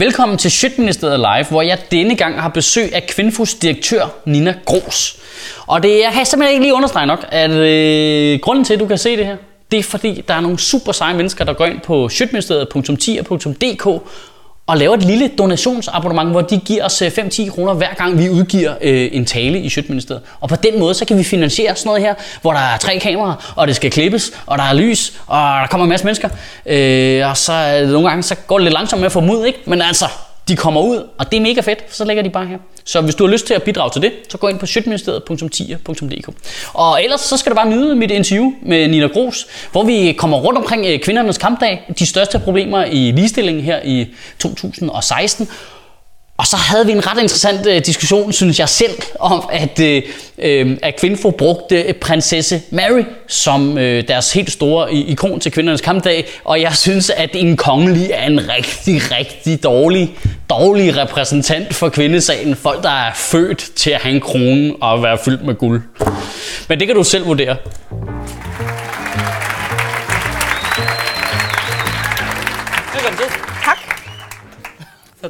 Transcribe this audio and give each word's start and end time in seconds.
Velkommen 0.00 0.38
til 0.38 0.50
Sjøtministeriet 0.50 1.18
Live, 1.18 1.46
hvor 1.50 1.62
jeg 1.62 1.78
denne 1.90 2.16
gang 2.16 2.40
har 2.40 2.48
besøg 2.48 2.94
af 2.94 3.06
Kvinfos 3.06 3.54
direktør 3.54 4.06
Nina 4.24 4.54
Gros. 4.64 5.16
Og 5.66 5.82
det 5.82 5.88
jeg 5.88 6.12
kan 6.12 6.26
simpelthen 6.26 6.54
ikke 6.54 6.64
lige 6.64 6.74
understrege 6.74 7.06
nok, 7.06 7.26
at 7.28 7.50
øh, 7.50 8.40
grunden 8.40 8.64
til, 8.64 8.74
at 8.74 8.80
du 8.80 8.86
kan 8.86 8.98
se 8.98 9.16
det 9.16 9.26
her, 9.26 9.36
det 9.70 9.78
er 9.78 9.82
fordi, 9.82 10.24
der 10.28 10.34
er 10.34 10.40
nogle 10.40 10.58
super 10.58 10.92
seje 10.92 11.14
mennesker, 11.14 11.44
der 11.44 11.52
går 11.52 11.66
ind 11.66 11.80
på 11.80 12.08
sjøtministeriet.10.dk 12.08 14.02
og 14.68 14.76
laver 14.76 14.94
et 14.94 15.02
lille 15.02 15.28
donationsabonnement, 15.28 16.30
hvor 16.30 16.40
de 16.40 16.58
giver 16.58 16.84
os 16.84 17.02
øh, 17.02 17.08
5-10 17.08 17.50
kroner 17.50 17.74
hver 17.74 17.94
gang 17.94 18.18
vi 18.18 18.28
udgiver 18.28 18.74
øh, 18.80 19.08
en 19.12 19.24
tale 19.24 19.60
i 19.60 19.68
Sjøtministeriet. 19.68 20.22
Og 20.40 20.48
på 20.48 20.56
den 20.56 20.78
måde, 20.78 20.94
så 20.94 21.04
kan 21.04 21.18
vi 21.18 21.24
finansiere 21.24 21.76
sådan 21.76 21.88
noget 21.90 22.02
her, 22.02 22.14
hvor 22.40 22.52
der 22.52 22.60
er 22.60 22.76
tre 22.76 22.98
kameraer, 22.98 23.52
og 23.56 23.66
det 23.66 23.76
skal 23.76 23.90
klippes, 23.90 24.32
og 24.46 24.58
der 24.58 24.64
er 24.64 24.72
lys, 24.72 25.12
og 25.26 25.38
der 25.38 25.66
kommer 25.70 25.84
en 25.84 25.88
masse 25.88 26.06
mennesker. 26.06 26.28
Øh, 26.66 27.28
og 27.30 27.36
så 27.36 27.80
øh, 27.82 27.88
nogle 27.88 28.08
gange, 28.08 28.22
så 28.22 28.34
går 28.34 28.58
det 28.58 28.64
lidt 28.64 28.74
langsomt 28.74 29.00
med 29.00 29.06
at 29.06 29.12
få 29.12 29.20
mod, 29.20 29.46
ikke? 29.46 29.58
Men 29.66 29.82
altså, 29.82 30.06
de 30.48 30.56
kommer 30.56 30.80
ud, 30.80 31.08
og 31.18 31.30
det 31.30 31.36
er 31.36 31.40
mega 31.40 31.60
fedt, 31.60 31.84
så 31.90 32.04
lægger 32.04 32.22
de 32.22 32.30
bare 32.30 32.46
her. 32.46 32.58
Så 32.84 33.00
hvis 33.00 33.14
du 33.14 33.26
har 33.26 33.32
lyst 33.32 33.46
til 33.46 33.54
at 33.54 33.62
bidrage 33.62 33.90
til 33.90 34.02
det, 34.02 34.12
så 34.28 34.38
gå 34.38 34.48
ind 34.48 34.58
på 34.58 34.66
sjøtministeriet.10.dk. 34.66 36.28
Og 36.72 37.04
ellers 37.04 37.20
så 37.20 37.36
skal 37.36 37.50
du 37.50 37.56
bare 37.56 37.68
nyde 37.68 37.96
mit 37.96 38.10
interview 38.10 38.52
med 38.62 38.88
Nina 38.88 39.06
Gros, 39.06 39.46
hvor 39.72 39.84
vi 39.84 40.12
kommer 40.12 40.36
rundt 40.36 40.58
omkring 40.58 40.86
øh, 40.86 41.00
kvindernes 41.00 41.38
kampdag, 41.38 41.82
de 41.98 42.06
største 42.06 42.38
problemer 42.38 42.84
i 42.84 43.12
ligestillingen 43.12 43.64
her 43.64 43.80
i 43.84 44.06
2016. 44.38 45.48
Og 46.38 46.46
så 46.46 46.56
havde 46.56 46.86
vi 46.86 46.92
en 46.92 47.06
ret 47.06 47.22
interessant 47.22 47.66
øh, 47.66 47.86
diskussion, 47.86 48.32
synes 48.32 48.58
jeg 48.58 48.68
selv, 48.68 48.92
om 49.20 49.48
at, 49.52 49.80
øh, 49.80 50.02
øh 50.38 50.76
at 50.82 50.96
Kvinfo 51.00 51.30
brugte 51.30 51.82
øh, 51.82 51.94
prinsesse 51.94 52.62
Mary 52.70 53.02
som 53.26 53.78
øh, 53.78 54.08
deres 54.08 54.32
helt 54.32 54.52
store 54.52 54.94
ikon 54.94 55.40
til 55.40 55.52
kvindernes 55.52 55.80
kampdag. 55.80 56.26
Og 56.44 56.60
jeg 56.60 56.74
synes, 56.74 57.10
at 57.10 57.30
en 57.34 57.56
kongelig 57.56 58.10
er 58.14 58.26
en 58.26 58.40
rigtig, 58.48 59.18
rigtig 59.18 59.62
dårlig, 59.62 60.16
dårlig 60.50 60.96
repræsentant 60.96 61.74
for 61.74 61.88
kvindesagen. 61.88 62.56
Folk, 62.56 62.82
der 62.82 62.90
er 62.90 63.12
født 63.14 63.70
til 63.76 63.90
at 63.90 64.00
have 64.00 64.14
en 64.14 64.20
krone 64.20 64.74
og 64.80 65.02
være 65.02 65.18
fyldt 65.24 65.44
med 65.44 65.54
guld. 65.54 65.82
Men 66.68 66.80
det 66.80 66.86
kan 66.86 66.96
du 66.96 67.04
selv 67.04 67.26
vurdere. 67.26 67.56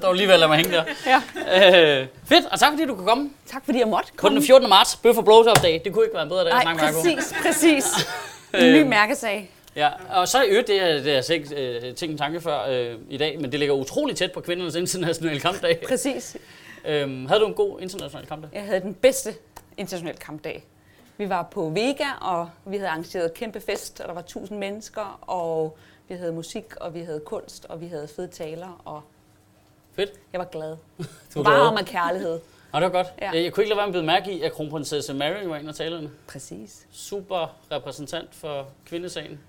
Der 0.01 0.07
var 0.07 0.13
alligevel 0.13 0.43
at 0.43 0.49
man 0.49 0.59
hænge 0.59 0.73
der. 0.73 0.85
Ja. 1.07 2.01
Øh, 2.01 2.07
fedt, 2.25 2.47
og 2.47 2.61
tak 2.61 2.73
fordi 2.73 2.87
du 2.87 2.95
kunne 2.95 3.07
komme. 3.07 3.31
Tak 3.47 3.65
fordi 3.65 3.79
jeg 3.79 3.89
måtte 3.89 4.09
komme. 4.17 4.37
På 4.37 4.41
den 4.41 4.47
14. 4.47 4.69
marts, 4.69 4.97
Bøf 4.97 5.17
og 5.17 5.25
Blowjob 5.25 5.63
Day. 5.63 5.81
Det 5.85 5.93
kunne 5.93 6.05
ikke 6.05 6.15
være 6.15 6.23
en 6.23 6.29
bedre 6.29 6.45
dag 6.45 6.53
med 6.67 6.79
præcis, 6.79 7.35
præcis. 7.43 7.85
en 8.55 8.73
ny 8.73 8.83
mærkesag. 8.83 9.51
Ja, 9.77 9.89
og 10.11 10.29
så 10.29 10.39
er 10.39 10.45
øvrigt, 10.49 10.69
det, 10.69 10.81
det 10.81 11.15
har 11.15 11.25
jeg 11.29 11.31
ikke 11.31 11.87
øh, 11.87 11.95
tænkt 11.95 12.13
en 12.13 12.19
tanke 12.19 12.41
før 12.41 12.67
øh, 12.69 12.95
i 13.09 13.17
dag, 13.17 13.41
men 13.41 13.53
det 13.53 13.59
ligger 13.61 13.75
utrolig 13.75 14.17
tæt 14.17 14.33
på 14.33 14.41
kvindernes 14.41 14.75
internationale 14.75 15.41
kampdag. 15.41 15.81
Præcis. 15.89 16.37
Øhm, 16.85 17.27
havde 17.27 17.41
du 17.41 17.47
en 17.47 17.55
god 17.55 17.81
international 17.81 18.27
kampdag? 18.27 18.51
Jeg 18.53 18.63
havde 18.63 18.81
den 18.81 18.95
bedste 18.95 19.35
internationale 19.77 20.19
kampdag. 20.19 20.65
Vi 21.17 21.29
var 21.29 21.43
på 21.43 21.69
Vega, 21.69 22.07
og 22.21 22.51
vi 22.67 22.77
havde 22.77 22.89
arrangeret 22.89 23.35
kæmpe 23.35 23.61
fest, 23.61 24.01
og 24.01 24.09
der 24.09 24.15
var 24.15 24.23
tusind 24.23 24.59
mennesker, 24.59 25.19
og 25.21 25.79
vi 26.09 26.15
havde 26.15 26.33
musik, 26.33 26.65
og 26.77 26.95
vi 26.95 27.01
havde 27.01 27.21
kunst, 27.21 27.67
og 27.69 27.81
vi 27.81 27.87
havde 27.87 28.09
fede 28.17 28.29
taler, 28.29 28.83
og 28.85 29.03
Fedt. 29.99 30.13
Jeg 30.33 30.39
var 30.39 30.45
glad. 30.45 30.77
du 31.35 31.43
var 31.43 31.73
med 31.73 31.85
kærlighed. 31.85 32.41
Nå, 32.73 32.81
det 32.81 32.85
var 32.85 32.89
godt. 32.89 33.07
Ja. 33.21 33.31
Jeg, 33.31 33.53
kunne 33.53 33.65
ikke 33.65 33.75
lade 33.75 33.79
være 33.79 33.91
med 33.91 33.99
at 33.99 34.05
mærke 34.05 34.33
i, 34.33 34.43
at 34.43 34.53
kronprinsesse 34.53 35.15
Mary 35.15 35.45
var 35.45 35.57
en 35.57 35.69
af 35.69 35.75
talerne. 35.75 36.11
Præcis. 36.29 36.87
Super 36.93 37.57
repræsentant 37.73 38.35
for 38.35 38.67
kvindesagen. 38.87 39.41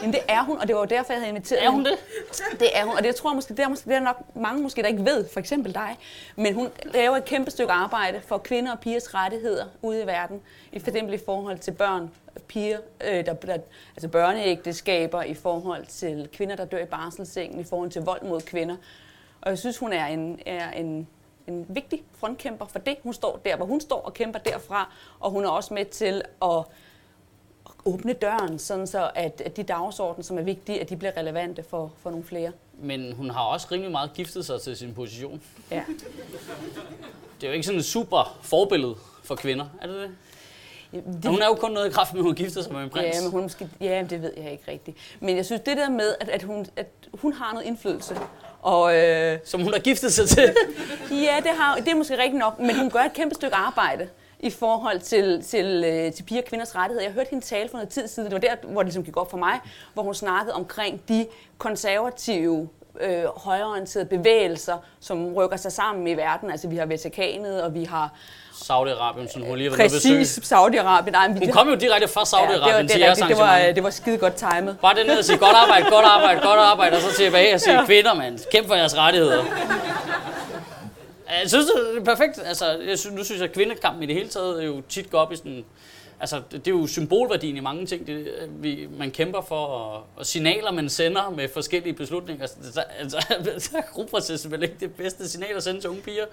Jamen 0.00 0.12
det 0.12 0.20
er 0.28 0.44
hun, 0.44 0.58
og 0.58 0.68
det 0.68 0.74
var 0.74 0.80
jo 0.80 0.86
derfor, 0.86 1.12
jeg 1.12 1.20
havde 1.20 1.28
inviteret 1.28 1.64
Er 1.64 1.70
hun 1.70 1.84
det? 1.84 1.98
Det 2.60 2.68
er 2.74 2.84
hun, 2.84 2.92
og 2.94 2.98
det 2.98 3.06
jeg 3.06 3.16
tror 3.16 3.30
jeg 3.30 3.34
måske, 3.34 3.54
det 3.54 3.64
er, 3.64 3.68
måske, 3.68 3.90
det 3.90 3.96
er 3.96 4.00
nok 4.00 4.36
mange 4.36 4.62
måske, 4.62 4.82
der 4.82 4.88
ikke 4.88 5.04
ved, 5.04 5.28
for 5.32 5.40
eksempel 5.40 5.74
dig. 5.74 5.96
Men 6.36 6.54
hun 6.54 6.68
laver 6.84 7.16
et 7.16 7.24
kæmpe 7.24 7.50
stykke 7.50 7.72
arbejde 7.72 8.20
for 8.26 8.38
kvinder 8.38 8.72
og 8.72 8.80
pigers 8.80 9.14
rettigheder 9.14 9.64
ude 9.82 10.02
i 10.02 10.06
verden. 10.06 10.40
I 10.72 10.78
for 10.78 10.88
eksempel 10.88 11.14
i 11.14 11.20
forhold 11.26 11.58
til 11.58 11.72
børn, 11.72 12.10
piger, 12.48 12.78
øh, 13.04 13.26
der, 13.26 13.32
der, 13.34 13.58
altså 13.96 14.08
børneægteskaber, 14.08 15.22
i 15.22 15.34
forhold 15.34 15.86
til 15.86 16.28
kvinder, 16.32 16.56
der 16.56 16.64
dør 16.64 16.82
i 16.82 16.86
barselssengen, 16.86 17.60
i 17.60 17.64
forhold 17.64 17.90
til 17.90 18.02
vold 18.02 18.22
mod 18.22 18.40
kvinder. 18.40 18.76
Og 19.40 19.50
jeg 19.50 19.58
synes, 19.58 19.78
hun 19.78 19.92
er 19.92 20.06
en, 20.06 20.40
er 20.46 20.70
en, 20.70 21.08
en 21.46 21.66
vigtig 21.68 22.02
frontkæmper 22.12 22.66
for 22.66 22.78
det. 22.78 22.96
Hun 23.02 23.12
står 23.12 23.40
der, 23.44 23.56
hvor 23.56 23.66
hun 23.66 23.80
står 23.80 24.00
og 24.00 24.14
kæmper 24.14 24.38
derfra, 24.38 24.92
og 25.20 25.30
hun 25.30 25.44
er 25.44 25.48
også 25.48 25.74
med 25.74 25.84
til 25.84 26.22
at 26.42 26.64
åbne 27.84 28.12
døren, 28.12 28.58
sådan 28.58 28.86
så 28.86 29.10
at, 29.14 29.40
at 29.40 29.56
de 29.56 29.62
dagsorden, 29.62 30.22
som 30.22 30.38
er 30.38 30.42
vigtige, 30.42 30.80
at 30.80 30.88
de 30.88 30.96
bliver 30.96 31.16
relevante 31.16 31.62
for, 31.62 31.92
for 32.02 32.10
nogle 32.10 32.24
flere. 32.24 32.52
Men 32.78 33.12
hun 33.12 33.30
har 33.30 33.40
også 33.40 33.68
rimelig 33.72 33.92
meget 33.92 34.12
giftet 34.14 34.46
sig 34.46 34.60
til 34.60 34.76
sin 34.76 34.94
position. 34.94 35.42
Ja. 35.70 35.84
Det 37.40 37.46
er 37.46 37.48
jo 37.48 37.52
ikke 37.52 37.66
sådan 37.66 37.78
et 37.78 37.84
super 37.84 38.38
forbillede 38.42 38.94
for 39.24 39.34
kvinder, 39.34 39.66
er 39.80 39.86
det 39.86 39.96
det? 39.96 40.10
Det... 40.92 41.24
hun 41.24 41.42
er 41.42 41.46
jo 41.46 41.54
kun 41.54 41.70
noget 41.70 41.88
i 41.88 41.90
kraft 41.90 42.12
med, 42.12 42.20
at 42.20 42.24
hun 42.24 42.34
gifter 42.34 42.62
sig 42.62 42.72
med 42.72 42.82
en 42.82 42.90
prins. 42.90 43.16
Ja, 43.16 43.22
men 43.22 43.30
hun 43.30 43.42
måske, 43.42 43.68
ja, 43.80 44.04
det 44.10 44.22
ved 44.22 44.32
jeg 44.36 44.52
ikke 44.52 44.70
rigtigt. 44.70 44.96
Men 45.20 45.36
jeg 45.36 45.44
synes, 45.44 45.62
det 45.66 45.76
der 45.76 45.90
med, 45.90 46.14
at, 46.20 46.28
at, 46.28 46.42
hun, 46.42 46.66
at 46.76 46.86
hun 47.14 47.32
har 47.32 47.52
noget 47.52 47.66
indflydelse, 47.66 48.16
og, 48.62 48.96
øh... 48.96 49.38
Som 49.44 49.62
hun 49.62 49.72
har 49.72 49.80
giftet 49.80 50.12
sig 50.12 50.28
til. 50.28 50.54
ja, 51.26 51.36
det, 51.42 51.50
har, 51.58 51.76
det 51.76 51.88
er 51.88 51.94
måske 51.94 52.18
rigtigt 52.18 52.38
nok, 52.38 52.58
men 52.58 52.78
hun 52.78 52.90
gør 52.90 53.00
et 53.00 53.12
kæmpe 53.12 53.34
stykke 53.34 53.56
arbejde 53.56 54.08
i 54.40 54.50
forhold 54.50 55.00
til, 55.00 55.42
til, 55.42 55.84
øh, 55.86 56.12
til 56.12 56.22
piger 56.22 56.40
og 56.40 56.48
kvinders 56.48 56.76
rettigheder. 56.76 57.06
Jeg 57.06 57.12
hørte 57.12 57.30
hende 57.30 57.44
tale 57.44 57.68
for 57.68 57.76
noget 57.76 57.88
tid 57.88 58.08
siden, 58.08 58.30
det 58.30 58.34
var 58.34 58.56
der, 58.56 58.68
hvor 58.68 58.82
det 58.82 58.86
ligesom 58.86 59.04
gik 59.04 59.16
op 59.16 59.30
for 59.30 59.38
mig, 59.38 59.60
hvor 59.94 60.02
hun 60.02 60.14
snakkede 60.14 60.54
omkring 60.54 61.08
de 61.08 61.26
konservative 61.58 62.68
øh, 63.00 63.24
højreorienterede 63.36 64.08
bevægelser, 64.08 64.76
som 65.00 65.34
rykker 65.34 65.56
sig 65.56 65.72
sammen 65.72 66.06
i 66.06 66.14
verden. 66.16 66.50
Altså 66.50 66.68
vi 66.68 66.76
har 66.76 66.86
Vatikanet, 66.86 67.62
og 67.62 67.74
vi 67.74 67.84
har 67.84 68.12
Saudi-Arabien, 68.52 69.32
som 69.32 69.42
hun 69.42 69.58
lige 69.58 69.70
været 69.70 69.90
Præcis, 69.90 70.38
Saudi-Arabien. 70.52 71.38
Hun 71.38 71.52
kom 71.52 71.68
jo 71.68 71.74
direkte 71.74 72.08
fra 72.08 72.22
Saudi-Arabien 72.22 72.68
ja, 72.68 72.82
det, 72.82 72.90
til 72.90 73.00
jeres 73.00 73.18
det, 73.18 73.38
var, 73.38 73.58
det 73.58 73.82
var 73.82 73.90
skide 73.90 74.18
godt 74.18 74.34
timet. 74.34 74.76
Bare 74.82 74.94
det 74.94 75.06
ned 75.06 75.18
og 75.18 75.24
sige, 75.24 75.38
godt 75.38 75.56
arbejde, 75.56 75.90
godt 75.90 76.04
arbejde, 76.04 76.40
godt 76.40 76.60
arbejde, 76.60 76.96
og 76.96 77.02
så 77.02 77.16
tilbage 77.16 77.54
og 77.54 77.60
sige, 77.60 77.86
kvinder, 77.86 78.14
mand, 78.14 78.38
kæmp 78.52 78.66
for 78.66 78.74
jeres 78.74 78.96
rettigheder. 78.96 79.44
Jeg 81.42 81.48
synes, 81.48 81.66
det 81.66 82.00
er 82.00 82.04
perfekt. 82.04 82.40
Altså, 82.46 82.78
jeg 82.88 82.98
synes, 82.98 83.16
nu 83.16 83.24
synes 83.24 83.40
jeg, 83.40 83.48
at 83.48 83.54
kvindekampen 83.54 84.02
i 84.02 84.06
det 84.06 84.14
hele 84.14 84.28
taget 84.28 84.62
er 84.62 84.66
jo 84.66 84.80
tit 84.88 85.10
går 85.10 85.18
op 85.18 85.32
i 85.32 85.36
sådan... 85.36 85.64
Altså, 86.20 86.36
det, 86.36 86.64
det 86.64 86.74
er 86.74 86.78
jo 86.78 86.86
symbolværdien 86.86 87.56
i 87.56 87.60
mange 87.60 87.86
ting, 87.86 88.06
det, 88.06 88.48
vi, 88.50 88.88
man 88.98 89.10
kæmper 89.10 89.40
for, 89.40 89.64
og, 89.64 90.04
og 90.16 90.26
signaler, 90.26 90.72
man 90.72 90.88
sender 90.88 91.30
med 91.30 91.48
forskellige 91.48 91.92
beslutninger. 91.92 92.42
Altså, 92.42 92.84
altså, 92.98 93.16
så 94.36 94.44
er 94.46 94.48
vel 94.48 94.62
ikke 94.62 94.76
det 94.80 94.94
bedste 94.94 95.28
signal 95.28 95.56
at 95.56 95.62
sende 95.62 95.80
til 95.80 95.90
unge 95.90 96.02
piger? 96.02 96.24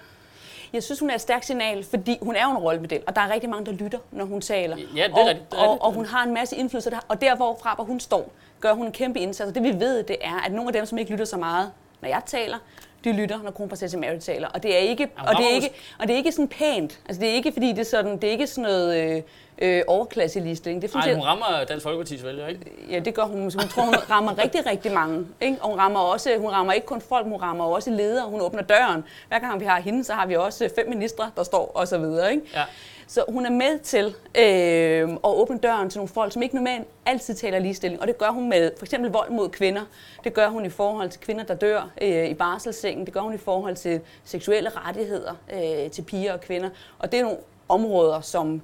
Jeg 0.72 0.82
synes, 0.82 1.00
hun 1.00 1.10
er 1.10 1.14
et 1.14 1.20
stærkt 1.20 1.46
signal, 1.46 1.84
fordi 1.84 2.18
hun 2.22 2.36
er 2.36 2.44
jo 2.44 2.50
en 2.50 2.56
rollemodel, 2.58 3.02
og 3.06 3.16
der 3.16 3.22
er 3.22 3.32
rigtig 3.32 3.50
mange, 3.50 3.66
der 3.66 3.72
lytter, 3.72 3.98
når 4.12 4.24
hun 4.24 4.40
taler. 4.40 4.76
Ja, 4.96 5.02
det 5.04 5.10
er 5.10 5.20
og, 5.20 5.26
rigtigt. 5.26 5.54
Og, 5.54 5.82
og 5.82 5.92
hun 5.92 6.04
har 6.04 6.24
en 6.24 6.34
masse 6.34 6.56
indflydelse, 6.56 6.90
der, 6.90 6.98
og 7.08 7.20
der 7.20 7.36
hvorfra, 7.36 7.74
hvor 7.74 7.84
hun 7.84 8.00
står, 8.00 8.32
gør 8.60 8.72
hun 8.72 8.86
en 8.86 8.92
kæmpe 8.92 9.20
indsats. 9.20 9.48
Og 9.48 9.54
det 9.54 9.62
vi 9.62 9.80
ved, 9.80 10.02
det 10.02 10.16
er, 10.20 10.44
at 10.46 10.52
nogle 10.52 10.68
af 10.68 10.72
dem, 10.72 10.86
som 10.86 10.98
ikke 10.98 11.10
lytter 11.10 11.24
så 11.24 11.36
meget, 11.36 11.72
når 12.00 12.08
jeg 12.08 12.22
taler, 12.26 12.58
de 13.06 13.12
lytter, 13.12 13.42
når 13.42 13.50
kronprinsesse 13.50 13.98
Mary 13.98 14.18
taler. 14.20 14.48
Og 14.48 14.62
det 14.62 14.74
er 14.74 14.78
ikke, 14.78 15.08
og 15.18 15.36
det 15.36 15.44
er 15.50 15.54
ikke, 15.54 15.70
og 15.98 16.06
det 16.06 16.12
er 16.12 16.16
ikke 16.16 16.32
sådan 16.32 16.48
pænt. 16.48 17.00
Altså, 17.06 17.20
det 17.20 17.28
er 17.30 17.34
ikke, 17.34 17.52
fordi 17.52 17.68
det 17.68 17.78
er 17.78 17.84
sådan, 17.84 18.16
det 18.16 18.24
er 18.24 18.30
ikke 18.30 18.46
sådan 18.46 18.62
noget 18.62 19.16
øh, 19.16 19.22
øh, 19.58 19.82
overklasse 19.86 20.40
listing. 20.40 20.82
Det 20.82 20.94
Nej, 20.94 21.14
hun 21.14 21.22
rammer 21.22 21.64
Dansk 21.68 21.86
Folkeparti's 21.86 22.26
vælger, 22.26 22.46
ikke? 22.46 22.60
Ja, 22.90 22.98
det 22.98 23.14
gør 23.14 23.22
hun. 23.22 23.40
Hun 23.40 23.50
tror, 23.50 23.82
hun 23.82 23.94
rammer 24.10 24.38
rigtig, 24.38 24.66
rigtig 24.66 24.92
mange. 24.92 25.26
Ikke? 25.40 25.56
Og 25.60 25.70
hun 25.70 25.78
rammer, 25.78 26.00
også, 26.00 26.36
hun 26.38 26.50
rammer 26.50 26.72
ikke 26.72 26.86
kun 26.86 27.00
folk, 27.00 27.26
hun 27.26 27.42
rammer 27.42 27.64
også 27.64 27.90
ledere. 27.90 28.28
Hun 28.28 28.40
åbner 28.40 28.62
døren. 28.62 29.04
Hver 29.28 29.38
gang 29.38 29.60
vi 29.60 29.64
har 29.64 29.80
hende, 29.80 30.04
så 30.04 30.12
har 30.12 30.26
vi 30.26 30.36
også 30.36 30.70
fem 30.74 30.88
ministre, 30.88 31.30
der 31.36 31.42
står 31.42 31.72
og 31.74 31.88
så 31.88 31.98
videre. 31.98 32.32
Ikke? 32.32 32.42
Ja. 32.54 32.62
Så 33.08 33.24
hun 33.28 33.46
er 33.46 33.50
med 33.50 33.78
til 33.78 34.06
øh, 34.38 35.10
at 35.12 35.18
åbne 35.24 35.58
døren 35.58 35.90
til 35.90 35.98
nogle 35.98 36.08
folk, 36.08 36.32
som 36.32 36.42
ikke 36.42 36.54
normalt 36.54 36.86
altid 37.06 37.34
taler 37.34 37.58
ligestilling. 37.58 38.00
Og 38.00 38.06
det 38.06 38.18
gør 38.18 38.30
hun 38.30 38.48
med 38.48 38.70
for 38.78 38.86
eksempel 38.86 39.10
vold 39.10 39.30
mod 39.30 39.48
kvinder. 39.48 39.82
Det 40.24 40.34
gør 40.34 40.48
hun 40.48 40.66
i 40.66 40.70
forhold 40.70 41.10
til 41.10 41.20
kvinder, 41.20 41.44
der 41.44 41.54
dør 41.54 41.90
øh, 42.02 42.28
i 42.28 42.34
barselssengen. 42.34 43.06
Det 43.06 43.14
gør 43.14 43.20
hun 43.20 43.34
i 43.34 43.38
forhold 43.38 43.76
til 43.76 44.00
seksuelle 44.24 44.70
rettigheder 44.70 45.34
øh, 45.52 45.90
til 45.90 46.02
piger 46.02 46.32
og 46.32 46.40
kvinder. 46.40 46.70
Og 46.98 47.12
det 47.12 47.20
er 47.20 47.24
nogle 47.24 47.38
områder, 47.68 48.20
som 48.20 48.62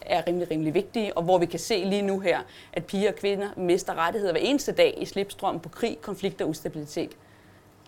er 0.00 0.22
rimelig, 0.26 0.50
rimelig 0.50 0.74
vigtige, 0.74 1.16
og 1.16 1.22
hvor 1.22 1.38
vi 1.38 1.46
kan 1.46 1.58
se 1.58 1.84
lige 1.84 2.02
nu 2.02 2.20
her, 2.20 2.40
at 2.72 2.84
piger 2.84 3.10
og 3.10 3.16
kvinder 3.16 3.48
mister 3.56 3.94
rettigheder 3.94 4.32
hver 4.32 4.40
eneste 4.40 4.72
dag 4.72 4.94
i 4.98 5.04
slipstrøm 5.04 5.60
på 5.60 5.68
krig, 5.68 5.98
konflikt 6.00 6.42
og 6.42 6.48
ustabilitet. 6.48 7.10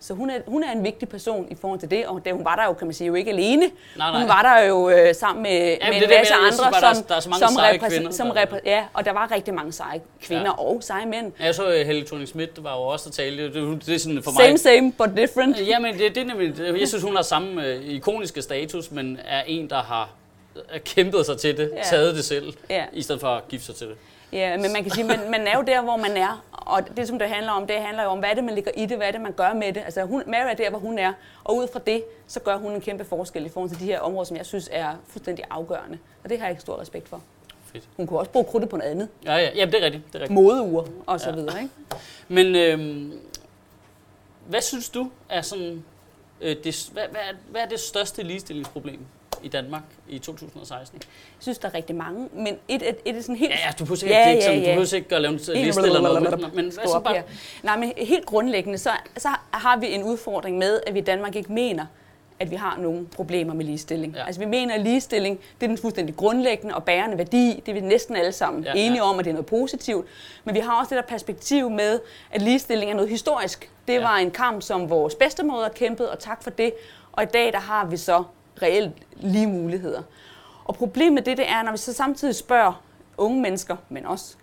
Så 0.01 0.13
hun 0.13 0.29
er, 0.29 0.39
hun 0.47 0.63
er 0.63 0.71
en 0.71 0.83
vigtig 0.83 1.09
person 1.09 1.47
i 1.51 1.55
forhold 1.55 1.79
til 1.79 1.91
det, 1.91 2.05
og 2.05 2.21
det, 2.25 2.33
hun 2.33 2.45
var 2.45 2.55
der 2.55 2.65
jo, 2.65 2.73
kan 2.73 2.87
man 2.87 2.93
sige, 2.93 3.07
jo 3.07 3.13
ikke 3.13 3.31
alene. 3.31 3.61
Nej, 3.61 3.71
nej. 4.11 4.19
Hun 4.19 4.29
var 4.29 4.41
der 4.41 4.67
jo 4.67 4.89
øh, 4.89 5.15
sammen 5.15 5.43
med, 5.43 5.51
ja, 5.51 5.89
med 5.89 6.03
en 6.03 6.09
masse 6.09 6.33
andre, 6.33 6.51
som, 6.53 6.73
der, 6.73 7.07
der 7.07 7.15
er 7.15 7.19
så 7.19 7.29
mange 7.29 7.79
som, 7.79 7.89
kvinder, 7.89 8.11
som 8.11 8.31
ja, 8.65 8.85
og 8.93 9.05
der 9.05 9.11
var 9.11 9.31
rigtig 9.31 9.53
mange 9.53 9.71
seje 9.71 10.01
kvinder 10.21 10.43
ja. 10.43 10.61
og 10.63 10.83
seje 10.83 11.05
mænd. 11.05 11.31
Ja, 11.39 11.45
jeg 11.45 11.55
så 11.55 11.67
uh, 11.67 11.73
Helle 11.73 12.05
thorning 12.05 12.27
Schmidt 12.27 12.63
var 12.63 12.75
jo 12.75 12.81
også 12.81 13.09
at 13.09 13.13
tale. 13.13 13.43
Det, 13.43 13.53
det, 13.53 13.85
det 13.85 13.95
er 13.95 13.99
sådan 13.99 14.23
for 14.23 14.31
same, 14.31 14.49
mig. 14.49 14.59
Same, 14.59 14.91
but 14.91 15.09
different. 15.17 15.67
Ja, 15.67 15.79
men 15.79 15.99
det, 15.99 16.15
det 16.15 16.21
er 16.21 16.25
nemlig, 16.25 16.79
jeg 16.79 16.87
synes, 16.87 17.03
hun 17.03 17.15
har 17.15 17.23
samme 17.23 17.61
uh, 17.61 17.85
ikoniske 17.85 18.41
status, 18.41 18.91
men 18.91 19.19
er 19.25 19.43
en, 19.47 19.69
der 19.69 19.81
har 19.81 20.09
kæmpet 20.85 21.25
sig 21.25 21.37
til 21.37 21.57
det, 21.57 21.71
ja. 21.75 21.81
taget 21.83 22.15
det 22.15 22.25
selv, 22.25 22.53
ja. 22.69 22.83
i 22.93 23.01
stedet 23.01 23.21
for 23.21 23.27
at 23.27 23.47
gifte 23.47 23.65
sig 23.65 23.75
til 23.75 23.87
det. 23.87 23.95
Ja, 24.35 24.57
men 24.57 24.73
man 24.73 24.83
kan 24.83 24.91
sige, 24.91 25.03
man, 25.03 25.31
man 25.31 25.47
er 25.47 25.57
jo 25.57 25.61
der, 25.63 25.81
hvor 25.81 25.97
man 25.97 26.17
er, 26.17 26.43
og 26.51 26.97
det, 26.97 27.07
som 27.07 27.19
det 27.19 27.29
handler 27.29 27.51
om, 27.51 27.67
det 27.67 27.75
handler 27.75 28.03
jo 28.03 28.09
om, 28.09 28.19
hvad 28.19 28.35
det, 28.35 28.43
man 28.43 28.55
ligger 28.55 28.71
i 28.77 28.85
det, 28.85 28.97
hvad 28.97 29.13
det, 29.13 29.21
man 29.21 29.33
gør 29.33 29.53
med 29.53 29.73
det. 29.73 29.81
Altså, 29.85 30.03
hun, 30.03 30.23
Mary 30.27 30.49
er 30.49 30.53
der, 30.53 30.69
hvor 30.69 30.79
hun 30.79 30.99
er, 30.99 31.13
og 31.43 31.55
ud 31.57 31.67
fra 31.73 31.79
det, 31.87 32.03
så 32.27 32.39
gør 32.39 32.57
hun 32.57 32.71
en 32.71 32.81
kæmpe 32.81 33.05
forskel 33.05 33.45
i 33.45 33.49
forhold 33.49 33.69
til 33.69 33.79
de 33.79 33.85
her 33.85 33.99
områder, 33.99 34.23
som 34.25 34.37
jeg 34.37 34.45
synes 34.45 34.69
er 34.71 34.95
fuldstændig 35.07 35.45
afgørende. 35.49 35.97
Og 36.23 36.29
det 36.29 36.39
har 36.39 36.45
jeg 36.45 36.51
ikke 36.51 36.61
stor 36.61 36.79
respekt 36.81 37.07
for. 37.09 37.21
Fedt. 37.73 37.83
Hun 37.97 38.07
kunne 38.07 38.19
også 38.19 38.31
bruge 38.31 38.45
krudtet 38.45 38.69
på 38.69 38.77
noget 38.77 38.91
andet. 38.91 39.09
Ja, 39.25 39.35
ja, 39.35 39.49
jamen, 39.55 39.73
det 39.73 39.81
er 39.81 39.85
rigtigt. 39.85 40.03
Det 40.07 40.15
er 40.15 40.19
rigtigt. 40.19 40.33
Modeur 40.41 40.87
og 41.05 41.19
så 41.19 41.29
Ja. 41.29 41.35
videre, 41.35 41.61
ikke? 41.61 41.73
Men 42.27 42.55
øhm, 42.55 43.19
hvad 44.47 44.61
synes 44.61 44.89
du 44.89 45.09
er 45.29 45.41
sådan, 45.41 45.83
øh, 46.41 46.55
det, 46.63 46.89
hvad, 46.93 47.03
hvad, 47.11 47.21
er, 47.21 47.35
hvad 47.51 47.61
er 47.61 47.65
det 47.65 47.79
største 47.79 48.23
ligestillingsproblem 48.23 48.99
i 49.43 49.47
Danmark 49.47 49.83
i 50.09 50.19
2016? 50.19 50.99
Jeg 51.01 51.07
synes, 51.39 51.57
der 51.57 51.67
er 51.67 51.73
rigtig 51.73 51.95
mange, 51.95 52.29
men 52.33 52.47
et, 52.67 52.89
et, 52.89 52.95
et 53.05 53.15
er 53.17 53.21
sådan 53.21 53.35
helt... 53.35 53.51
Ja, 53.51 53.57
ja, 53.65 53.71
du 53.79 53.83
behøver 53.83 53.95
sikkert 53.95 54.17
ja, 54.19 54.29
ikke, 54.29 54.43
sådan, 54.43 54.59
du 54.59 54.65
behøver 54.65 54.85
sikkert 54.85 55.05
ikke 55.05 55.15
at 55.15 55.21
lave 55.21 55.31
en 55.31 55.65
liste 55.65 55.81
eller 55.81 56.01
noget, 56.01 56.21
men, 56.21 56.31
men 56.53 56.63
hvad 56.65 56.71
Stå 56.71 56.81
så 56.85 56.95
op 56.95 57.03
bare. 57.03 57.23
Nej, 57.63 57.77
men 57.77 57.93
helt 57.97 58.25
grundlæggende, 58.25 58.77
så, 58.77 58.89
så 59.17 59.29
har 59.51 59.77
vi 59.77 59.87
en 59.93 60.03
udfordring 60.03 60.57
med, 60.57 60.79
at 60.87 60.93
vi 60.93 60.99
i 60.99 61.03
Danmark 61.03 61.35
ikke 61.35 61.53
mener, 61.53 61.85
at 62.39 62.51
vi 62.51 62.55
har 62.55 62.77
nogle 62.77 63.05
problemer 63.05 63.53
med 63.53 63.65
ligestilling. 63.65 64.13
Ja. 64.13 64.19
Ja. 64.19 64.25
Altså 64.25 64.39
vi 64.41 64.45
mener, 64.47 64.75
at 64.75 64.81
ligestilling 64.81 65.39
det 65.59 65.63
er 65.63 65.67
den 65.67 65.77
fuldstændig 65.77 66.15
grundlæggende 66.15 66.75
og 66.75 66.83
bærende 66.83 67.17
værdi. 67.17 67.61
Det 67.65 67.69
er 67.69 67.73
vi 67.73 67.79
næsten 67.79 68.15
alle 68.15 68.31
sammen 68.31 68.63
Ja, 68.63 68.69
ja, 68.73 68.79
ja. 68.79 68.85
enige 68.85 69.03
om, 69.03 69.19
at 69.19 69.25
det 69.25 69.31
er 69.31 69.33
noget 69.33 69.45
positivt. 69.45 70.05
Men 70.43 70.55
vi 70.55 70.59
har 70.59 70.79
også 70.79 70.95
det 70.95 71.03
der 71.03 71.09
perspektiv 71.09 71.69
med, 71.69 71.99
at 72.31 72.41
ligestilling 72.41 72.91
er 72.91 72.95
noget 72.95 73.09
historisk. 73.09 73.69
Det 73.87 73.93
Ja. 73.93 73.99
ja. 73.99 74.05
var 74.07 74.15
en 74.17 74.31
kamp, 74.31 74.61
som 74.61 74.89
vores 74.89 75.15
bedstemødre 75.15 75.69
kæmpede, 75.69 76.11
og 76.11 76.19
tak 76.19 76.43
for 76.43 76.49
det. 76.49 76.73
Og 77.11 77.23
i 77.23 77.25
dag 77.25 77.53
der 77.53 77.59
har 77.59 77.85
vi 77.85 77.97
så 77.97 78.23
reelt 78.61 78.93
lige 79.15 79.47
muligheder. 79.47 80.01
Og 80.65 80.75
problemet 80.75 81.13
med 81.13 81.21
det, 81.21 81.37
det 81.37 81.49
er, 81.49 81.63
når 81.63 81.71
vi 81.71 81.77
så 81.77 81.93
samtidig 81.93 82.35
spørger 82.35 82.83
unge 83.17 83.41
mennesker, 83.41 83.75
men 83.89 84.05
også 84.05 84.35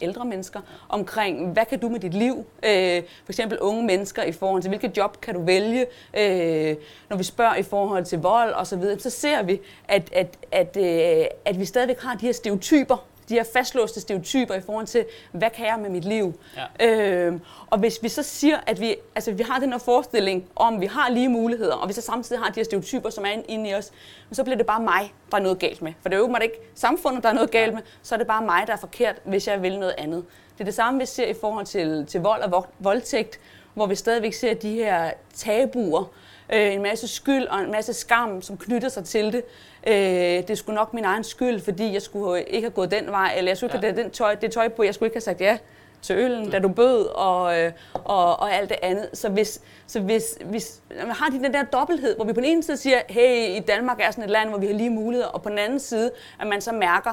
ældre 0.00 0.24
mennesker, 0.24 0.60
omkring, 0.88 1.52
hvad 1.52 1.64
kan 1.64 1.78
du 1.78 1.88
med 1.88 2.00
dit 2.00 2.14
liv? 2.14 2.44
Øh, 2.62 3.02
for 3.24 3.32
eksempel 3.32 3.58
unge 3.58 3.82
mennesker 3.82 4.22
i 4.22 4.32
forhold 4.32 4.62
til, 4.62 4.68
hvilket 4.68 4.96
job 4.96 5.20
kan 5.20 5.34
du 5.34 5.44
vælge? 5.44 5.86
Øh, 6.18 6.76
når 7.08 7.16
vi 7.16 7.24
spørger 7.24 7.54
i 7.54 7.62
forhold 7.62 8.04
til 8.04 8.18
vold 8.18 8.52
og 8.52 8.66
så 8.66 8.76
videre, 8.76 8.98
så 8.98 9.10
ser 9.10 9.42
vi, 9.42 9.60
at, 9.88 10.12
at, 10.12 10.38
at, 10.52 10.76
øh, 10.76 11.26
at 11.44 11.58
vi 11.60 11.64
stadigvæk 11.64 12.00
har 12.00 12.14
de 12.14 12.26
her 12.26 12.32
stereotyper, 12.32 13.06
de 13.28 13.34
her 13.34 13.44
fastlåste 13.52 14.00
stereotyper 14.00 14.54
i 14.54 14.60
forhold 14.60 14.86
til, 14.86 15.04
hvad 15.32 15.50
kan 15.50 15.66
jeg 15.66 15.78
med 15.80 15.90
mit 15.90 16.04
liv? 16.04 16.40
Ja. 16.80 16.86
Øh, 16.86 17.40
og 17.70 17.78
hvis 17.78 17.98
vi 18.02 18.08
så 18.08 18.22
siger, 18.22 18.56
at 18.66 18.80
vi, 18.80 18.96
altså, 19.14 19.32
vi 19.32 19.42
har 19.42 19.58
den 19.60 19.72
her 19.72 19.78
forestilling 19.78 20.48
om, 20.56 20.74
at 20.74 20.80
vi 20.80 20.86
har 20.86 21.10
lige 21.10 21.28
muligheder, 21.28 21.74
og 21.74 21.88
vi 21.88 21.92
så 21.92 22.00
samtidig 22.00 22.42
har 22.42 22.48
de 22.50 22.54
her 22.56 22.64
stereotyper, 22.64 23.10
som 23.10 23.24
er 23.24 23.42
inde 23.48 23.70
i 23.70 23.74
os, 23.74 23.90
så 24.32 24.42
bliver 24.44 24.56
det 24.56 24.66
bare 24.66 24.80
mig, 24.82 25.14
der 25.30 25.36
er 25.36 25.42
noget 25.42 25.58
galt 25.58 25.82
med. 25.82 25.92
For 26.02 26.08
det 26.08 26.14
er 26.14 26.18
jo 26.18 26.24
åbenbart 26.24 26.42
ikke 26.42 26.60
samfundet, 26.74 27.22
der 27.22 27.28
er 27.28 27.32
noget 27.34 27.50
galt 27.50 27.74
med, 27.74 27.82
så 28.02 28.14
er 28.14 28.16
det 28.16 28.26
bare 28.26 28.44
mig, 28.44 28.64
der 28.66 28.72
er 28.72 28.76
forkert, 28.76 29.16
hvis 29.24 29.48
jeg 29.48 29.62
vil 29.62 29.78
noget 29.78 29.94
andet. 29.98 30.24
Det 30.54 30.60
er 30.60 30.64
det 30.64 30.74
samme, 30.74 31.00
vi 31.00 31.06
ser 31.06 31.26
i 31.26 31.34
forhold 31.40 31.66
til, 31.66 32.06
til 32.06 32.20
vold 32.20 32.42
og 32.42 32.58
vo- 32.64 32.68
voldtægt, 32.78 33.40
hvor 33.74 33.86
vi 33.86 33.94
stadigvæk 33.94 34.32
ser 34.32 34.54
de 34.54 34.74
her 34.74 35.10
tabuer, 35.34 36.04
øh, 36.52 36.72
en 36.74 36.82
masse 36.82 37.08
skyld 37.08 37.46
og 37.46 37.60
en 37.60 37.70
masse 37.70 37.92
skam, 37.92 38.42
som 38.42 38.56
knytter 38.58 38.88
sig 38.88 39.04
til 39.04 39.32
det. 39.32 39.42
Øh, 39.88 40.48
det 40.48 40.58
sgu 40.58 40.72
nok 40.72 40.94
min 40.94 41.04
egen 41.04 41.24
skyld, 41.24 41.60
fordi 41.60 41.92
jeg 41.92 42.02
skulle 42.02 42.42
ikke 42.44 42.66
have 42.66 42.72
gået 42.74 42.90
den 42.90 43.06
vej, 43.06 43.34
eller 43.36 43.50
jeg 43.50 43.56
skulle 43.56 43.74
ikke 43.74 43.86
Ja. 43.86 43.92
have 43.92 44.02
den 44.02 44.10
tøj, 44.10 44.34
det 44.34 44.52
tøj 44.52 44.68
på, 44.68 44.82
jeg 44.82 44.94
skulle 44.94 45.06
ikke 45.06 45.14
have 45.16 45.20
sagt 45.20 45.40
ja 45.40 45.58
til 46.02 46.16
øllen, 46.16 46.50
da 46.50 46.58
du 46.58 46.68
bød, 46.68 47.06
og, 47.06 47.60
øh, 47.60 47.72
og, 47.94 48.40
og 48.40 48.52
alt 48.54 48.68
det 48.68 48.78
andet. 48.82 49.08
Så 49.12 49.28
hvis, 49.28 49.60
så 49.86 50.00
hvis, 50.00 50.38
hvis 50.44 50.80
man 50.90 51.10
har 51.10 51.30
de 51.30 51.38
den 51.38 51.54
der 51.54 51.62
dobbelthed, 51.62 52.16
hvor 52.16 52.24
vi 52.24 52.32
på 52.32 52.40
den 52.40 52.48
ene 52.48 52.62
side 52.62 52.76
siger, 52.76 53.00
hey, 53.08 53.56
i 53.56 53.60
Danmark 53.60 54.00
er 54.00 54.10
sådan 54.10 54.24
et 54.24 54.30
land, 54.30 54.48
hvor 54.48 54.58
vi 54.58 54.66
har 54.66 54.74
lige 54.74 54.90
muligheder, 54.90 55.28
og 55.28 55.42
på 55.42 55.48
den 55.48 55.58
anden 55.58 55.80
side, 55.80 56.10
at 56.40 56.46
man 56.46 56.60
så 56.60 56.72
mærker, 56.72 57.12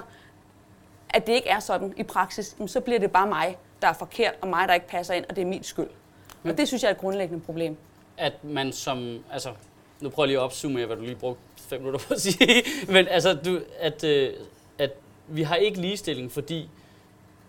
at 1.09 1.27
det 1.27 1.33
ikke 1.33 1.49
er 1.49 1.59
sådan 1.59 1.93
i 1.97 2.03
praksis, 2.03 2.55
så 2.67 2.79
bliver 2.81 2.99
det 2.99 3.11
bare 3.11 3.27
mig, 3.27 3.57
der 3.81 3.87
er 3.87 3.93
forkert, 3.93 4.33
og 4.41 4.47
mig, 4.47 4.67
der 4.67 4.73
ikke 4.73 4.87
passer 4.87 5.13
ind, 5.13 5.25
og 5.29 5.35
det 5.35 5.41
er 5.41 5.45
min 5.45 5.63
skyld. 5.63 5.87
Og 6.43 6.57
det 6.57 6.67
synes 6.67 6.83
jeg 6.83 6.89
er 6.89 6.93
et 6.93 6.99
grundlæggende 6.99 7.43
problem. 7.45 7.77
at 8.17 8.43
man 8.43 8.71
som, 8.71 9.19
altså, 9.33 9.49
nu 10.01 10.09
prøver 10.09 10.25
jeg 10.25 10.27
lige 10.27 10.37
at 10.37 10.43
opsummere, 10.43 10.85
hvad 10.85 10.95
du 10.95 11.01
lige 11.01 11.15
brugte 11.15 11.41
fem 11.65 11.79
minutter 11.79 12.07
på 12.07 12.13
at 12.13 12.21
sige, 12.21 12.63
men 12.93 13.07
altså, 13.07 13.33
du, 13.33 13.59
at, 13.79 14.03
øh, 14.03 14.33
at 14.79 14.91
vi 15.27 15.43
har 15.43 15.55
ikke 15.55 15.81
ligestilling, 15.81 16.31
fordi 16.31 16.69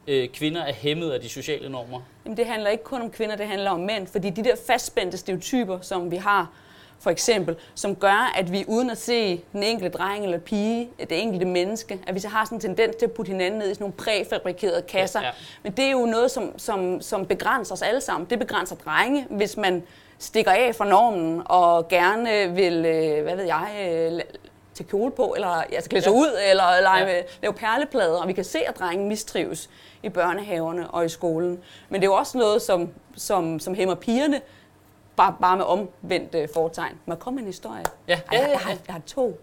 øh, 0.06 0.28
kvinder 0.28 0.62
er 0.62 0.72
hæmmet 0.72 1.10
af 1.10 1.20
de 1.20 1.28
sociale 1.28 1.68
normer. 1.68 2.00
Jamen, 2.24 2.36
det 2.36 2.46
handler 2.46 2.70
ikke 2.70 2.84
kun 2.84 3.02
om 3.02 3.10
kvinder, 3.10 3.36
det 3.36 3.46
handler 3.46 3.70
om 3.70 3.80
mænd. 3.80 4.06
Fordi 4.06 4.30
de 4.30 4.44
der 4.44 4.56
fastspændte 4.66 5.18
stereotyper, 5.18 5.80
som 5.80 6.10
vi 6.10 6.16
har, 6.16 6.52
for 7.00 7.10
eksempel, 7.10 7.56
som 7.74 7.96
gør, 7.96 8.32
at 8.36 8.52
vi 8.52 8.64
uden 8.68 8.90
at 8.90 8.98
se 8.98 9.40
den 9.52 9.62
enkelte 9.62 9.98
dreng 9.98 10.24
eller 10.24 10.38
pige, 10.38 10.88
det 11.00 11.22
enkelte 11.22 11.46
menneske, 11.46 12.00
at 12.06 12.14
vi 12.14 12.20
så 12.20 12.28
har 12.28 12.44
sådan 12.44 12.56
en 12.56 12.60
tendens 12.60 12.96
til 12.96 13.06
at 13.06 13.12
putte 13.12 13.30
hinanden 13.30 13.58
ned 13.58 13.70
i 13.70 13.74
sådan 13.74 13.82
nogle 13.82 13.94
præfabrikerede 13.94 14.82
kasser. 14.82 15.20
Ja, 15.20 15.26
ja. 15.26 15.32
Men 15.62 15.72
det 15.72 15.84
er 15.84 15.90
jo 15.90 16.06
noget, 16.06 16.30
som, 16.30 16.58
som, 16.58 17.00
som 17.00 17.26
begrænser 17.26 17.74
os 17.74 17.82
alle 17.82 18.00
sammen. 18.00 18.30
Det 18.30 18.38
begrænser 18.38 18.76
drenge, 18.76 19.26
hvis 19.30 19.56
man 19.56 19.82
stikker 20.18 20.50
af 20.52 20.74
fra 20.74 20.84
normen 20.84 21.42
og 21.44 21.88
gerne 21.88 22.52
vil, 22.54 22.84
øh, 22.86 23.22
hvad 23.22 23.36
ved 23.36 23.44
jeg, 23.44 23.68
øh, 24.12 24.20
tage 24.74 24.88
kjole 24.90 25.10
på, 25.12 25.32
eller 25.36 25.48
altså 25.48 25.90
klæde 25.90 26.04
sig 26.04 26.10
Ja. 26.12 26.16
ud, 26.18 26.38
eller 26.50 26.80
lege, 26.82 27.06
Ja. 27.06 27.22
lave 27.42 27.52
perleplader, 27.52 28.20
og 28.22 28.28
vi 28.28 28.32
kan 28.32 28.44
se, 28.44 28.58
at 28.68 28.78
drenge 28.78 29.08
mistrives 29.08 29.70
i 30.02 30.08
børnehaverne 30.08 30.90
og 30.90 31.04
i 31.04 31.08
skolen. 31.08 31.58
Men 31.88 32.00
det 32.00 32.06
er 32.06 32.10
jo 32.10 32.14
også 32.16 32.38
noget, 32.38 32.62
som, 32.62 32.88
som, 33.16 33.60
som 33.60 33.74
hæmmer 33.74 33.94
pigerne, 33.94 34.40
bare, 35.16 35.34
bare 35.40 35.56
med 35.56 35.64
omvendt 35.64 36.34
øh, 36.34 36.48
foretegn. 36.54 36.92
Må 37.06 37.14
jeg 37.14 37.18
komme 37.18 37.34
med 37.34 37.42
en 37.42 37.46
historie? 37.46 37.82
Ja, 38.08 38.12
Ej, 38.14 38.20
jeg, 38.38 38.48
jeg, 38.50 38.58
har, 38.58 38.70
jeg 38.70 38.94
har 38.94 39.00
to. 39.06 39.40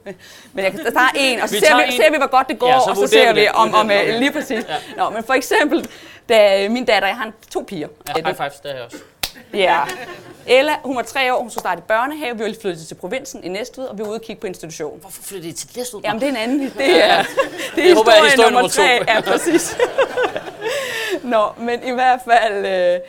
Men 0.53 0.63
jeg 0.65 0.71
kan 0.71 0.79
er 0.85 0.99
en, 1.17 1.41
og 1.41 1.49
så 1.49 1.55
Vi 1.55 1.59
ser 1.59 1.75
vi, 1.77 1.83
en. 1.85 1.91
ser 1.91 2.11
vi, 2.11 2.17
hvor 2.17 2.27
godt 2.27 2.47
det 2.49 2.59
går, 2.59 2.67
Ja, 2.67 2.79
så 2.79 2.89
og 2.89 2.95
så 2.95 3.07
ser 3.07 3.33
vi 3.33 3.39
det. 3.41 3.49
om, 3.53 3.73
om 3.73 3.91
øh, 3.91 4.19
lige 4.19 4.31
præcis. 4.31 4.65
Ja. 4.69 4.75
Nå, 4.97 5.09
men 5.09 5.23
for 5.23 5.33
eksempel, 5.33 5.89
da 6.29 6.69
min 6.69 6.85
datter, 6.85 7.07
jeg 7.07 7.17
har 7.17 7.31
to 7.51 7.63
piger. 7.67 7.87
Ja, 8.07 8.13
high 8.25 8.35
fives, 8.37 8.59
det 8.59 8.71
er 8.71 8.75
jeg 8.75 8.83
også. 8.85 8.97
Ja. 9.53 9.79
Ella, 10.47 10.73
hun 10.83 10.95
var 10.95 11.01
tre 11.01 11.33
år, 11.33 11.41
hun 11.41 11.49
skulle 11.49 11.61
starte 11.61 11.79
i 11.79 11.83
børnehave, 11.87 12.33
vi 12.37 12.41
var 12.41 12.47
lige 12.47 12.61
flyttet 12.61 12.87
til 12.87 12.95
provinsen 12.95 13.43
i 13.43 13.47
Næstved, 13.47 13.85
og 13.85 13.97
vi 13.97 14.03
var 14.03 14.09
ude 14.09 14.15
og 14.15 14.21
kigge 14.21 14.39
på 14.41 14.47
institution. 14.47 14.99
Hvorfor 14.99 15.23
flyttede 15.23 15.49
I 15.49 15.53
til 15.53 15.69
Næstved? 15.77 16.01
Jamen, 16.03 16.21
det 16.21 16.25
er 16.27 16.31
en 16.31 16.37
anden. 16.37 16.59
Det 16.77 17.03
er, 17.03 17.23
det 17.75 17.83
er 17.83 17.87
Jeg 17.87 17.95
håber, 17.95 18.11
er 18.11 18.15
historie, 18.15 18.29
historie 18.29 18.51
nummer 18.51 18.61
to. 18.61 18.67
tre. 18.67 18.83
Ja, 19.07 19.21
præcis. 19.21 19.77
Nå, 21.33 21.43
men 21.57 21.83
i 21.87 21.91
hvert 21.91 22.19
fald... 22.25 22.65
Øh, 22.65 22.99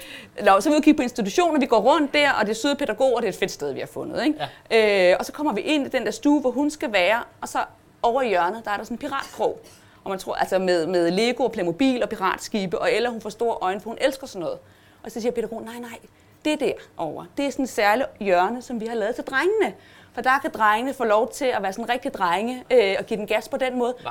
Nå, 0.44 0.60
så 0.60 0.68
er 0.68 0.70
vi 0.70 0.74
ude 0.74 0.76
og 0.76 0.82
kigge 0.82 0.96
på 0.96 1.02
institutioner, 1.02 1.60
vi 1.60 1.66
går 1.66 1.80
rundt 1.80 2.14
der, 2.14 2.32
og 2.32 2.46
det 2.46 2.50
er 2.50 2.54
søde 2.54 2.76
pædagoger, 2.76 3.20
det 3.20 3.24
er 3.24 3.32
et 3.32 3.38
fedt 3.38 3.50
sted, 3.50 3.72
vi 3.72 3.80
har 3.80 3.86
fundet. 3.86 4.24
Ikke? 4.26 4.38
Ja. 4.70 5.10
Øh, 5.10 5.16
og 5.18 5.24
så 5.26 5.32
kommer 5.32 5.52
vi 5.52 5.60
ind 5.60 5.86
i 5.86 5.88
den 5.88 6.04
der 6.04 6.10
stue, 6.10 6.40
hvor 6.40 6.50
hun 6.50 6.70
skal 6.70 6.92
være, 6.92 7.22
og 7.40 7.48
så 7.48 7.58
over 8.02 8.22
i 8.22 8.28
hjørnet, 8.28 8.64
der 8.64 8.70
er 8.70 8.76
der 8.76 8.84
sådan 8.84 8.94
en 8.94 8.98
piratkrog. 8.98 9.60
Og 10.04 10.10
man 10.10 10.18
tror, 10.18 10.34
altså 10.34 10.58
med, 10.58 10.86
med 10.86 11.10
Lego 11.10 11.44
og 11.44 11.52
Playmobil 11.52 12.02
og 12.02 12.08
piratskibe, 12.08 12.78
og 12.78 12.92
Ella, 12.92 13.08
hun 13.08 13.20
får 13.20 13.30
store 13.30 13.56
øjne, 13.60 13.80
for 13.80 13.90
hun 13.90 13.98
elsker 14.00 14.26
sådan 14.26 14.40
noget. 14.40 14.58
Og 15.02 15.10
så 15.10 15.20
siger 15.20 15.32
pædagogen, 15.32 15.64
nej, 15.64 15.78
nej, 15.80 15.98
det 16.44 16.60
der 16.60 16.72
over, 16.96 17.24
det 17.36 17.46
er 17.46 17.50
sådan 17.50 17.64
et 17.64 17.68
særligt 17.70 18.08
hjørne, 18.20 18.62
som 18.62 18.80
vi 18.80 18.86
har 18.86 18.94
lavet 18.94 19.14
til 19.14 19.24
drengene. 19.24 19.74
For 20.14 20.20
der 20.20 20.38
kan 20.38 20.50
drengene 20.50 20.94
få 20.94 21.04
lov 21.04 21.32
til 21.32 21.44
at 21.44 21.62
være 21.62 21.72
sådan 21.72 21.88
rigtig 21.88 22.14
drenge, 22.14 22.64
øh, 22.70 22.96
og 22.98 23.06
give 23.06 23.16
den 23.18 23.26
gas 23.26 23.48
på 23.48 23.56
den 23.56 23.78
måde. 23.78 23.94
Hva? 24.02 24.10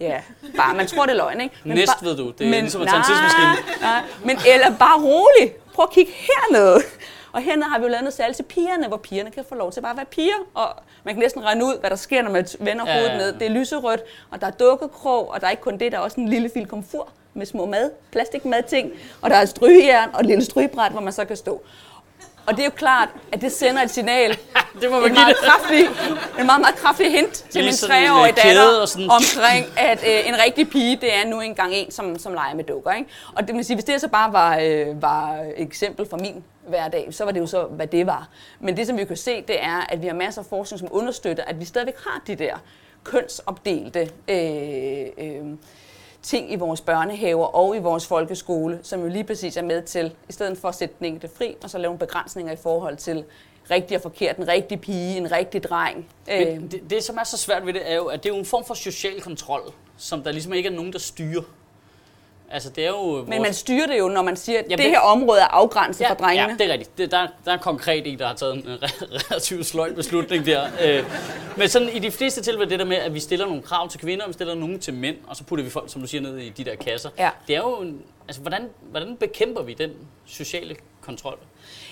Ja, 0.00 0.20
bare, 0.56 0.74
man 0.74 0.86
tror 0.86 1.02
det 1.06 1.12
er 1.12 1.16
løgn, 1.16 1.40
ikke? 1.40 1.54
Næst 1.64 1.92
bare- 2.00 2.08
ved 2.08 2.16
du, 2.16 2.30
det 2.38 2.46
er 2.46 2.50
ligesom 2.60 2.82
at 2.82 2.88
tage 2.88 2.96
en 2.96 3.00
nej, 3.00 3.08
tidsmaskine. 3.08 3.80
Nej, 3.82 4.02
men 4.24 4.38
eller 4.54 4.78
bare 4.78 5.00
rolig. 5.02 5.54
Prøv 5.74 5.82
at 5.82 5.90
kigge 5.90 6.12
hernede. 6.12 6.80
Og 7.32 7.42
hernede 7.42 7.68
har 7.68 7.78
vi 7.78 7.82
jo 7.82 7.88
lavet 7.88 8.02
noget 8.04 8.14
særligt 8.14 8.36
til 8.36 8.42
pigerne, 8.42 8.88
hvor 8.88 8.96
pigerne 8.96 9.30
kan 9.30 9.44
få 9.48 9.54
lov 9.54 9.72
til 9.72 9.80
bare 9.80 9.90
at 9.90 9.96
være 9.96 10.06
piger. 10.06 10.34
Og 10.54 10.68
man 11.04 11.14
kan 11.14 11.22
næsten 11.22 11.44
regne 11.44 11.64
ud, 11.64 11.80
hvad 11.80 11.90
der 11.90 11.96
sker, 11.96 12.22
når 12.22 12.30
man 12.30 12.46
vender 12.58 12.86
Ja, 12.86 12.92
hovedet 12.94 13.16
ned. 13.16 13.32
Det 13.32 13.42
er 13.46 13.50
lyserødt, 13.50 14.00
og 14.30 14.40
der 14.40 14.46
er 14.46 14.50
dukkekrog, 14.50 15.30
og 15.30 15.40
der 15.40 15.46
er 15.46 15.50
ikke 15.50 15.62
kun 15.62 15.78
det, 15.78 15.92
der 15.92 15.98
er 15.98 16.02
også 16.02 16.20
en 16.20 16.28
lille 16.28 16.50
fil 16.54 16.66
komfur 16.66 17.08
med 17.34 17.46
små 17.46 17.66
mad, 17.66 17.90
plastikmadting, 18.12 18.90
og 19.20 19.30
der 19.30 19.36
er 19.36 19.44
strygejern 19.44 20.10
og 20.14 20.20
et 20.20 20.26
lille 20.26 20.44
strygebræt, 20.44 20.92
hvor 20.92 21.00
man 21.00 21.12
så 21.12 21.24
kan 21.24 21.36
stå. 21.36 21.62
Og 22.46 22.52
det 22.52 22.60
er 22.60 22.64
jo 22.64 22.70
klart, 22.70 23.08
at 23.32 23.40
det 23.40 23.52
sender 23.52 23.82
et 23.82 23.90
signal, 23.90 24.38
Det 24.80 24.90
må 24.90 25.00
man 25.00 25.10
en 25.10 25.14
give 25.14 25.24
meget 25.24 25.36
det. 25.40 25.48
kraftig, 25.48 25.80
en 26.40 26.46
meget, 26.46 26.60
meget 26.60 26.74
kraftig 26.74 27.12
hint 27.12 27.32
til 27.50 27.64
min 27.64 27.72
treårige 27.72 28.32
datter 28.44 29.06
omkring, 29.10 29.66
at 29.76 29.98
øh, 30.06 30.28
en 30.28 30.34
rigtig 30.44 30.70
pige, 30.70 30.96
det 30.96 31.14
er 31.14 31.26
nu 31.26 31.40
engang 31.40 31.74
en, 31.74 31.90
som, 31.90 32.18
som 32.18 32.34
leger 32.34 32.54
med 32.54 32.64
dukker. 32.64 32.92
Ikke? 32.92 33.10
Og 33.34 33.48
det 33.48 33.56
vil 33.56 33.64
sige, 33.64 33.76
hvis 33.76 33.84
det 33.84 34.00
så 34.00 34.08
bare 34.08 34.32
var, 34.32 34.58
øh, 34.62 35.02
var 35.02 35.32
et 35.32 35.54
eksempel 35.56 36.08
fra 36.10 36.16
min 36.16 36.44
hverdag, 36.68 37.08
så 37.10 37.24
var 37.24 37.32
det 37.32 37.40
jo 37.40 37.46
så, 37.46 37.64
hvad 37.64 37.86
det 37.86 38.06
var. 38.06 38.28
Men 38.60 38.76
det, 38.76 38.86
som 38.86 38.98
vi 38.98 39.04
kan 39.04 39.16
se, 39.16 39.42
det 39.48 39.64
er, 39.64 39.86
at 39.88 40.02
vi 40.02 40.06
har 40.06 40.14
masser 40.14 40.40
af 40.40 40.46
forskning, 40.46 40.78
som 40.78 40.88
understøtter, 40.90 41.44
at 41.46 41.60
vi 41.60 41.64
stadigvæk 41.64 41.96
har 42.06 42.22
de 42.26 42.34
der 42.34 42.54
kønsopdelte 43.04 44.10
øh, 44.28 45.06
øh, 45.18 45.44
ting 46.22 46.52
i 46.52 46.56
vores 46.56 46.80
børnehaver 46.80 47.46
og 47.46 47.76
i 47.76 47.78
vores 47.78 48.06
folkeskole, 48.06 48.78
som 48.82 49.00
jo 49.00 49.08
lige 49.08 49.24
præcis 49.24 49.56
er 49.56 49.62
med 49.62 49.82
til, 49.82 50.12
i 50.28 50.32
stedet 50.32 50.58
for 50.58 50.68
at 50.68 50.74
sætte 50.74 50.94
den 50.98 51.06
enkelte 51.06 51.36
fri, 51.36 51.56
og 51.62 51.70
så 51.70 51.78
lave 51.78 51.84
nogle 51.84 51.98
begrænsninger 51.98 52.52
i 52.52 52.56
forhold 52.56 52.96
til 52.96 53.24
rigtig 53.70 53.96
og 53.96 54.02
forkert, 54.02 54.36
en 54.36 54.48
rigtig 54.48 54.80
pige, 54.80 55.16
en 55.16 55.32
rigtig 55.32 55.62
dreng. 55.62 56.06
Men 56.28 56.68
det, 56.70 56.90
det, 56.90 57.02
som 57.02 57.16
er 57.16 57.24
så 57.24 57.36
svært 57.36 57.66
ved 57.66 57.72
det, 57.72 57.90
er 57.90 57.94
jo, 57.94 58.04
at 58.04 58.22
det 58.22 58.30
er 58.30 58.34
jo 58.34 58.38
en 58.38 58.46
form 58.46 58.64
for 58.64 58.74
social 58.74 59.20
kontrol, 59.20 59.72
som 59.96 60.22
der 60.22 60.32
ligesom 60.32 60.52
ikke 60.52 60.68
er 60.68 60.72
nogen, 60.72 60.92
der 60.92 60.98
styrer. 60.98 61.42
Altså, 62.52 62.70
det 62.70 62.84
er 62.84 62.88
jo 62.88 62.96
vores... 62.96 63.28
Men 63.28 63.42
man 63.42 63.54
styrer 63.54 63.86
det 63.86 63.98
jo, 63.98 64.08
når 64.08 64.22
man 64.22 64.36
siger, 64.36 64.58
at 64.58 64.64
Jamen, 64.64 64.78
det 64.78 64.84
det- 64.84 64.90
her 64.92 65.00
område 65.00 65.40
er 65.40 65.44
afgrænset 65.46 66.06
for 66.06 66.14
drengene. 66.14 66.48
Ja, 66.50 66.56
det 66.64 66.66
er 66.68 66.72
rigtigt. 66.72 66.98
Det, 66.98 67.10
der, 67.10 67.26
der 67.44 67.52
er 67.52 67.56
konkret 67.56 68.06
en, 68.06 68.18
der 68.18 68.26
har 68.26 68.34
taget 68.34 68.54
en 68.54 68.64
relativt 69.12 69.66
sløj 69.66 69.92
beslutning 69.94 70.46
der. 70.46 70.64
Øh, 70.84 71.04
men 71.56 71.68
sådan 71.68 71.88
i 71.88 71.98
de 71.98 72.10
fleste 72.10 72.42
tilfælde 72.42 72.70
det 72.70 72.78
der 72.78 72.84
med, 72.84 72.96
at 72.96 73.14
vi 73.14 73.20
stiller 73.20 73.46
nogle 73.46 73.62
krav 73.62 73.88
til 73.88 74.00
kvinder, 74.00 74.24
og 74.24 74.28
vi 74.28 74.32
stiller 74.32 74.54
nogle 74.54 74.78
til 74.78 74.94
mænd, 74.94 75.16
og 75.26 75.36
så 75.36 75.44
putter 75.44 75.64
vi 75.64 75.70
folk, 75.70 75.92
som 75.92 76.00
du 76.00 76.06
siger, 76.08 76.20
ned 76.20 76.38
i 76.38 76.48
de 76.48 76.64
der 76.64 76.74
kasser. 76.76 77.08
Ja. 77.18 77.30
Det 77.48 77.56
er 77.56 77.60
jo, 77.60 77.74
en- 77.76 78.02
altså 78.28 78.40
hvordan, 78.40 78.68
hvordan 78.90 79.16
bekæmper 79.16 79.62
vi 79.62 79.74
den 79.74 79.90
sociale 80.26 80.76
kontrol? 81.00 81.38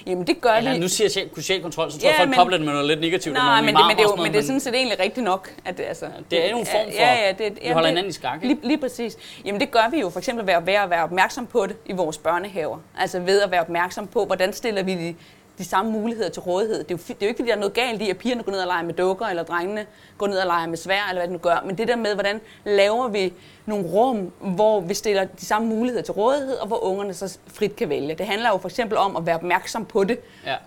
Jamen 0.07 0.27
det 0.27 0.41
gør 0.41 0.51
Eller 0.51 0.73
vi. 0.73 0.79
nu 0.79 0.89
siger 0.89 1.05
jeg 1.05 1.11
social- 1.13 1.35
social 1.35 1.63
kontrol, 1.63 1.91
så 1.93 1.99
tror 1.99 2.09
Ja, 2.09 2.13
jeg, 2.13 2.17
folk 2.19 2.29
men- 2.29 2.37
kobler 2.39 2.57
det 2.57 2.67
med 2.67 2.73
noget 2.73 2.89
lidt 2.89 3.01
negativt. 3.01 3.35
Nej, 3.35 3.61
men 3.61 3.75
det, 3.75 3.85
men, 3.89 3.97
det 3.97 3.99
er 3.99 4.03
jo, 4.03 4.09
men 4.09 4.17
noget, 4.17 4.33
det 4.33 4.39
er 4.39 4.43
sådan 4.43 4.61
set 4.61 4.75
egentlig 4.75 5.01
rigtigt 5.01 5.25
nok. 5.25 5.51
At 5.65 5.79
det, 5.79 5.85
altså, 5.85 6.07
Det 6.31 6.47
er 6.47 6.51
jo 6.51 6.59
en 6.59 6.67
form 6.67 6.85
for- 6.87 6.93
Ja, 7.03 7.15
ja, 7.27 7.33
det, 7.33 7.59
vi 7.63 7.69
holder 7.69 7.81
det- 7.81 7.89
hinanden 7.89 8.11
i 8.11 8.13
skak? 8.13 8.39
Lige, 8.43 8.59
lige 8.63 8.79
præcis. 8.79 9.17
Jamen 9.45 9.61
det 9.61 9.71
gør 9.71 9.91
vi 9.91 10.01
jo 10.01 10.11
for 10.11 10.19
eksempel 10.19 10.47
ved 10.47 10.55
at 10.55 10.67
være, 10.67 10.91
være 10.91 11.03
opmærksom 11.05 11.47
på 11.47 11.67
det 11.67 11.77
i 11.87 11.93
vores 11.93 12.19
børnehaver. 12.19 12.79
Altså 12.99 13.21
ved 13.21 13.43
at 13.43 13.51
være 13.51 13.61
opmærksom 13.61 14.07
på, 14.07 14.25
hvordan 14.25 14.53
stiller 14.53 14.83
vi 14.83 14.95
de, 14.95 15.15
de 15.61 15.65
samme 15.65 15.91
muligheder 15.93 16.31
til 16.31 16.43
rådighed. 16.43 16.79
Det 16.85 16.91
er, 16.91 16.95
jo, 16.95 16.99
det 17.09 17.11
er 17.11 17.27
jo 17.27 17.29
ikke, 17.29 17.39
fordi 17.39 17.49
der 17.49 17.55
er 17.57 17.59
noget 17.61 17.75
galt 17.75 18.03
i, 18.03 18.11
at 18.11 18.19
pigerne 18.19 18.43
går 18.43 18.53
ned 18.53 18.61
og 18.61 18.67
leger 18.67 18.83
med 18.83 18.95
dukker, 18.95 19.27
eller 19.27 19.43
drengene 19.43 19.87
går 20.19 20.27
ned 20.27 20.39
og 20.39 20.47
leger 20.47 20.67
med 20.67 20.77
svær, 20.77 21.03
eller 21.09 21.21
hvad 21.21 21.29
det 21.29 21.33
nu 21.33 21.39
gør. 21.39 21.63
Men 21.67 21.79
det 21.79 21.89
der 21.89 21.97
med, 21.97 22.15
hvordan 22.15 22.41
laver 22.65 23.09
vi 23.09 23.33
nogle 23.67 23.87
rum, 23.89 24.33
hvor 24.41 24.81
vi 24.81 24.95
stiller 24.95 25.25
de 25.25 25.47
samme 25.47 25.69
muligheder 25.69 26.03
til 26.03 26.13
rådighed, 26.15 26.57
og 26.57 26.67
hvor 26.67 26.85
ungerne 26.85 27.15
så 27.15 27.39
frit 27.47 27.77
kan 27.77 27.89
vælge. 27.89 28.15
Det 28.15 28.27
handler 28.27 28.49
jo 28.49 28.59
for 28.59 28.69
eksempel 28.69 28.99
om 28.99 29.17
at 29.17 29.27
være 29.27 29.35
opmærksom 29.37 29.85
på 29.85 30.05
det, 30.05 30.19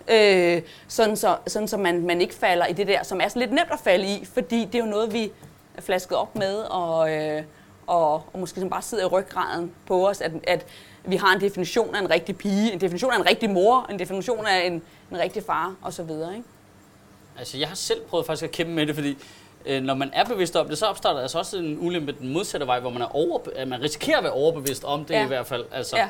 Ja. 0.08 0.56
øh, 0.56 0.62
sådan 0.88 1.16
så, 1.18 1.36
sådan 1.48 1.68
så 1.68 1.78
man, 1.78 2.06
man 2.06 2.22
ikke 2.22 2.34
falder 2.36 2.66
i 2.66 2.74
det 2.74 2.88
der, 2.88 3.04
som 3.04 3.22
er 3.22 3.28
så 3.28 3.40
lidt 3.40 3.52
nemt 3.52 3.72
at 3.72 3.80
falde 3.80 4.08
i, 4.08 4.26
fordi 4.34 4.66
det 4.66 4.76
er 4.76 4.80
jo 4.80 4.90
noget, 4.90 5.14
vi 5.14 5.32
er 5.78 5.82
flasket 5.82 6.18
op 6.18 6.36
med, 6.36 6.56
og, 6.56 7.12
øh, 7.14 7.44
og, 7.88 8.14
og 8.14 8.40
måske 8.40 8.60
som 8.60 8.70
bare 8.70 8.82
sidder 8.82 9.04
i 9.04 9.08
ryggraden 9.08 9.72
på 9.88 10.10
os, 10.10 10.22
at, 10.22 10.32
at 10.48 10.66
vi 11.06 11.16
har 11.16 11.34
en 11.36 11.42
definition 11.42 11.96
af 11.96 12.00
en 12.00 12.10
rigtig 12.10 12.38
pige, 12.38 12.74
en 12.74 12.82
definition 12.82 13.12
af 13.14 13.18
en 13.20 13.26
rigtig 13.30 13.50
mor, 13.50 13.86
en 13.90 14.00
definition 14.00 14.46
af 14.46 14.66
en, 14.66 14.74
en 15.12 15.18
rigtig 15.20 15.44
far, 15.44 15.76
og 15.82 15.94
så 15.94 16.04
videre. 16.04 16.32
Ikke? 16.36 16.48
Altså, 17.40 17.58
jeg 17.58 17.68
har 17.68 17.76
selv 17.76 18.02
prøvet 18.02 18.26
faktisk 18.26 18.44
at 18.44 18.52
kæmpe 18.52 18.74
med 18.74 18.86
det, 18.88 18.96
fordi 18.96 19.18
øh, 19.66 19.84
når 19.84 19.94
man 19.94 20.10
er 20.14 20.26
bevidst 20.26 20.56
om 20.56 20.68
det, 20.70 20.78
så 20.78 20.86
opstår 20.86 21.10
der 21.14 21.20
altså 21.22 21.38
også 21.40 21.58
en 21.58 21.78
ulempe 21.82 22.12
den 22.12 22.30
modsatte 22.34 22.68
vej, 22.68 22.80
hvor 22.80 22.90
man, 22.90 23.02
er 23.02 23.16
over, 23.16 23.40
at 23.56 23.68
man 23.68 23.82
risikerer 23.82 24.18
at 24.18 24.24
være 24.24 24.34
overbevidst 24.34 24.84
om 24.84 25.06
det 25.06 25.14
Ja. 25.14 25.24
i 25.24 25.28
hvert 25.28 25.48
fald. 25.48 25.66
Altså, 25.72 25.98
Ja. 25.98 26.10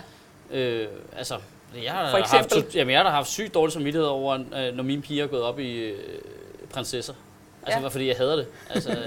øh, 0.57 0.87
altså 1.17 1.35
jeg 1.83 1.91
har, 1.91 2.11
For 2.11 2.17
haft, 2.17 2.45
eksempel? 2.45 2.75
jamen, 2.75 2.93
jeg 2.93 3.01
har 3.01 3.09
haft 3.09 3.29
sygt 3.29 3.53
dårlig 3.53 3.73
samvittighed 3.73 4.07
over, 4.07 4.33
øh, 4.33 4.75
når 4.75 4.83
mine 4.83 5.01
piger 5.01 5.23
er 5.23 5.27
gået 5.27 5.41
op 5.43 5.59
i 5.59 5.77
øh, 5.77 5.99
prinsesser. 6.73 7.13
Altså, 7.65 7.79
Ja. 7.81 7.87
fordi 7.87 8.07
jeg 8.07 8.15
hader 8.17 8.35
det. 8.35 8.45
Altså, 8.69 8.97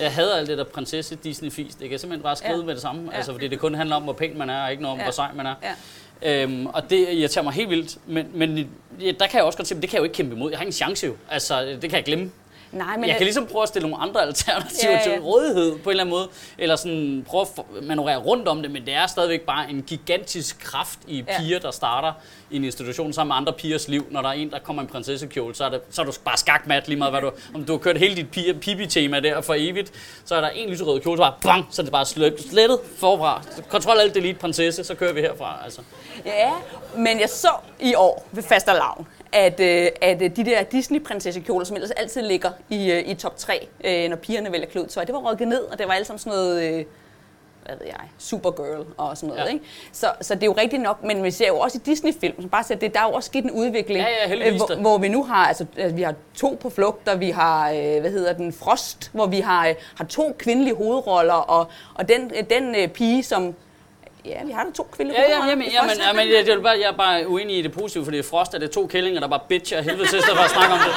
jeg 0.00 0.12
hader 0.12 0.36
alt 0.36 0.48
det 0.48 0.58
der 0.58 0.64
prinsesse 0.64 1.16
disney 1.16 1.50
fis 1.52 1.74
Det 1.74 1.78
kan 1.82 1.90
jeg 1.90 2.00
simpelthen 2.00 2.22
bare 2.22 2.36
skrive 2.36 2.56
Ja. 2.58 2.64
med 2.64 2.74
det 2.74 2.82
samme. 2.82 3.08
Ja. 3.10 3.16
Altså, 3.16 3.32
fordi 3.32 3.48
det 3.48 3.58
kun 3.58 3.74
handler 3.74 3.96
om, 3.96 4.02
hvor 4.02 4.12
pæn 4.12 4.38
man 4.38 4.50
er, 4.50 4.64
og 4.64 4.70
ikke 4.70 4.82
noget 4.82 4.92
om, 4.92 4.98
ja. 4.98 5.04
hvor 5.04 5.12
sej 5.12 5.28
man 5.34 5.46
er. 5.46 5.54
Ja. 5.62 5.72
Øhm, 6.42 6.66
og 6.66 6.90
det 6.90 7.08
irriterer 7.12 7.44
mig 7.44 7.52
helt 7.52 7.70
vildt. 7.70 7.98
Men, 8.06 8.26
men 8.34 8.70
ja, 9.00 9.12
der 9.20 9.26
kan 9.26 9.36
jeg 9.38 9.42
også 9.44 9.56
godt 9.58 9.68
se, 9.68 9.74
at 9.74 9.82
det 9.82 9.90
kan 9.90 9.96
jeg 9.96 10.00
jo 10.00 10.04
ikke 10.04 10.14
kæmpe 10.14 10.34
imod. 10.36 10.50
Jeg 10.50 10.58
har 10.58 10.62
ingen 10.62 10.72
chance 10.72 11.06
jo. 11.06 11.14
Altså, 11.30 11.62
det 11.62 11.80
kan 11.80 11.92
jeg 11.92 12.04
glemme. 12.04 12.30
Nej, 12.72 12.96
Men 12.96 13.08
jeg 13.08 13.16
kan 13.16 13.24
ligesom 13.24 13.46
prøve 13.46 13.62
at 13.62 13.68
stille 13.68 13.88
nogle 13.90 14.02
andre 14.04 14.22
alternativer 14.22 14.92
Ja, 14.92 14.98
ja, 14.98 15.12
til 15.14 15.20
rådighed 15.22 15.78
på 15.78 15.90
en 15.90 15.90
eller 15.90 16.04
anden 16.04 16.10
måde. 16.14 16.28
Eller 16.58 16.76
sådan 16.76 17.24
prøve 17.28 17.46
at 17.58 17.64
manøvrere 17.82 18.16
rundt 18.16 18.48
om 18.48 18.62
det, 18.62 18.70
men 18.70 18.86
det 18.86 18.94
er 18.94 19.06
stadigvæk 19.06 19.40
bare 19.40 19.70
en 19.70 19.82
gigantisk 19.82 20.58
kraft 20.60 20.98
i 21.06 21.24
Ja. 21.28 21.38
piger, 21.38 21.58
der 21.58 21.70
starter 21.70 22.12
i 22.50 22.56
en 22.56 22.64
institution 22.64 23.12
sammen 23.12 23.28
med 23.30 23.36
andre 23.36 23.52
pigers 23.52 23.88
liv. 23.88 24.06
Når 24.10 24.22
der 24.22 24.28
er 24.28 24.32
en, 24.32 24.50
der 24.50 24.58
kommer 24.58 24.82
i 24.82 24.84
en 24.84 24.88
prinsessekjole, 24.90 25.54
så 25.54 25.64
er, 25.64 25.68
det, 25.68 25.80
så 25.90 26.02
er 26.02 26.06
du 26.06 26.12
bare 26.24 26.36
skakmat 26.36 26.88
lige 26.88 26.98
meget, 26.98 27.12
hvad 27.12 27.20
du, 27.20 27.30
om 27.54 27.64
du 27.64 27.72
har 27.72 27.78
kørt 27.78 27.98
hele 27.98 28.14
dit 28.16 28.60
pipi-tema 28.60 29.20
der 29.20 29.40
for 29.40 29.54
evigt. 29.58 29.92
Så 30.24 30.34
er 30.34 30.40
der 30.40 30.48
en 30.48 30.68
lyserød 30.70 31.00
kjole, 31.00 31.16
så 31.16 31.22
bare 31.22 31.34
bang, 31.42 31.66
så 31.70 31.82
er 31.82 31.84
det 31.84 31.92
bare 31.92 32.06
slet- 32.06 32.40
slettet 32.50 32.78
forfra. 32.98 33.42
Kontrol 33.68 33.98
alt 34.00 34.14
delete 34.14 34.38
prinsesse, 34.38 34.84
så 34.84 34.94
kører 34.94 35.12
vi 35.12 35.20
herfra. 35.20 35.60
Altså. 35.64 35.80
Ja, 36.24 36.50
men 36.96 37.20
jeg 37.20 37.28
så 37.28 37.50
i 37.80 37.94
år 37.94 38.26
ved 38.32 38.42
fastelavn, 38.42 39.06
at, 39.32 39.60
øh, 39.60 39.88
at 40.00 40.22
øh, 40.22 40.36
de 40.36 40.44
der 40.44 40.62
Disney-prinsessekjoler, 40.62 41.64
som 41.64 41.76
ellers 41.76 41.90
altid 41.90 42.22
ligger 42.22 42.50
i, 42.68 42.90
øh, 42.90 43.08
i 43.08 43.14
top 43.14 43.36
3, 43.36 43.68
øh, 43.84 44.08
når 44.08 44.16
pigerne 44.16 44.52
vælger 44.52 44.66
klædetøj, 44.66 45.04
det 45.04 45.14
var 45.14 45.32
rykket 45.32 45.48
ned, 45.48 45.60
og 45.60 45.78
det 45.78 45.86
var 45.88 45.92
alle 45.92 46.04
sammen 46.04 46.18
sådan 46.18 46.38
noget... 46.38 46.62
Øh, 46.62 46.84
hvad 47.66 47.76
ved 47.76 47.86
jeg, 47.86 48.00
Supergirl 48.18 48.86
og 48.96 49.16
sådan 49.16 49.28
noget. 49.34 49.48
Ja. 49.48 49.52
Ikke? 49.52 49.64
Så, 49.92 50.06
så 50.20 50.34
det 50.34 50.42
er 50.42 50.46
jo 50.46 50.52
rigtigt 50.52 50.82
nok, 50.82 51.04
men 51.04 51.24
vi 51.24 51.30
ser 51.30 51.46
jo 51.46 51.58
også 51.58 51.78
i 51.78 51.90
Disney-film, 51.90 52.40
som 52.40 52.50
bare 52.50 52.64
siger, 52.64 52.78
det, 52.78 52.94
der 52.94 53.00
er 53.00 53.04
jo 53.04 53.12
også 53.12 53.26
sket 53.26 53.44
en 53.44 53.50
udvikling, 53.50 54.04
Ja, 54.04 54.34
ja, 54.34 54.56
hvor, 54.56 54.80
hvor 54.80 54.98
vi 54.98 55.08
nu 55.08 55.24
har, 55.24 55.46
altså, 55.46 55.66
altså, 55.76 55.96
vi 55.96 56.02
har 56.02 56.14
to 56.34 56.58
på 56.60 56.70
flugt, 56.70 57.08
og 57.08 57.20
vi 57.20 57.30
har, 57.30 57.70
øh, 57.70 58.00
hvad 58.00 58.10
hedder 58.10 58.32
den, 58.32 58.52
Frost, 58.52 59.10
hvor 59.12 59.26
vi 59.26 59.40
har, 59.40 59.68
øh, 59.68 59.74
har 59.94 60.04
to 60.04 60.36
kvindelige 60.38 60.74
hovedroller, 60.74 61.34
og, 61.34 61.66
og 61.94 62.08
den, 62.08 62.30
øh, 62.36 62.44
den 62.50 62.74
øh, 62.74 62.88
pige, 62.88 63.22
som, 63.22 63.54
ja, 64.24 64.44
vi 64.44 64.52
har 64.52 64.64
da 64.64 64.70
to 64.70 64.88
kvindelige 64.96 65.20
Ja, 65.22 65.28
ja, 65.30 65.36
hovedroller. 65.36 65.50
jamen, 65.50 65.66
i 65.66 65.74
jamen, 66.08 66.26
jeg, 66.32 66.46
jeg, 66.48 66.64
jeg, 66.64 66.80
jeg 66.80 66.88
er 66.88 66.96
bare 66.96 67.28
uenig 67.28 67.58
i 67.58 67.62
det 67.62 67.72
positive, 67.72 68.04
fordi 68.04 68.22
Frost 68.22 68.54
er 68.54 68.58
det 68.58 68.70
to 68.70 68.86
kællinger, 68.86 69.20
der 69.20 69.28
bare 69.28 69.40
bitcher 69.48 69.78
af 69.78 69.84
helvede 69.84 70.08
til, 70.08 70.22
for 70.22 70.42
at 70.44 70.50
snakke 70.50 70.72
om 70.74 70.78
det. 70.78 70.94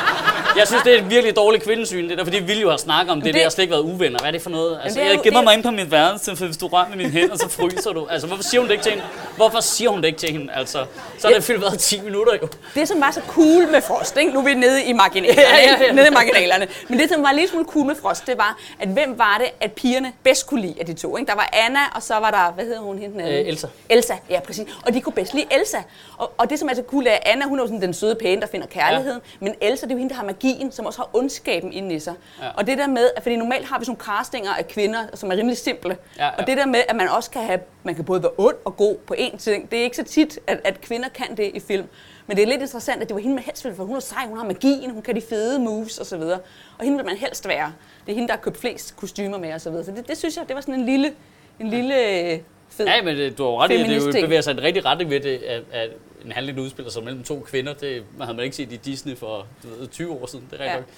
Jeg 0.60 0.68
synes, 0.68 0.84
det 0.84 0.94
er 0.94 0.98
et 0.98 1.10
virkelig 1.10 1.36
dårligt 1.36 1.64
kvindesyn, 1.64 2.10
det 2.10 2.18
der, 2.18 2.24
fordi 2.24 2.40
vi 2.40 2.46
ville 2.46 2.62
jo 2.62 2.70
have 2.70 2.78
snakket 2.78 3.12
om 3.12 3.18
det, 3.22 3.26
det- 3.26 3.34
der 3.36 3.44
har 3.44 3.50
slet 3.50 3.62
ikke 3.64 3.72
været 3.72 3.82
uvenner. 3.82 4.20
Hvad 4.20 4.28
er 4.28 4.32
det 4.32 4.42
for 4.42 4.50
noget? 4.50 4.80
Altså, 4.84 5.00
er 5.02 5.06
jeg 5.06 5.16
jo- 5.16 5.22
gemmer 5.24 5.42
mig 5.42 5.54
ind 5.54 5.64
på 5.64 5.72
mit 5.72 5.92
værelse, 5.92 6.36
for 6.36 6.46
hvis 6.46 6.58
du 6.58 6.68
rører 6.68 6.88
med 6.90 6.98
mine 6.98 7.10
hænder, 7.10 7.38
så 7.38 7.50
fryser 7.50 7.92
du. 7.92 8.08
Altså, 8.10 8.28
hvorfor 8.28 8.44
siger 8.44 8.62
hun 8.62 8.68
det 8.68 8.74
ikke 8.74 8.84
til 8.84 8.92
hende? 8.92 9.06
Hvorfor 9.36 9.60
siger 9.60 9.90
hun 9.90 10.00
det 10.02 10.08
ikke 10.08 10.20
til 10.20 10.32
hende? 10.32 10.54
Altså, 10.54 10.86
så 11.20 11.28
har 11.28 11.34
det 11.36 11.44
fyldt 11.44 11.62
været 11.62 11.80
10 11.80 12.02
minutter 12.02 12.34
jo. 12.42 12.48
Det, 12.76 12.88
som 12.88 13.02
var 13.02 13.12
så 13.12 13.22
cool 13.28 13.68
med 13.72 13.82
Frost, 13.82 14.18
ikke? 14.18 14.32
nu 14.32 14.40
er 14.40 14.44
vi 14.44 14.54
nede 14.54 14.84
i 14.84 14.94
marginalerne, 14.94 15.42
Ja, 15.42 15.56
ja, 15.80 15.86
ja. 15.86 15.92
nede 15.92 16.08
i 16.08 16.12
marginalerne. 16.12 16.68
men 16.90 17.00
det, 17.00 17.10
som 17.10 17.24
var 17.24 17.32
lidt 17.32 17.50
smule 17.50 17.66
cool 17.66 17.86
med 17.86 17.96
Frost, 18.02 18.28
det 18.28 18.38
var, 18.38 18.58
at 18.80 18.88
hvem 18.88 19.18
var 19.18 19.38
det, 19.40 19.48
at 19.66 19.72
pigerne 19.72 20.14
bedst 20.24 20.48
kunne 20.48 20.62
lide 20.62 20.76
af 20.80 20.86
de 20.86 20.94
to? 20.94 21.18
Ikke? 21.18 21.30
Der 21.30 21.36
var 21.36 21.50
Anna, 21.54 21.80
og 21.96 22.04
så 22.04 22.14
var 22.20 22.32
der, 22.32 22.52
hvad 22.54 22.66
hedder 22.66 22.80
hun 22.82 22.98
hende? 23.00 23.15
Den 23.16 23.26
anden? 23.26 23.42
Øh, 23.42 23.48
Elsa. 23.48 23.68
Elsa, 23.90 24.14
ja 24.30 24.40
præcis. 24.40 24.68
Og 24.86 24.94
de 24.94 25.02
kunne 25.02 25.14
bedst 25.14 25.34
lide 25.34 25.46
Elsa. 25.52 25.78
Og, 26.18 26.32
og 26.38 26.50
det, 26.50 26.60
som 26.60 26.70
er 26.70 26.74
så 26.74 26.84
cool, 26.88 27.08
er, 27.08 27.12
at 27.12 27.22
Anna, 27.26 27.46
hun 27.46 27.60
er 27.60 27.64
jo 27.64 27.68
sådan 27.68 27.82
den 27.82 27.94
søde 27.94 28.16
pæne, 28.16 28.42
der 28.42 28.48
finder 28.48 28.68
kærligheden. 28.68 29.22
Ja. 29.26 29.46
Men 29.46 29.56
Elsa, 29.62 29.86
det 29.86 29.92
er 29.92 29.96
jo 29.96 30.00
hende, 30.00 30.10
der 30.10 30.16
har 30.16 30.26
magien, 30.26 30.72
som 30.72 30.86
også 30.86 31.00
har 31.00 31.10
ondskaben 31.14 31.74
inde 31.74 31.96
i 31.96 32.00
sig. 32.00 32.14
Ja. 32.42 32.50
Og 32.58 32.68
det 32.68 32.78
der 32.78 32.88
med, 32.88 33.10
at 33.16 33.24
fordi 33.24 33.36
normalt 33.36 33.66
har 33.66 33.80
vi 33.80 33.86
sådan 33.86 34.00
castinger 34.00 34.54
af 34.54 34.68
kvinder, 34.68 35.00
som 35.14 35.32
er 35.32 35.36
rimelig 35.36 35.58
simple. 35.58 35.98
Ja, 36.18 36.26
ja. 36.26 36.32
Og 36.38 36.48
det 36.48 36.58
der 36.58 36.66
med, 36.66 36.82
at 36.90 36.96
man 36.96 37.10
også 37.10 37.32
kan 37.32 37.42
have, 37.42 37.60
man 37.84 37.96
kan 37.96 38.06
både 38.06 38.24
være 38.24 38.32
ond 38.38 38.56
og 38.66 38.78
god 38.78 38.96
på 39.08 39.16
én 39.18 39.38
ting, 39.38 39.72
det 39.72 39.80
er 39.80 39.84
ikke 39.84 39.96
så 39.96 40.04
tit, 40.04 40.40
at, 40.48 40.60
at 40.64 40.82
kvinder 40.82 41.10
kan 41.10 41.38
det 41.38 41.52
i 41.54 41.60
film. 41.60 41.88
Men 42.28 42.38
det 42.38 42.44
er 42.44 42.48
lidt 42.48 42.62
interessant, 42.62 43.02
at 43.02 43.08
det 43.08 43.16
var 43.16 43.22
hende, 43.22 43.36
man 43.36 43.44
helst 43.44 43.64
ville, 43.64 43.76
for 43.76 43.84
hun 43.84 43.96
er 43.96 44.00
sej, 44.00 44.26
hun 44.28 44.38
har 44.38 44.46
magien, 44.46 44.92
hun 44.92 45.02
kan 45.02 45.16
de 45.16 45.22
fede 45.22 45.60
moves 45.60 46.00
osv. 46.00 46.22
Og 46.22 46.84
hende 46.84 46.98
vil 46.98 47.06
man 47.06 47.18
helst 47.18 47.48
være. 47.48 47.74
Det 48.06 48.12
er 48.12 48.16
hende, 48.16 48.28
der 48.28 48.34
har 48.34 48.42
købt 48.42 48.58
flest 48.58 48.96
kostymer 48.96 49.38
med 49.38 49.54
osv. 49.54 49.60
Så, 49.60 49.70
videre. 49.70 49.86
så 49.86 49.92
det, 49.92 50.08
det 50.08 50.18
synes 50.18 50.38
jeg, 50.38 50.48
det 50.48 50.56
var 50.56 50.62
sådan 50.62 50.74
en 50.74 50.86
lille, 50.86 51.14
en 51.60 51.70
lille 51.70 52.44
fed. 52.78 52.86
Ja, 52.88 53.02
men 53.02 53.18
det, 53.18 53.38
du 53.38 53.44
har 53.44 53.50
jo 53.52 53.60
ret 53.62 53.72
i, 53.72 53.76
at 53.76 53.90
det 53.90 54.18
jo 54.22 54.26
bevæger 54.26 54.42
sig 54.42 54.52
i 54.54 54.58
en 54.58 54.64
rigtig 54.64 54.86
retning 54.86 55.10
ved 55.10 55.20
det, 55.20 55.38
at, 55.38 55.62
at 55.72 55.90
en 56.26 56.32
handling 56.32 56.60
udspiller 56.60 56.92
sig 56.92 57.04
mellem 57.04 57.24
to 57.24 57.40
kvinder. 57.40 57.74
Det 57.74 58.04
havde 58.22 58.36
man 58.38 58.44
ikke 58.44 58.56
set 58.56 58.72
i 58.72 58.76
Disney 58.76 59.18
for 59.18 59.48
du 59.64 59.68
ved, 59.80 59.88
20 59.88 60.12
år 60.12 60.26
siden, 60.26 60.48
det 60.52 60.62
er 60.62 60.64
rigtigt 60.64 60.94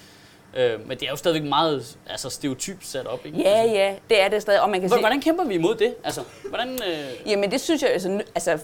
Ja. 0.54 0.74
øh, 0.74 0.88
Men 0.88 0.98
det 0.98 1.06
er 1.06 1.10
jo 1.10 1.16
stadigvæk 1.16 1.48
meget 1.48 1.96
altså, 2.10 2.30
stereotypt 2.30 2.86
sat 2.86 3.06
op, 3.06 3.26
ikke? 3.26 3.38
Ja, 3.40 3.62
ja, 3.62 3.94
det 4.10 4.20
er 4.22 4.28
det 4.28 4.42
stadig. 4.42 4.60
Og 4.62 4.70
man 4.70 4.80
kan 4.80 4.88
Hvor- 4.88 4.96
sige, 4.96 5.02
Hvordan 5.02 5.20
kæmper 5.20 5.44
vi 5.44 5.54
imod 5.54 5.74
det? 5.74 5.94
Altså, 6.04 6.20
hvordan, 6.48 6.68
øh, 6.68 7.30
Jamen 7.30 7.50
det 7.50 7.60
synes 7.60 7.82
jeg 7.82 7.90
altså, 7.90 8.22
altså 8.34 8.58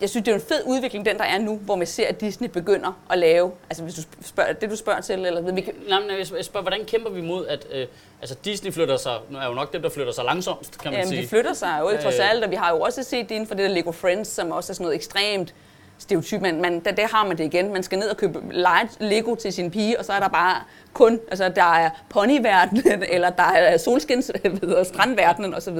jeg 0.00 0.10
synes, 0.10 0.24
det 0.24 0.30
er 0.30 0.34
en 0.34 0.42
fed 0.48 0.62
udvikling, 0.66 1.06
den 1.06 1.18
der 1.18 1.24
er 1.24 1.38
nu, 1.38 1.56
hvor 1.56 1.76
man 1.76 1.86
ser, 1.86 2.06
at 2.06 2.20
Disney 2.20 2.48
begynder 2.48 2.92
at 3.10 3.18
lave, 3.18 3.52
altså 3.70 3.82
hvis 3.82 3.94
du 3.94 4.02
spørger, 4.22 4.52
det 4.52 4.70
du 4.70 4.76
spørger 4.76 5.00
til, 5.00 5.26
eller 5.26 5.52
vi 5.52 5.60
kan, 5.60 5.74
nej, 5.88 6.00
men 6.00 6.10
jeg 6.36 6.44
spørger, 6.44 6.62
hvordan 6.62 6.84
kæmper 6.84 7.10
vi 7.10 7.20
imod, 7.20 7.46
at 7.46 7.66
øh, 7.72 7.86
altså 8.20 8.36
Disney 8.44 8.72
flytter 8.72 8.96
sig, 8.96 9.18
nu 9.30 9.38
er 9.38 9.46
jo 9.46 9.54
nok 9.54 9.72
dem, 9.72 9.82
der 9.82 9.88
flytter 9.88 10.12
sig 10.12 10.24
langsomst, 10.24 10.78
kan 10.78 10.90
man 10.92 11.00
jamen, 11.00 11.08
sige. 11.08 11.22
de 11.22 11.28
flytter 11.28 11.52
sig 11.52 11.78
jo 11.80 11.90
trods 12.02 12.18
Øh. 12.18 12.30
alt, 12.30 12.44
og 12.44 12.50
vi 12.50 12.56
har 12.56 12.70
jo 12.70 12.80
også 12.80 13.02
set 13.02 13.28
det 13.28 13.34
inden 13.34 13.48
for 13.48 13.54
det 13.54 13.70
der 13.70 13.74
Lego 13.74 13.92
Friends, 13.92 14.28
som 14.28 14.50
også 14.52 14.72
er 14.72 14.74
sådan 14.74 14.84
noget 14.84 14.96
ekstremt 14.96 15.54
stereotyp, 15.98 16.40
men 16.40 16.62
man, 16.62 16.80
der, 16.80 16.90
der 16.92 17.06
har 17.06 17.26
man 17.26 17.38
det 17.38 17.44
igen. 17.44 17.72
Man 17.72 17.82
skal 17.82 17.98
ned 17.98 18.08
og 18.08 18.16
købe 18.16 18.42
leget 18.50 18.88
Lego 19.00 19.34
til 19.34 19.52
sin 19.52 19.70
pige, 19.70 19.98
og 19.98 20.04
så 20.04 20.12
er 20.12 20.20
der 20.20 20.28
bare 20.28 20.56
kun, 20.92 21.20
altså 21.28 21.48
der 21.48 21.74
er 21.74 21.90
ponyverdenen, 22.08 23.02
eller 23.14 23.30
der 23.30 23.42
er 23.42 23.76
solskins, 23.78 24.32
hedder, 24.44 24.84
strandverdenen 24.84 25.54
osv. 25.54 25.72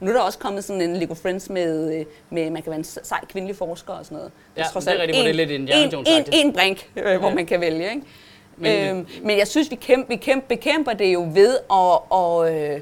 Nu 0.00 0.10
er 0.10 0.12
der 0.12 0.20
også 0.20 0.38
kommet 0.38 0.64
sådan 0.64 0.82
en 0.82 0.96
Lego 0.96 1.14
Friends 1.14 1.50
med, 1.50 1.94
øh, 1.98 2.04
med 2.30 2.50
man 2.50 2.62
kan 2.62 2.70
være 2.70 2.78
en 2.78 2.84
sej 2.84 3.20
kvindelig 3.28 3.56
forsker 3.56 3.92
og 3.92 4.04
sådan 4.04 4.16
noget. 4.16 4.32
Ja, 4.56 4.62
trods 4.72 4.84
det 4.84 4.90
er 4.90 4.92
alt 4.94 5.00
rigtigt, 5.02 5.18
hvor 5.18 5.22
det 5.22 5.30
er 5.30 5.34
lidt 5.46 5.50
Indiana 5.50 5.82
en, 5.82 5.88
en, 5.88 5.94
Jones-agtigt. 5.94 6.28
en 6.46 6.52
brink, 6.52 6.88
øh, 6.96 7.18
hvor 7.18 7.28
Ja. 7.28 7.34
man 7.34 7.46
kan 7.46 7.60
vælge, 7.60 7.90
ikke? 7.90 8.02
Men- 8.56 8.88
øhm, 8.96 9.06
men 9.22 9.38
jeg 9.38 9.48
synes, 9.48 9.70
vi, 9.70 9.76
kæmper, 9.76 10.08
vi 10.08 10.16
kæmper, 10.16 10.46
bekæmper 10.48 10.92
det 10.92 11.12
jo 11.14 11.28
ved 11.34 11.54
at, 11.54 11.98
og, 12.10 12.54
øh, 12.54 12.80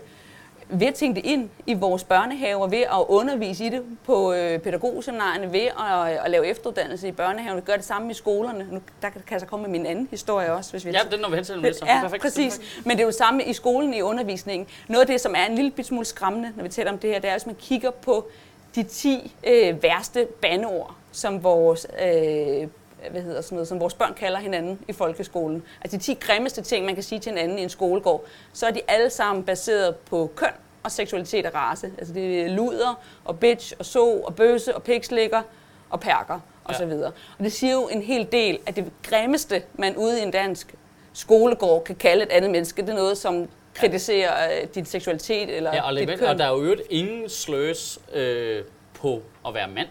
ved 0.72 0.86
at 0.86 0.94
tænke 0.94 1.20
det 1.20 1.26
ind 1.26 1.50
i 1.66 1.74
vores 1.74 2.04
børnehaver, 2.04 2.66
ved 2.66 2.78
at 2.80 3.04
undervise 3.08 3.64
i 3.64 3.68
det 3.68 3.82
på 4.04 4.32
øh, 4.32 4.58
pædagogseminarierne, 4.58 5.52
ved 5.52 5.60
at, 5.60 6.24
at 6.24 6.30
lave 6.30 6.46
efteruddannelse 6.46 7.08
i 7.08 7.12
børnehaven, 7.12 7.62
gør 7.62 7.76
det 7.76 7.84
samme 7.84 8.10
i 8.10 8.14
skolerne. 8.14 8.66
Nu, 8.70 8.80
der 9.02 9.08
kan 9.10 9.22
jeg 9.30 9.40
så 9.40 9.46
komme 9.46 9.62
med 9.62 9.70
min 9.70 9.86
anden 9.86 10.08
historie 10.10 10.52
også, 10.52 10.70
hvis 10.70 10.84
vi 10.84 10.90
Ja, 10.90 10.98
den 11.10 11.20
når 11.20 11.28
vi 11.28 11.34
hen 11.34 11.44
til 11.44 11.58
lidt, 11.58 11.76
så. 11.76 11.86
Ja, 11.86 12.00
Perfekt. 12.02 12.22
præcis. 12.22 12.60
Men 12.84 12.90
det 12.96 13.00
er 13.00 13.06
jo 13.06 13.12
samme 13.12 13.44
i 13.44 13.52
skolen, 13.52 13.94
i 13.94 14.02
undervisningen. 14.02 14.68
Noget 14.88 15.00
af 15.00 15.06
det, 15.06 15.20
som 15.20 15.34
er 15.36 15.44
en 15.46 15.54
lille 15.54 15.84
smule 15.84 16.04
skræmmende, 16.04 16.52
når 16.56 16.62
vi 16.62 16.68
taler 16.68 16.92
om 16.92 16.98
det 16.98 17.10
her, 17.10 17.18
det 17.20 17.28
er, 17.30 17.34
hvis 17.34 17.46
man 17.46 17.54
kigger 17.54 17.90
på 17.90 18.26
de 18.74 18.82
10 18.82 19.34
øh, 19.46 19.82
værste 19.82 20.26
bandeord, 20.40 20.94
som 21.12 21.44
vores, 21.44 21.86
øh, 22.06 22.68
hvad 23.10 23.22
hedder 23.22 23.40
sådan 23.40 23.56
noget, 23.56 23.68
som 23.68 23.80
vores 23.80 23.94
børn 23.94 24.14
kalder 24.14 24.38
hinanden 24.38 24.78
i 24.88 24.92
folkeskolen. 24.92 25.62
Altså 25.80 25.96
de 25.96 26.02
10 26.02 26.14
grimmeste 26.20 26.62
ting, 26.62 26.84
man 26.86 26.94
kan 26.94 27.02
sige 27.04 27.18
til 27.18 27.32
hinanden 27.32 27.58
i 27.58 27.62
en 27.62 27.68
skolegård, 27.68 28.24
så 28.52 28.66
er 28.66 28.70
de 28.70 28.80
alle 28.88 29.10
sammen 29.10 29.44
baseret 29.44 29.96
på 29.96 30.30
køn 30.36 30.48
og 30.82 30.90
seksualitet 30.92 31.46
og 31.46 31.54
race. 31.54 31.90
Altså 31.98 32.14
det 32.14 32.40
er 32.42 32.48
luder 32.48 33.00
og 33.24 33.38
bitch 33.40 33.72
og 33.78 33.84
so 33.86 34.20
og 34.22 34.34
bøse 34.34 34.74
og 34.74 34.82
pikslikker 34.82 35.42
og 35.90 36.00
perker 36.00 36.40
og 36.64 36.72
Ja. 36.72 36.78
så 36.78 36.86
videre. 36.86 37.12
Og 37.38 37.44
det 37.44 37.52
siger 37.52 37.72
jo 37.72 37.88
en 37.88 38.02
hel 38.02 38.28
del, 38.32 38.58
at 38.66 38.76
det 38.76 38.92
grimmeste, 39.02 39.62
man 39.74 39.96
ude 39.96 40.20
i 40.20 40.22
en 40.22 40.30
dansk 40.30 40.74
skolegård 41.12 41.84
kan 41.84 41.94
kalde 41.96 42.22
et 42.24 42.30
andet 42.30 42.50
menneske, 42.50 42.82
det 42.82 42.88
er 42.90 42.94
noget, 42.94 43.18
som 43.18 43.48
kritiserer 43.74 44.60
øh, 44.62 44.68
din 44.74 44.84
seksualitet 44.84 45.56
eller 45.56 45.74
Ja, 45.74 45.82
og, 45.88 45.94
dit 45.96 46.08
køn. 46.18 46.28
og 46.28 46.38
der 46.38 46.44
er 46.44 46.48
jo 46.50 46.62
øvrigt 46.62 46.82
ingen 46.90 47.28
sløs 47.28 47.98
øh, 48.14 48.62
på 48.94 49.22
at 49.46 49.54
være 49.54 49.68
mand. 49.68 49.88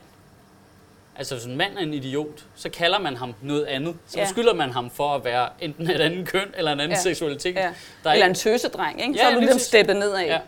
Altså 1.21 1.35
hvis 1.35 1.45
en 1.45 1.57
mand 1.57 1.77
er 1.77 1.81
en 1.81 1.93
idiot, 1.93 2.45
så 2.55 2.69
kalder 2.69 2.99
man 2.99 3.15
ham 3.17 3.33
noget 3.41 3.65
andet. 3.65 3.95
Så 4.07 4.17
Ja. 4.19 4.23
beskylder 4.25 4.53
man 4.53 4.71
ham 4.71 4.89
for 4.89 5.15
at 5.15 5.25
være 5.25 5.49
enten 5.59 5.89
et 5.89 6.01
andet 6.01 6.27
køn 6.27 6.53
eller 6.57 6.71
en 6.71 6.79
anden 6.79 6.97
Ja. 6.97 7.01
seksualitet. 7.01 7.55
Ja. 7.55 7.73
Der 8.03 8.09
er 8.09 8.13
Eller 8.13 8.25
en 8.25 8.33
tøsedreng, 8.35 9.01
ikke? 9.01 9.13
Ja, 9.13 9.17
så 9.19 9.23
er 9.27 9.29
du 9.29 9.39
lige 9.39 9.45
ligesom 9.45 9.59
steppet 9.59 9.95
nedad. 9.95 10.19
ja. 10.25 10.39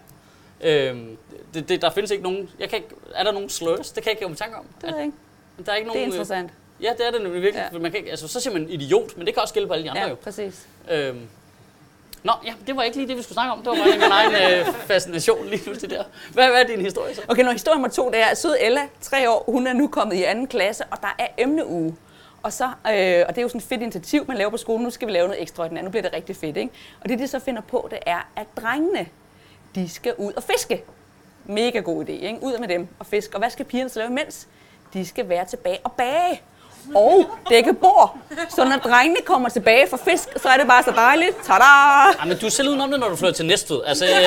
Øhm, 0.61 1.17
det, 1.53 1.69
det, 1.69 1.81
der 1.81 1.89
findes 1.89 2.11
ikke 2.11 2.23
nogen... 2.23 2.49
Jeg 2.59 2.69
kan 2.69 2.77
ikke, 2.77 2.89
er 3.15 3.23
der 3.23 3.31
nogen 3.31 3.49
slurs? 3.49 3.91
Det 3.91 4.03
kan 4.03 4.09
jeg 4.09 4.11
ikke 4.11 4.21
komme 4.21 4.33
i 4.35 4.37
tanke 4.37 4.55
om. 4.57 4.65
Det 4.81 4.89
ved 4.89 4.95
jeg 4.95 5.05
ikke. 5.05 5.17
Der 5.65 5.71
er 5.71 5.75
ikke 5.75 5.89
Det 5.89 5.95
er 5.95 5.99
nogen, 5.99 5.99
øh, 6.01 6.07
interessant. 6.07 6.51
Ja, 6.81 6.89
det 6.97 7.07
er 7.07 7.11
det 7.11 7.21
nemlig 7.21 7.41
virkelig. 7.41 7.69
Ja. 7.73 7.77
Man 7.79 7.91
kan 7.91 7.99
ikke, 7.99 8.09
altså, 8.11 8.27
så 8.27 8.39
siger 8.39 8.53
man 8.53 8.69
idiot, 8.69 9.17
men 9.17 9.25
det 9.25 9.33
kan 9.33 9.41
også 9.41 9.53
gælde 9.53 9.67
på 9.67 9.73
alle 9.73 9.83
de 9.85 9.89
andre 9.89 10.01
Ja, 10.03 10.09
jo. 10.09 10.15
præcis. 10.15 10.67
Øhm. 10.91 11.19
Nå, 12.23 12.33
ja, 12.45 12.53
det 12.67 12.75
var 12.75 12.83
ikke 12.83 12.97
lige 12.97 13.07
det, 13.07 13.17
vi 13.17 13.21
skulle 13.21 13.33
snakke 13.33 13.51
om. 13.51 13.57
Det 13.57 13.67
var 13.67 13.75
bare 13.75 13.91
min 13.91 14.11
egen 14.11 14.59
øh, 14.67 14.73
fascination 14.73 15.45
lige 15.45 15.63
pludselig 15.63 15.89
der. 15.89 16.03
Hvad, 16.33 16.49
hvad 16.49 16.61
er 16.61 16.67
din 16.67 16.81
historie 16.81 17.15
så? 17.15 17.21
Okay, 17.27 17.43
når 17.43 17.51
historie 17.51 17.75
nummer 17.75 17.89
to, 17.89 18.09
det 18.09 18.19
er, 18.21 18.25
at 18.25 18.37
søde 18.37 18.61
Ella, 18.61 18.81
tre 19.01 19.29
år, 19.29 19.43
hun 19.47 19.67
er 19.67 19.73
nu 19.73 19.87
kommet 19.87 20.15
i 20.15 20.23
anden 20.23 20.47
klasse, 20.47 20.83
og 20.91 20.97
der 21.01 21.15
er 21.19 21.27
emneuge. 21.37 21.95
Og, 22.43 22.53
så, 22.53 22.63
øh, 22.65 22.71
og 23.27 23.29
det 23.29 23.37
er 23.37 23.41
jo 23.41 23.47
sådan 23.47 23.59
et 23.59 23.63
fedt 23.63 23.81
initiativ, 23.81 24.25
man 24.27 24.37
laver 24.37 24.51
på 24.51 24.57
skolen. 24.57 24.83
Nu 24.83 24.89
skal 24.89 25.07
vi 25.07 25.13
lave 25.13 25.27
noget 25.27 25.41
ekstraordinært. 25.41 25.83
Nu 25.83 25.89
bliver 25.89 26.03
det 26.03 26.13
rigtig 26.13 26.35
fedt, 26.35 26.57
ikke? 26.57 26.73
Og 27.01 27.09
det, 27.09 27.19
de 27.19 27.27
så 27.27 27.39
finder 27.39 27.61
på, 27.61 27.87
det 27.91 27.99
er, 28.05 28.27
at 28.35 28.47
drengene, 28.61 29.07
de 29.75 29.89
skal 29.89 30.13
ud 30.17 30.33
og 30.33 30.43
fiske. 30.43 30.83
Mega 31.45 31.79
god 31.79 32.05
idé, 32.05 32.11
ikke? 32.11 32.37
Ud 32.41 32.57
med 32.59 32.67
dem 32.67 32.87
og 32.99 33.05
fiske. 33.05 33.35
Og 33.35 33.39
hvad 33.39 33.49
skal 33.49 33.65
pigerne 33.65 33.89
så 33.89 33.99
lave 33.99 34.11
imens? 34.11 34.47
De 34.93 35.05
skal 35.05 35.29
være 35.29 35.45
tilbage 35.45 35.79
og 35.83 35.91
bage. 35.91 36.41
Og 36.95 37.25
dække 37.49 37.73
bord. 37.73 38.17
Så 38.49 38.65
når 38.65 38.77
drengene 38.77 39.21
kommer 39.25 39.49
tilbage 39.49 39.87
fra 39.89 39.97
fisk, 40.11 40.29
så 40.41 40.49
er 40.49 40.57
det 40.57 40.67
bare 40.67 40.83
så 40.83 40.91
dejligt. 40.91 41.43
Tada! 41.43 41.63
Ej, 42.19 42.25
men 42.25 42.37
du 42.37 42.45
er 42.45 42.49
selv 42.49 42.69
udenom 42.69 42.91
det, 42.91 42.99
når 42.99 43.09
du 43.09 43.15
flytter 43.15 43.33
til 43.33 43.45
Næstved. 43.45 43.81
Altså, 43.85 44.05
øh... 44.05 44.11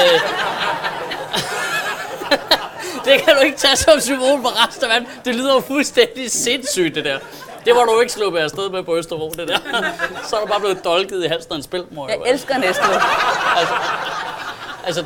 det 3.04 3.22
kan 3.22 3.34
du 3.34 3.40
ikke 3.40 3.56
tage 3.56 3.76
som 3.76 4.00
symbol 4.00 4.42
på 4.42 4.48
resten 4.48 4.84
af 4.84 4.90
verden. 4.90 5.08
Det 5.25 5.34
lyder 5.34 5.54
jo 5.54 5.60
fuldstændig 5.60 6.30
sindssygt, 6.30 6.94
det 6.94 7.04
der. 7.04 7.18
Det 7.64 7.75
var 7.75 7.84
du 7.84 8.00
ikke 8.00 8.12
sluppet 8.12 8.40
afsted 8.40 8.70
med 8.70 8.82
på 8.82 8.96
Østerbro, 8.96 9.30
det 9.30 9.48
der. 9.48 9.58
Så 10.28 10.36
er 10.36 10.40
du 10.40 10.46
bare 10.46 10.60
blevet 10.60 10.84
dolket 10.84 11.25
i 11.25 11.26
halsen 11.26 11.52
af 11.52 11.56
en 11.56 11.62
spilmor. 11.62 12.08
Jeg 12.08 12.18
elsker 12.26 12.58
næste. 12.58 12.82
Altså, 13.56 13.75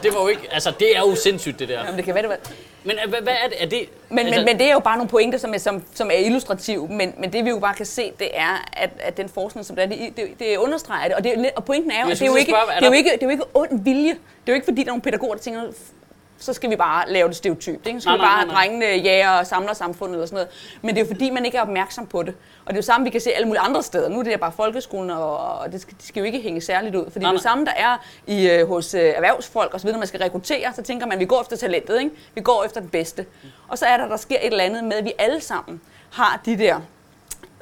det 0.03 0.15
var 0.15 0.21
jo 0.21 0.29
ikke... 0.29 0.49
Altså, 0.51 0.73
det 0.81 0.97
er 0.97 1.01
jo 1.01 1.15
sindssygt, 1.15 1.59
det 1.59 1.69
der. 1.69 1.81
Jamen, 1.81 1.97
det 1.97 2.05
kan 2.05 2.15
være, 2.15 2.23
det 2.23 2.31
var... 2.31 2.39
Men 2.85 2.97
øh, 3.05 3.11
hvad, 3.11 3.21
hvad 3.21 3.33
er 3.33 3.49
det? 3.49 3.63
Er 3.63 3.67
det 3.67 3.89
Men, 4.09 4.19
altså, 4.19 4.41
men, 4.41 4.45
men 4.45 4.59
det 4.59 4.67
er 4.67 4.73
jo 4.73 4.79
bare 4.79 4.97
nogle 4.97 5.09
pointer, 5.09 5.39
som 5.39 5.55
er, 5.55 5.59
som, 5.59 5.83
som 5.95 6.11
er 6.11 6.15
illustrative, 6.15 6.89
men, 6.89 7.15
men 7.19 7.33
det 7.33 7.45
vi 7.45 7.51
jo 7.51 7.59
bare 7.59 7.75
kan 7.75 7.87
se, 7.87 8.13
det 8.19 8.29
er, 8.35 8.69
at, 8.73 8.91
at 8.99 9.17
den 9.17 9.29
forskning, 9.29 9.67
som 9.67 9.77
der 9.77 9.83
er, 9.83 9.87
det, 9.87 9.99
det, 10.17 10.25
det 10.39 10.57
understreger 10.57 11.09
det, 11.09 11.17
og, 11.17 11.25
det, 11.25 11.51
og 11.57 11.65
pointen 11.65 11.91
er 11.91 12.05
jo, 12.05 12.11
at 12.11 12.19
det 12.19 12.23
er 12.23 12.27
jo, 12.27 12.37
ikke, 12.37 12.53
det, 12.53 12.85
er 12.85 12.87
jo 12.87 12.93
ikke, 12.93 13.11
det 13.13 13.23
er 13.23 13.27
jo 13.27 13.31
ikke 13.31 13.45
ond 13.55 13.85
vilje. 13.85 14.11
Det 14.11 14.19
er 14.47 14.53
jo 14.53 14.55
ikke, 14.55 14.65
fordi 14.65 14.83
der 14.83 14.89
er 14.89 14.93
nogle 14.93 15.03
pædagoger, 15.03 15.35
der 15.35 15.41
tænker, 15.41 15.63
så 16.41 16.53
skal 16.53 16.71
vi 16.71 16.77
bare 16.77 17.13
lave 17.13 17.29
det 17.29 17.37
stereotypt. 17.37 17.87
Ikke? 17.87 18.01
Så 18.01 18.03
skal 18.03 18.11
Nej, 18.11 18.17
vi 18.17 18.21
nej, 18.23 18.29
bare 18.29 18.47
nej, 18.47 18.55
have 18.55 18.69
drengene 18.71 19.03
jæger 19.03 19.31
og 19.31 19.47
samler 19.47 19.73
samfundet 19.73 20.15
eller 20.15 20.27
sådan 20.27 20.35
noget. 20.35 20.49
Men 20.83 20.95
det 20.95 21.01
er 21.01 21.05
jo 21.05 21.13
fordi, 21.13 21.31
man 21.31 21.45
ikke 21.45 21.59
er 21.59 21.63
opmærksom 21.63 22.07
på 22.07 22.23
det. 22.23 22.35
Og 22.65 22.67
det 22.67 22.73
er 22.73 22.77
jo 22.79 22.83
samme, 22.83 23.05
vi 23.05 23.11
kan 23.11 23.21
se 23.21 23.31
alle 23.31 23.47
mulige 23.47 23.61
andre 23.61 23.83
steder. 23.83 24.09
Nu 24.09 24.19
er 24.19 24.23
det 24.23 24.41
bare 24.41 24.53
folkeskolen, 24.53 25.11
og, 25.11 25.39
og 25.59 25.73
det 25.73 25.81
skal, 25.81 25.95
de 26.01 26.07
skal 26.07 26.21
jo 26.21 26.25
ikke 26.27 26.41
hænge 26.41 26.61
særligt 26.61 26.95
ud. 26.95 27.11
Fordi 27.11 27.25
Nej, 27.25 27.33
det 27.33 27.37
er 27.37 27.39
det 27.39 27.45
nej. 27.45 27.51
samme, 27.51 27.65
der 27.65 27.73
er 27.77 27.97
i, 28.27 28.51
øh, 28.51 28.69
hos 28.69 28.95
øh, 28.95 29.01
erhvervsfolk 29.01 29.75
osv., 29.75 29.91
når 29.91 29.99
man 29.99 30.09
skal 30.09 30.21
rekruttere, 30.21 30.73
så 30.75 30.83
tænker 30.83 31.07
man, 31.07 31.13
at 31.13 31.21
vi 31.21 31.25
går 31.27 31.41
efter 31.41 31.57
talentet. 31.57 31.99
Ikke? 31.99 32.11
Vi 32.35 32.41
går 32.41 32.65
efter 32.65 32.81
den 32.81 32.89
bedste. 32.91 33.27
Og 33.69 33.79
så 33.79 33.87
er 33.87 33.97
der, 33.97 34.09
der 34.09 34.17
sker 34.17 34.37
et 34.37 34.47
eller 34.47 34.65
andet 34.65 34.85
med, 34.85 34.97
at 34.97 35.05
vi 35.05 35.13
alle 35.19 35.41
sammen 35.41 35.81
har 36.11 36.41
de 36.47 36.59
der 36.59 36.81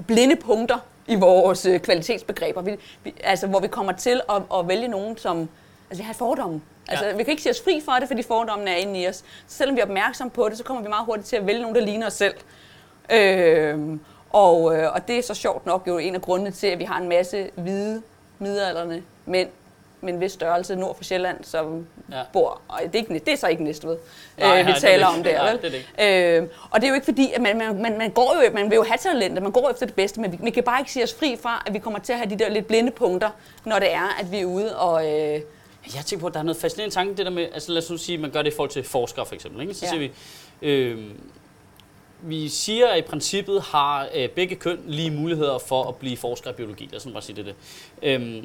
blinde 0.07 0.37
punkter 0.37 0.79
i 1.07 1.15
vores 1.15 1.67
øh, 1.67 1.81
kvalitetsbegreber, 1.81 2.63
vi, 2.63 2.77
vi, 3.05 3.15
altså, 3.25 3.47
hvor 3.47 3.61
vi 3.61 3.69
kommer 3.69 3.93
til 3.93 4.21
at, 4.31 4.43
at 4.59 4.69
vælge 4.69 4.89
nogen, 4.89 5.19
som 5.19 5.49
altså, 5.91 6.03
vi 6.03 6.07
har 6.07 6.15
fordomme. 6.15 6.61
Altså, 6.89 7.07
Ja. 7.07 7.17
Vi 7.17 7.23
kan 7.25 7.31
ikke 7.31 7.43
sige 7.43 7.51
os 7.51 7.61
fri 7.65 7.83
fra 7.85 8.01
det, 8.01 8.09
fordi 8.09 8.23
fordommene 8.23 8.71
er 8.71 8.77
inde 8.77 9.01
i 9.01 9.09
os. 9.09 9.17
Så 9.17 9.25
selvom 9.57 9.77
vi 9.77 9.81
er 9.81 9.85
opmærksom 9.85 10.31
på 10.31 10.49
det, 10.49 10.59
så 10.59 10.65
kommer 10.65 10.83
vi 10.83 10.89
meget 10.89 11.05
hurtigt 11.07 11.29
til 11.29 11.37
at 11.37 11.47
vælge 11.47 11.61
nogen, 11.61 11.75
der 11.77 11.83
ligner 11.83 12.07
os 12.07 12.13
selv. 12.13 12.35
Øhm, 13.13 14.01
og, 14.31 14.77
øh, 14.77 14.93
og 14.95 15.09
det 15.09 15.19
er 15.19 15.23
så 15.23 15.35
sjovt 15.35 15.67
nok 15.67 15.83
jo 15.87 15.99
en 15.99 16.15
af 16.15 16.21
grundene 16.23 16.51
til, 16.51 16.67
at 16.67 16.79
vi 16.79 16.85
har 16.85 16.99
en 17.01 17.09
masse 17.09 17.51
hvide, 17.55 18.03
midalderne 18.39 19.03
mænd 19.27 19.49
med 20.01 20.13
en 20.13 20.21
vis 20.21 20.33
størrelse 20.33 20.77
nord 20.77 20.97
for 20.97 21.05
Sjælland, 21.05 21.45
som 21.45 21.87
Ja. 22.13 22.21
bor, 22.33 22.61
og 22.69 22.81
det 22.83 22.95
er, 22.95 22.99
ikke, 22.99 23.15
det 23.15 23.33
er 23.33 23.37
så 23.37 23.47
ikke 23.47 23.65
Næstved, 23.65 23.97
Nej, 24.39 24.49
øh, 24.49 24.55
nej, 24.55 24.63
vi 24.63 24.69
det 24.69 24.77
er 24.77 24.81
taler 24.81 25.07
det 25.07 25.17
om 25.17 25.23
der, 25.25 25.39
Nej, 25.43 25.51
vel? 25.53 25.63
det 25.63 25.73
det 25.99 26.39
Øh, 26.43 26.49
og 26.71 26.81
det 26.81 26.85
er 26.87 26.89
jo 26.89 26.95
ikke 26.95 27.05
fordi, 27.05 27.33
at 27.33 27.43
man, 27.43 27.59
man, 27.59 27.83
man, 27.83 27.99
man 27.99 28.11
går 28.11 28.35
jo, 28.45 28.51
man 28.55 28.71
vil 28.71 28.77
jo 28.77 28.83
have 28.83 28.99
talentet, 28.99 29.43
man 29.43 29.53
går 29.53 29.71
efter 29.71 29.87
det 29.87 29.95
bedste, 29.95 30.21
men 30.21 30.33
vi, 30.33 30.39
vi 30.43 30.51
kan 30.51 30.63
bare 30.63 30.81
ikke 30.81 30.93
sige 30.93 31.03
os 31.03 31.15
fri 31.15 31.37
fra, 31.43 31.63
at 31.67 31.75
vi 31.75 31.79
kommer 31.79 31.99
til 31.99 32.13
at 32.13 32.19
have 32.19 32.31
de 32.31 32.37
der 32.39 32.49
lidt 32.49 32.67
blinde 32.69 32.91
punkter, 32.91 33.31
når 33.65 33.79
det 33.79 33.93
er, 33.95 34.17
at 34.21 34.33
vi 34.33 34.41
er 34.41 34.45
ude 34.45 34.79
og... 34.79 35.11
Øh, 35.21 35.41
Jeg 35.95 36.05
tænker 36.07 36.21
på, 36.21 36.27
at 36.27 36.35
der 36.35 36.41
er 36.41 36.45
noget 36.45 36.57
fascinerende 36.57 36.95
tanke, 36.95 37.17
det 37.17 37.27
der 37.27 37.33
med, 37.33 37.49
altså 37.55 37.73
lad 37.73 37.83
os 37.83 37.91
nu 37.91 37.97
sige, 37.97 38.15
at 38.15 38.21
man 38.21 38.31
gør 38.31 38.43
det 38.43 38.53
i 38.53 38.57
forhold 38.57 38.71
til 38.71 38.85
forskere 38.85 39.27
for 39.27 39.35
eksempel. 39.35 39.61
Ikke? 39.63 39.75
Så 39.75 39.85
Ja. 39.85 39.91
siger 39.91 40.01
vi, 40.01 40.11
øh, 40.69 41.05
vi 42.23 42.49
siger, 42.49 42.87
at 42.89 42.99
i 42.99 43.03
princippet 43.03 43.63
har 43.63 44.09
øh, 44.15 44.29
begge 44.29 44.55
køn 44.57 44.81
lige 44.87 45.11
muligheder 45.11 45.59
for 45.59 45.85
at 45.85 45.97
blive 45.97 46.17
forskere 46.17 46.53
i 46.53 46.57
biologi. 46.57 46.85
Lad 46.91 46.97
os 46.97 47.07
nu 47.07 47.13
bare 47.13 47.23
sige 47.23 47.37
det. 47.37 47.45
det. 47.47 47.55
Øh, 48.03 48.43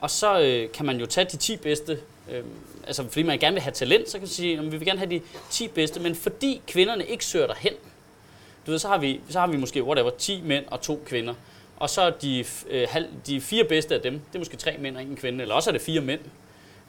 og 0.00 0.10
så 0.10 0.40
øh, 0.40 0.72
kan 0.72 0.86
man 0.86 1.00
jo 1.00 1.06
tage 1.06 1.24
de 1.32 1.36
10 1.36 1.56
bedste, 1.56 1.98
øh, 2.30 2.44
altså 2.86 3.02
fordi 3.08 3.22
man 3.22 3.38
gerne 3.38 3.54
vil 3.54 3.62
have 3.62 3.72
talent, 3.72 4.08
så 4.08 4.12
kan 4.12 4.20
man 4.22 4.28
sige, 4.28 4.58
at 4.58 4.64
vi 4.64 4.76
vil 4.76 4.84
gerne 4.86 4.98
have 4.98 5.10
de 5.10 5.20
10 5.50 5.68
bedste, 5.68 6.00
men 6.00 6.14
fordi 6.14 6.60
kvinderne 6.66 7.06
ikke 7.06 7.24
søger 7.24 7.46
derhen, 7.46 7.72
du 8.66 8.70
ved, 8.70 8.78
så 8.78 8.88
har 8.88 8.98
vi, 8.98 9.20
så 9.28 9.40
har 9.40 9.46
vi 9.46 9.56
måske 9.56 9.82
whatever, 9.84 10.10
10 10.10 10.40
mænd 10.42 10.64
og 10.66 10.80
to 10.80 11.02
kvinder. 11.06 11.34
Og 11.76 11.90
så 11.90 12.10
de, 12.22 12.44
øh, 12.70 12.86
halv, 12.90 13.06
de 13.26 13.40
fire 13.40 13.64
bedste 13.64 13.94
af 13.94 14.00
dem, 14.00 14.12
det 14.12 14.34
er 14.34 14.38
måske 14.38 14.56
tre 14.56 14.76
mænd 14.78 14.96
og 14.96 15.02
en 15.02 15.16
kvinde, 15.16 15.42
eller 15.42 15.54
også 15.54 15.70
er 15.70 15.72
det 15.72 15.80
fire 15.82 16.00
mænd. 16.00 16.20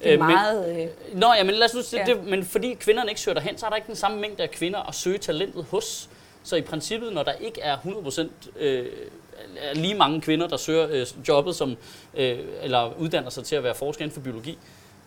det 0.04 0.08
er 0.08 0.14
Øh, 0.14 0.20
men- 0.20 0.28
meget... 0.28 0.82
Øh, 0.82 1.20
Nå, 1.20 1.34
ja, 1.38 1.44
men 1.44 1.56
lad 1.56 1.66
os 1.66 1.74
nu 1.74 1.82
sige 1.82 2.00
Ja. 2.08 2.14
det, 2.14 2.24
men 2.24 2.44
fordi 2.46 2.74
kvinderne 2.74 3.10
ikke 3.12 3.22
søger 3.22 3.34
derhen, 3.36 3.58
så 3.58 3.66
er 3.66 3.70
der 3.70 3.76
ikke 3.76 3.88
den 3.88 3.96
samme 3.96 4.20
mængde 4.22 4.44
af 4.44 4.52
kvinder 4.52 4.80
at 4.90 4.96
søge 4.96 5.18
talentet 5.18 5.66
hos. 5.72 6.10
Så 6.44 6.56
i 6.56 6.62
princippet, 6.62 7.14
når 7.14 7.24
der 7.24 7.34
ikke 7.34 7.62
er 7.62 7.78
100% 7.78 8.30
øh, 8.60 8.86
lige 9.74 9.96
mange 9.96 10.22
kvinder, 10.22 10.48
der 10.48 10.58
søger 10.58 10.88
øh, 10.92 11.06
jobbet 11.28 11.56
som, 11.56 11.78
øh, 12.14 12.40
eller 12.62 12.94
uddanner 13.00 13.30
sig 13.30 13.44
til 13.44 13.56
at 13.56 13.64
være 13.64 13.76
forsker 13.76 14.04
inden 14.04 14.14
for 14.14 14.22
biologi, 14.22 14.58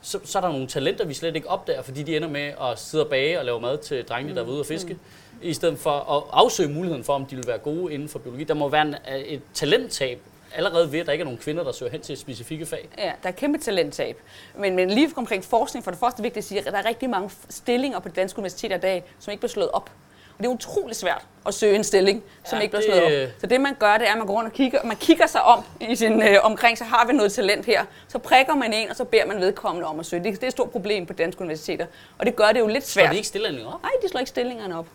så, 0.03 0.21
så 0.25 0.39
er 0.39 0.43
der 0.43 0.49
nogle 0.49 0.67
talenter, 0.67 1.05
vi 1.05 1.15
slet 1.15 1.37
ikke 1.37 1.49
opdager, 1.49 1.83
fordi 1.83 2.03
de 2.03 2.17
ender 2.17 2.29
med 2.29 2.53
at 2.61 2.79
sidde 2.79 3.05
og 3.05 3.11
bage 3.11 3.39
og 3.39 3.45
lave 3.45 3.61
mad 3.61 3.79
til 3.79 4.05
drengene, 4.05 4.35
der 4.35 4.43
er 4.43 4.49
ude 4.49 4.61
og 4.61 4.67
fiske, 4.67 4.99
i 5.43 5.55
stedet 5.55 5.79
for 5.79 5.91
at 5.91 6.23
afsøge 6.33 6.69
muligheden 6.69 7.05
for, 7.05 7.13
om 7.13 7.27
de 7.27 7.37
vil 7.37 7.47
være 7.47 7.59
gode 7.59 7.95
inden 7.95 8.09
for 8.09 8.19
biologi. 8.19 8.45
Der 8.45 8.55
må 8.55 8.69
være 8.69 8.83
en, 8.83 8.95
et 9.27 9.43
talenttab 9.55 10.21
allerede 10.55 10.93
ved, 10.93 11.01
at 11.01 11.07
der 11.07 11.13
ikke 11.13 11.23
er 11.23 11.25
nogen 11.25 11.39
kvinder, 11.39 11.65
der 11.65 11.73
søger 11.73 11.93
hen 11.93 12.01
til 12.01 12.17
specifikke 12.17 12.67
fag. 12.67 12.89
Ja, 12.99 13.13
der 13.23 13.29
er 13.29 13.33
kæmpe 13.33 13.59
talenttab. 13.59 14.17
Men, 14.59 14.77
men 14.77 14.91
lige 14.91 15.11
omkring 15.17 15.45
forskning, 15.45 15.85
for 15.85 15.91
det 15.91 16.01
første 16.01 16.21
er 16.21 16.23
vigtigt 16.23 16.39
at 16.39 16.49
sige, 16.49 16.59
at 16.59 16.65
der 16.65 16.79
er 16.79 16.89
rigtig 16.89 17.11
mange 17.11 17.31
stillinger 17.49 17.99
på 17.99 18.09
det 18.09 18.17
danske 18.17 18.39
universitet 18.39 18.73
i 18.73 18.81
dag, 18.81 19.05
som 19.19 19.31
ikke 19.31 19.41
bliver 19.41 19.51
slået 19.51 19.71
op. 19.71 19.91
Og 20.41 20.45
det 20.45 20.51
er 20.51 20.55
utrolig 20.55 20.97
svært 20.97 21.23
at 21.47 21.55
søge 21.55 21.77
en 21.77 21.85
stilling, 21.85 22.23
som 22.45 22.57
Ja, 22.59 22.63
ikke 22.63 22.71
bliver 22.77 22.95
det- 23.01 23.09
slået 23.09 23.25
op. 23.27 23.41
Så 23.41 23.47
det 23.47 23.61
man 23.61 23.75
gør, 23.79 23.97
det 23.99 24.07
er, 24.09 24.13
at 24.13 24.19
man 24.19 24.27
går 24.27 24.35
rundt 24.35 24.47
og 24.49 24.53
kigger, 24.53 24.79
man 24.85 24.97
kigger 24.97 25.27
sig 25.27 25.43
om 25.43 25.65
i 25.81 25.97
sin, 25.97 26.23
øh, 26.23 26.37
omkring, 26.43 26.79
så 26.79 26.85
har 26.85 27.07
vi 27.07 27.13
noget 27.13 27.33
talent 27.33 27.67
her. 27.67 27.85
Så 28.09 28.19
prikker 28.19 28.55
man 28.55 28.73
en, 28.73 28.91
og 28.91 28.97
så 28.97 29.05
beder 29.05 29.27
man 29.27 29.41
vedkommende 29.41 29.89
om 29.89 30.01
at 30.01 30.07
søge. 30.07 30.25
Det, 30.25 30.33
det 30.33 30.43
er 30.43 30.47
et 30.47 30.53
stort 30.53 30.71
problem 30.71 31.07
på 31.07 31.13
danske 31.13 31.41
universiteter. 31.41 31.87
Og 32.19 32.27
det 32.27 32.37
gør 32.37 32.47
det 32.53 32.61
jo 32.61 32.67
lidt 32.67 32.85
Så 32.87 32.93
svært. 32.93 33.11
de 33.11 33.17
ikke 33.17 33.29
stille 33.29 33.67
op? 33.67 33.83
Nej, 33.83 33.91
de 34.03 34.09
slår 34.09 34.19
ikke 34.21 34.29
stillingerne 34.31 34.79
op. 34.79 34.87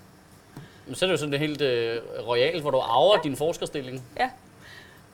Men 0.85 0.95
så 0.95 1.05
er 1.05 1.07
det 1.07 1.11
jo 1.11 1.17
sådan 1.17 1.31
det 1.31 1.39
helt 1.39 1.61
øh, 1.61 1.99
royalt, 2.27 2.61
hvor 2.61 2.71
du 2.71 2.77
arver 2.77 3.21
din 3.21 3.35
forskerstilling, 3.35 4.03
Ja. 4.19 4.29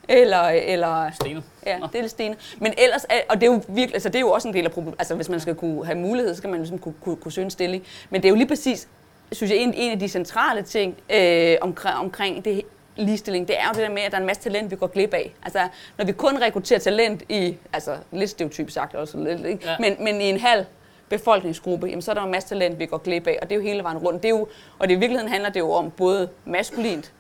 Eller, 0.10 0.42
eller 0.44 1.12
Stine. 1.22 1.44
Ja, 1.66 1.78
Nå. 1.78 1.88
det 1.88 1.96
er 1.96 2.02
lidt 2.02 2.12
stenet. 2.12 2.56
Men 2.60 2.74
ellers, 2.78 3.06
er, 3.10 3.20
og 3.30 3.42
det 3.42 3.48
er 3.48 3.52
jo 3.52 3.62
virkelig, 3.68 3.94
altså 3.96 4.10
det 4.10 4.16
er 4.16 4.20
jo 4.20 4.32
også 4.32 4.48
en 4.48 4.54
del 4.54 4.66
af 4.66 4.72
problemet. 4.72 5.00
Altså 5.00 5.16
hvis 5.16 5.30
man 5.30 5.40
skal 5.40 5.56
kunne 5.56 5.86
have 5.86 5.98
mulighed, 5.98 6.34
så 6.34 6.38
skal 6.38 6.50
man 6.50 6.60
ligesom 6.60 6.80
kunne, 6.80 6.94
kunne, 7.04 7.16
kunne 7.16 7.32
søge 7.32 7.46
en 7.46 7.52
stilling. 7.52 7.84
Men 8.10 8.22
det 8.22 8.28
er 8.28 8.30
jo 8.30 8.36
lige 8.36 8.48
præcis, 8.48 8.88
synes 9.32 9.52
jeg, 9.52 9.60
en, 9.60 9.74
en 9.74 9.92
af 9.92 10.00
de 10.00 10.08
centrale 10.08 10.62
ting 10.62 10.98
øh, 11.14 11.58
omkring, 11.62 11.98
omkring 11.98 12.46
det 12.46 12.62
ligestilling, 12.96 13.48
det 13.48 13.60
er 13.60 13.64
jo 13.68 13.74
det 13.74 13.88
der 13.88 13.94
med, 13.94 14.02
at 14.02 14.12
der 14.12 14.18
er 14.18 14.22
en 14.22 14.28
masse 14.28 14.44
talent, 14.44 14.72
vi 14.72 14.76
går 14.76 14.88
glip 14.88 15.14
af. 15.14 15.34
Altså, 15.44 15.68
når 15.98 16.06
vi 16.06 16.12
kun 16.12 16.42
rekrutterer 16.42 16.80
talent 16.80 17.24
i, 17.30 17.58
altså 17.74 17.98
lidt 18.12 18.30
stereotyp 18.30 18.70
sagt 18.70 18.96
også, 18.96 19.18
lidt, 19.18 19.46
ikke? 19.46 19.68
Ja. 19.68 19.76
Men, 19.80 19.96
men 20.00 20.22
i 20.22 20.30
en 20.30 20.40
halv 20.40 20.66
befolkningsgruppe, 21.10 21.88
jamen, 21.88 22.02
så 22.02 22.12
er 22.12 22.16
der 22.16 22.24
en 22.24 22.32
masse 22.32 22.50
talent, 22.50 22.80
vi 22.80 22.86
går 22.86 22.98
glip 22.98 23.28
af, 23.28 23.40
og 23.42 23.50
det 23.50 23.56
er 23.56 23.60
jo 23.60 23.66
hele 23.66 23.84
vejen 23.84 23.98
rundt. 23.98 24.24
Det 24.24 24.30
er 24.30 24.38
jo, 24.38 24.48
og 24.80 24.88
det 24.88 24.96
i 24.96 24.98
virkeligheden 24.98 25.32
handler 25.32 25.50
det 25.50 25.60
jo 25.60 25.72
om 25.72 25.92
både 25.92 26.30
maskulint 26.46 27.14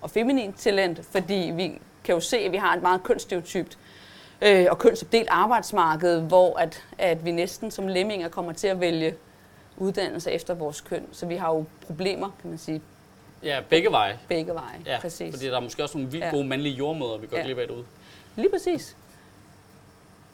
og 0.00 0.10
feminint 0.10 0.58
talent, 0.58 1.00
fordi 1.12 1.52
vi 1.54 1.78
kan 2.04 2.14
jo 2.14 2.20
se, 2.20 2.38
at 2.38 2.52
vi 2.52 2.56
har 2.56 2.76
et 2.76 2.82
meget 2.82 3.02
kønsstereotypt 3.02 3.78
øh, 4.42 4.66
og 4.70 4.78
kønsopdelt 4.78 5.28
arbejdsmarked, 5.30 6.20
hvor 6.20 6.58
at, 6.58 6.84
at 6.98 7.24
vi 7.24 7.30
næsten 7.30 7.70
som 7.70 7.88
lemminger 7.88 8.28
kommer 8.28 8.52
til 8.52 8.68
at 8.68 8.80
vælge 8.80 9.14
uddannelse 9.78 10.32
efter 10.32 10.54
vores 10.54 10.80
køn. 10.80 11.06
Så 11.12 11.26
vi 11.26 11.34
har 11.36 11.48
jo 11.54 11.64
problemer, 11.86 12.30
kan 12.40 12.50
man 12.50 12.58
sige, 12.58 12.80
Ja, 13.42 13.60
begge 13.68 13.90
veje. 13.90 14.18
begge 14.28 14.54
veje. 14.54 14.80
Ja, 14.86 14.98
præcis. 15.00 15.34
fordi 15.34 15.46
der 15.46 15.56
er 15.56 15.60
måske 15.60 15.82
også 15.82 15.98
nogle 15.98 16.10
vildt 16.12 16.24
Ja. 16.26 16.30
gode 16.30 16.44
mandlige 16.44 16.74
jordmøder, 16.74 17.16
vi 17.18 17.26
går 17.26 17.36
Ja. 17.36 17.42
glip 17.44 17.58
af 17.58 17.66
derude. 17.66 17.84
Lige 18.36 18.48
præcis. 18.50 18.96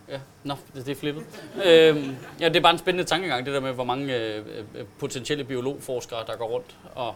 Ja, 0.09 0.19
nå, 0.45 0.55
det, 0.75 0.87
det 0.87 0.93
er 0.93 0.97
flippet. 1.01 1.25
øhm, 1.65 2.17
ja, 2.41 2.49
det 2.49 2.57
er 2.57 2.61
bare 2.61 2.73
en 2.73 2.79
spændende 2.79 3.05
tankegang, 3.09 3.47
det 3.47 3.55
der 3.55 3.61
med, 3.61 3.73
hvor 3.73 3.85
mange 3.85 4.17
øh, 4.17 4.45
øh, 4.75 4.85
potentielle 4.99 5.45
biologforskere, 5.45 6.19
der 6.27 6.37
går 6.37 6.47
rundt 6.49 6.77
og 6.95 7.15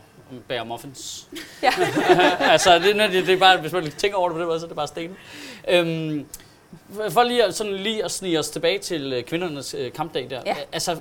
bærer 0.49 0.64
muffins. 0.64 1.29
Ja. 1.62 1.71
altså, 2.53 2.79
det, 2.79 2.95
det, 2.97 3.12
det 3.27 3.29
er 3.35 3.38
bare, 3.38 3.61
hvis 3.61 3.73
man 3.73 3.91
tænker 3.91 4.19
over 4.19 4.29
det 4.29 4.35
på 4.35 4.38
den 4.41 4.47
måde, 4.49 4.61
så 4.61 4.67
er 4.67 4.69
det 4.69 4.77
bare 4.77 4.87
sten. 4.88 5.17
Øhm, 5.69 6.27
for 7.11 7.23
lige 7.23 7.45
at, 7.45 7.55
sådan 7.55 7.73
lige 7.75 8.05
at 8.05 8.11
snige 8.11 8.38
os 8.38 8.51
tilbage 8.51 8.79
til 8.79 9.12
øh, 9.12 9.23
kvindernes 9.23 9.75
øh, 9.75 9.93
kampdag 9.93 10.27
der. 10.31 10.43
Ja. 10.47 10.57
Altså, 10.73 11.01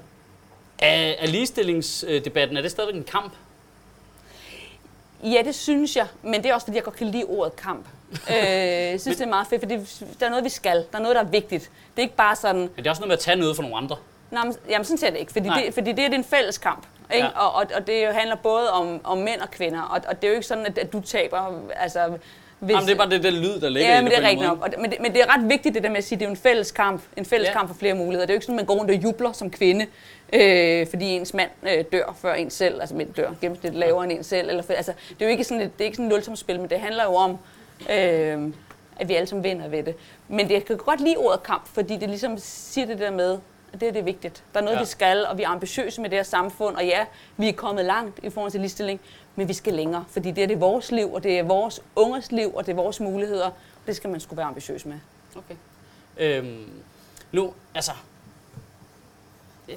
er, 0.80 1.13
er 1.20 1.28
ligestillingsdebatten, 1.28 2.58
er 2.58 2.62
det 2.62 2.72
stadig 2.72 2.96
en 2.96 3.04
kamp? 3.04 3.34
Ja, 5.24 5.42
det 5.46 5.56
synes 5.56 5.96
jeg, 5.96 6.08
men 6.24 6.44
det 6.44 6.46
er 6.46 6.54
også, 6.54 6.66
fordi 6.66 6.76
jeg 6.76 6.84
godt 6.84 6.96
kan 6.96 7.08
lide 7.08 7.24
ordet 7.28 7.56
kamp. 7.56 7.88
øh, 8.30 8.36
jeg 8.92 9.02
synes, 9.02 9.18
det 9.18 9.24
er 9.24 9.30
meget 9.30 9.48
fedt, 9.48 9.62
for 9.62 9.68
det, 9.68 10.04
der 10.20 10.26
er 10.26 10.30
noget, 10.30 10.44
vi 10.46 10.50
skal. 10.50 10.86
Der 10.92 10.98
er 10.98 11.02
noget, 11.02 11.16
der 11.16 11.22
er 11.22 11.28
vigtigt. 11.28 11.63
Det 11.63 11.98
er 11.98 12.02
ikke 12.02 12.16
bare 12.16 12.36
sådan, 12.36 12.62
Men 12.62 12.72
det 12.78 12.88
er 12.88 12.90
også 12.90 13.02
noget 13.02 13.08
med 13.08 13.18
at 13.18 13.20
tage 13.20 13.38
noget 13.38 13.56
for 13.56 13.63
nogle 13.63 13.78
andre. 13.78 13.96
nej, 14.32 14.44
men, 14.46 14.56
jamen 14.70 14.86
sådan 14.86 14.98
ser 14.98 15.10
det 15.10 15.20
ikke, 15.20 15.32
fordi, 15.32 15.48
Nej. 15.48 15.62
det, 15.66 15.74
fordi 15.74 15.92
det 15.92 16.06
er 16.06 16.10
en 16.10 16.24
fælles 16.24 16.58
kamp. 16.58 16.86
Ikke? 17.13 17.28
Ja. 17.28 17.40
Og, 17.40 17.54
og, 17.54 17.66
og 17.76 17.88
det 17.88 18.08
handler 18.13 18.36
både 18.36 18.72
om, 18.72 19.02
om 19.04 19.18
mænd 19.18 19.42
og 19.42 19.52
kvinder, 19.52 19.82
og, 19.82 20.02
og 20.08 20.16
det 20.22 20.28
er 20.28 20.28
jo 20.32 20.36
ikke 20.36 20.48
sådan, 20.48 20.66
at, 20.66 20.78
at 20.78 20.94
du 20.94 21.02
taber, 21.02 21.70
altså... 21.76 22.18
Hvis, 22.60 22.74
Jamen, 22.74 22.88
det 22.88 22.93
er 22.93 22.98
bare 22.98 23.10
det, 23.10 23.24
det 23.24 23.34
lyd, 23.34 23.60
der 23.60 23.70
ligger 23.70 23.89
Ja, 23.89 24.00
i 24.00 24.04
men 24.04 24.12
det 24.12 24.17
er 24.20 24.28
rigtigt 24.28 24.48
nok. 24.48 24.62
Og 24.62 24.70
men, 24.78 24.91
det, 24.91 25.00
men 25.02 25.13
det 25.13 25.22
er 25.22 25.36
ret 25.38 25.50
vigtigt 25.50 25.76
det 25.76 25.84
der 25.84 25.89
med 25.89 25.98
at 25.98 26.04
sige, 26.04 26.15
at 26.15 26.20
det 26.20 26.26
er 26.26 26.30
en 26.30 26.38
fælles 26.38 26.72
kamp. 26.72 27.02
En 27.17 27.26
fælles 27.26 27.46
Ja. 27.46 27.52
ja. 27.52 27.58
kamp 27.58 27.70
for 27.70 27.76
flere 27.76 27.93
muligheder. 27.93 28.26
Det 28.26 28.30
er 28.30 28.34
jo 28.34 28.38
ikke 28.38 28.46
sådan, 28.46 28.60
at 28.60 28.62
man 28.62 28.65
går 28.65 28.76
rundt 28.82 28.91
og 28.91 29.04
jubler 29.04 29.32
som 29.32 29.52
kvinde, 29.52 29.86
øh, 30.34 30.88
fordi 30.88 31.06
ens 31.06 31.34
mand 31.34 31.50
øh, 31.63 31.84
dør 31.91 32.15
før 32.22 32.34
en 32.34 32.50
selv. 32.50 32.80
Altså 32.82 32.96
mænd 32.96 33.13
dør 33.13 33.30
gennemsnitligt 33.41 33.80
lavere 33.80 34.04
end 34.04 34.12
en 34.12 34.24
selv. 34.24 34.50
Eller 34.50 34.63
altså, 34.70 34.91
det 35.10 35.22
er 35.22 35.26
jo 35.26 35.32
ikke 35.32 35.43
sådan 35.43 35.62
et, 35.62 35.74
det 35.78 35.82
er 35.82 35.86
ikke 35.86 35.96
sådan 35.98 36.06
et 36.06 36.12
nulsomspil, 36.15 36.60
men 36.60 36.70
det 36.70 36.80
handler 36.80 37.04
jo 37.04 37.13
om, 37.15 37.32
øh, 37.89 38.48
at 39.00 39.10
vi 39.10 39.13
alle 39.15 39.28
sammen 39.28 39.43
vinder 39.43 39.67
ved 39.67 39.84
det. 39.84 39.96
Men 40.28 40.48
det, 40.48 40.54
jeg 40.54 40.65
kan 40.65 40.78
godt 40.78 41.02
lide 41.02 41.17
ordet 41.17 41.43
kamp, 41.43 41.67
fordi 41.74 41.98
det 41.98 42.10
ligesom 42.10 42.38
siger 42.38 42.88
det 42.88 43.00
der 43.00 43.12
med, 43.12 43.38
at 43.74 43.80
det, 43.82 43.88
er 43.88 43.91
det 43.91 44.06
vigtigt. 44.06 44.43
Der 44.54 44.60
er 44.60 44.63
noget, 44.63 44.76
Ja. 44.76 44.80
ja. 44.80 44.84
vi 44.84 44.89
skal, 44.89 45.26
og 45.26 45.38
vi 45.38 45.43
er 45.43 45.48
ambitiøse 45.50 46.02
med 46.02 46.10
det 46.10 46.17
her 46.17 46.24
samfund. 46.24 46.76
Og 46.76 46.86
ja, 46.86 47.06
vi 47.38 47.48
er 47.50 47.54
kommet 47.54 47.86
langt 47.86 48.20
i 48.24 48.30
forhold 48.30 48.52
til 48.52 48.60
ligestilling, 48.60 49.00
men 49.38 49.47
vi 49.47 49.54
skal 49.54 49.73
længere. 49.73 50.06
Fordi 50.10 50.32
det 50.32 50.43
er, 50.43 50.47
det 50.47 50.60
vores 50.60 50.91
liv, 50.91 51.13
og 51.13 51.23
det 51.23 51.39
er 51.39 51.43
vores 51.43 51.82
ungers 51.95 52.32
liv, 52.32 52.56
og 52.56 52.65
det 52.65 52.71
er 52.71 52.76
vores 52.76 53.00
muligheder. 53.00 53.50
Det 53.88 53.95
skal 53.95 54.10
man 54.10 54.19
skulle 54.19 54.38
være 54.38 54.45
ambitiøs 54.47 54.86
med. 54.86 55.00
Okay. 55.36 55.56
Øhm, 56.17 56.69
nu, 57.32 57.54
altså... 57.76 57.91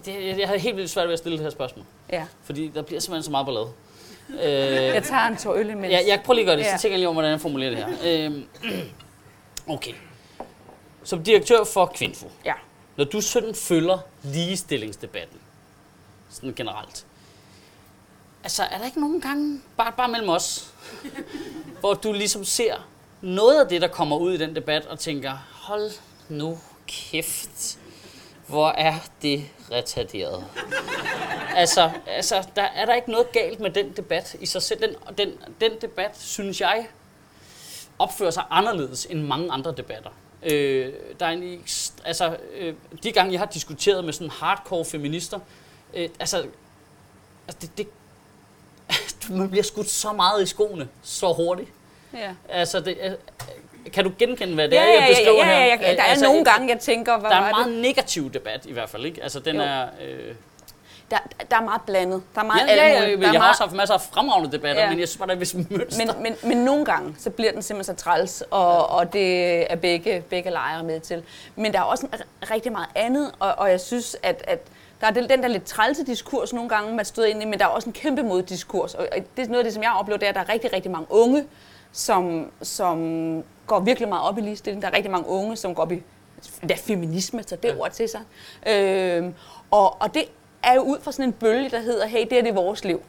Det, 0.04 0.38
jeg 0.38 0.48
havde 0.48 0.60
helt 0.60 0.76
vildt 0.76 0.90
svært 0.90 1.06
ved 1.06 1.12
at 1.12 1.18
stille 1.18 1.38
det 1.38 1.44
her 1.44 1.50
spørgsmål. 1.50 1.84
Ja. 2.12 2.26
Fordi 2.42 2.68
der 2.68 2.82
bliver 2.82 3.00
simpelthen 3.00 3.22
så 3.24 3.30
meget 3.30 3.46
ballade. 3.46 3.68
Øh, 4.30 4.94
Jeg 4.94 5.02
tager 5.02 5.26
en 5.26 5.36
tår 5.36 5.54
øl 5.54 5.70
imens. 5.70 5.92
Ja, 5.92 5.98
jeg 6.06 6.20
prøver 6.24 6.34
lige 6.34 6.42
at 6.44 6.46
gøre 6.46 6.56
det, 6.56 6.64
så 6.64 6.70
Ja. 6.70 6.76
tænker 6.76 6.92
jeg 6.92 6.98
lige 6.98 7.08
over, 7.08 7.12
hvordan 7.14 7.30
jeg 7.30 7.40
formulerer 7.40 7.70
det 7.70 7.78
her. 7.78 8.26
Øhm, 8.26 8.44
okay. 9.68 9.92
Som 11.04 11.24
direktør 11.24 11.64
for 11.64 11.86
Kvinfo, 11.94 12.26
Ja. 12.44 12.54
når 12.96 13.04
du 13.04 13.20
sådan 13.20 13.54
følger 13.54 13.98
ligestillingsdebatten, 14.22 15.38
sådan 16.30 16.54
generelt, 16.54 17.06
altså 18.42 18.62
er 18.62 18.78
der 18.78 18.84
ikke 18.86 19.00
nogen 19.00 19.20
gange, 19.20 19.60
bare, 19.76 19.92
bare 19.96 20.08
mellem 20.08 20.28
os, 20.28 20.74
hvor 21.80 21.94
du 21.94 22.12
ligesom 22.12 22.44
ser 22.44 22.88
noget 23.20 23.60
af 23.60 23.68
det, 23.68 23.82
der 23.82 23.88
kommer 23.88 24.16
ud 24.16 24.32
i 24.32 24.36
den 24.36 24.54
debat, 24.54 24.86
og 24.86 24.98
tænker, 24.98 25.32
hold 25.52 25.90
nu 26.28 26.58
kæft, 26.86 27.78
hvor 28.46 28.68
er 28.68 28.94
det 29.22 29.44
retarderet. 29.70 30.44
altså, 31.56 31.90
altså 32.06 32.48
der 32.56 32.62
er 32.62 32.86
der 32.86 32.94
ikke 32.94 33.10
noget 33.10 33.32
galt 33.32 33.60
med 33.60 33.70
den 33.70 33.92
debat 33.92 34.36
i 34.40 34.46
sig 34.46 34.62
selv. 34.62 34.80
Den, 34.80 34.94
den, 35.18 35.32
den 35.60 35.70
debat, 35.80 36.18
synes 36.18 36.60
jeg, 36.60 36.86
opfører 37.98 38.30
sig 38.30 38.44
anderledes 38.50 39.06
end 39.10 39.22
mange 39.22 39.52
andre 39.52 39.74
debatter. 39.76 40.10
Øh, 40.42 40.92
der 41.20 41.26
er 41.26 41.30
en, 41.30 41.64
altså, 42.04 42.36
øh, 42.54 42.74
de 43.02 43.12
gange, 43.12 43.32
jeg 43.32 43.40
har 43.40 43.46
diskuteret 43.46 44.04
med 44.04 44.12
sådan 44.12 44.30
hardcore 44.30 44.84
feminister, 44.84 45.40
øh, 45.94 46.08
altså, 46.20 46.46
altså 47.48 47.58
det, 47.60 47.78
det, 47.78 47.88
man 49.28 49.50
bliver 49.50 49.62
skudt 49.64 49.88
så 49.90 50.12
meget 50.12 50.42
i 50.42 50.46
skoene 50.46 50.88
så 51.02 51.32
hurtigt. 51.32 51.68
Ja. 52.14 52.30
Altså, 52.48 52.80
det, 52.80 52.96
er- 53.06 53.14
kan 53.92 54.04
du 54.04 54.12
genkende, 54.18 54.54
hvad 54.54 54.68
det 54.68 54.74
Ja, 54.76 54.82
er, 54.82 55.00
jeg 55.00 55.08
beskriver 55.10 55.36
ja, 55.38 55.44
her? 55.44 55.52
ja, 55.58 55.64
ja, 55.64 55.88
ja. 55.90 55.94
Der 55.96 56.02
er 56.02 56.06
Altså, 56.06 56.24
nogle 56.24 56.44
gange, 56.44 56.68
jeg 56.68 56.78
tænker, 56.80 57.18
hvad 57.18 57.30
Der 57.30 57.36
er 57.36 57.40
en 57.40 57.46
det? 57.46 57.66
meget 57.66 57.82
negativ 57.82 58.32
debat 58.32 58.66
i 58.66 58.72
hvert 58.72 58.88
fald, 58.90 59.04
ikke? 59.04 59.22
Altså, 59.22 59.40
den 59.40 59.56
Jo. 59.56 59.62
er... 59.62 59.82
Øh, 60.08 60.34
Der, 61.10 61.18
der 61.50 61.56
er 61.56 61.60
meget 61.64 61.80
blandet. 61.86 62.22
Der 62.34 62.40
er 62.40 62.44
meget 62.44 62.68
ja, 62.68 62.74
ja, 62.74 62.86
ja, 62.86 62.92
ja, 62.92 63.00
Der 63.00 63.06
er 63.06 63.08
jeg 63.20 63.26
har 63.30 63.32
meget- 63.38 63.50
også 63.50 63.62
haft 63.62 63.74
masser 63.74 63.94
af 63.94 64.00
fremragende 64.00 64.52
debatter, 64.52 64.82
Ja. 64.82 64.90
men 64.90 64.98
jeg 65.00 65.08
synes 65.08 65.18
bare, 65.18 65.28
der 65.28 65.34
er 65.34 65.38
vist 65.38 65.54
mønster. 65.70 66.06
men, 66.14 66.22
men, 66.22 66.36
men 66.42 66.64
nogle 66.64 66.84
gange, 66.84 67.14
så 67.18 67.30
bliver 67.30 67.52
den 67.52 67.62
simpelthen 67.62 67.96
så 67.98 68.02
træls, 68.04 68.42
og, 68.50 68.90
og 68.90 69.12
det 69.12 69.72
er 69.72 69.76
begge, 69.76 70.24
begge 70.30 70.50
lejre 70.50 70.82
med 70.82 71.00
til. 71.00 71.22
Men 71.56 71.72
der 71.72 71.78
er 71.78 71.82
også 71.82 72.06
r- 72.06 72.52
rigtig 72.54 72.72
meget 72.72 72.88
andet, 72.94 73.30
og, 73.38 73.54
og 73.58 73.70
jeg 73.70 73.80
synes, 73.80 74.16
at, 74.22 74.42
at 74.46 74.58
der 75.00 75.06
er 75.06 75.10
den 75.10 75.42
der 75.42 75.48
lidt 75.48 75.64
trælse 75.64 76.06
diskurs 76.06 76.52
nogle 76.52 76.68
gange, 76.68 76.94
man 76.94 77.04
støder 77.04 77.28
ind 77.28 77.42
i, 77.42 77.46
men 77.46 77.58
der 77.58 77.64
er 77.64 77.68
også 77.68 77.88
en 77.88 77.92
kæmpe 77.92 78.22
moddiskurs. 78.22 78.94
Og 78.94 79.08
det 79.36 79.44
er 79.44 79.48
noget 79.48 79.58
af 79.58 79.64
det, 79.64 79.74
som 79.74 79.82
jeg 79.82 79.92
oplever, 79.98 80.18
det 80.18 80.26
er, 80.26 80.30
at 80.30 80.34
der 80.34 80.40
er 80.40 80.48
rigtig, 80.48 80.72
rigtig 80.72 80.90
mange 80.90 81.06
unge, 81.10 81.44
som, 81.92 82.50
som 82.62 82.98
går 83.66 83.80
virkelig 83.80 84.08
meget 84.08 84.28
op 84.28 84.38
i 84.38 84.40
ligestilling. 84.40 84.82
Der 84.82 84.88
er 84.88 84.92
rigtig 84.96 85.10
mange 85.10 85.28
unge, 85.28 85.56
som 85.56 85.74
går 85.74 85.82
op 85.82 85.92
i 85.92 86.02
der 86.68 86.76
feminisme, 86.76 87.42
så 87.42 87.56
det 87.56 87.68
Ja. 87.68 87.76
ord 87.76 87.90
til 87.90 88.08
sig. 88.08 88.20
Øhm, 88.66 89.34
og, 89.70 90.02
og 90.02 90.14
det 90.14 90.24
er 90.62 90.74
jo 90.74 90.80
ud 90.80 91.00
fra 91.00 91.12
sådan 91.12 91.24
en 91.24 91.32
bølge, 91.32 91.70
der 91.70 91.80
hedder, 91.80 92.06
hey, 92.06 92.20
det 92.20 92.32
her 92.32 92.42
det 92.42 92.50
er 92.50 92.54
vores 92.54 92.84
liv. 92.84 93.02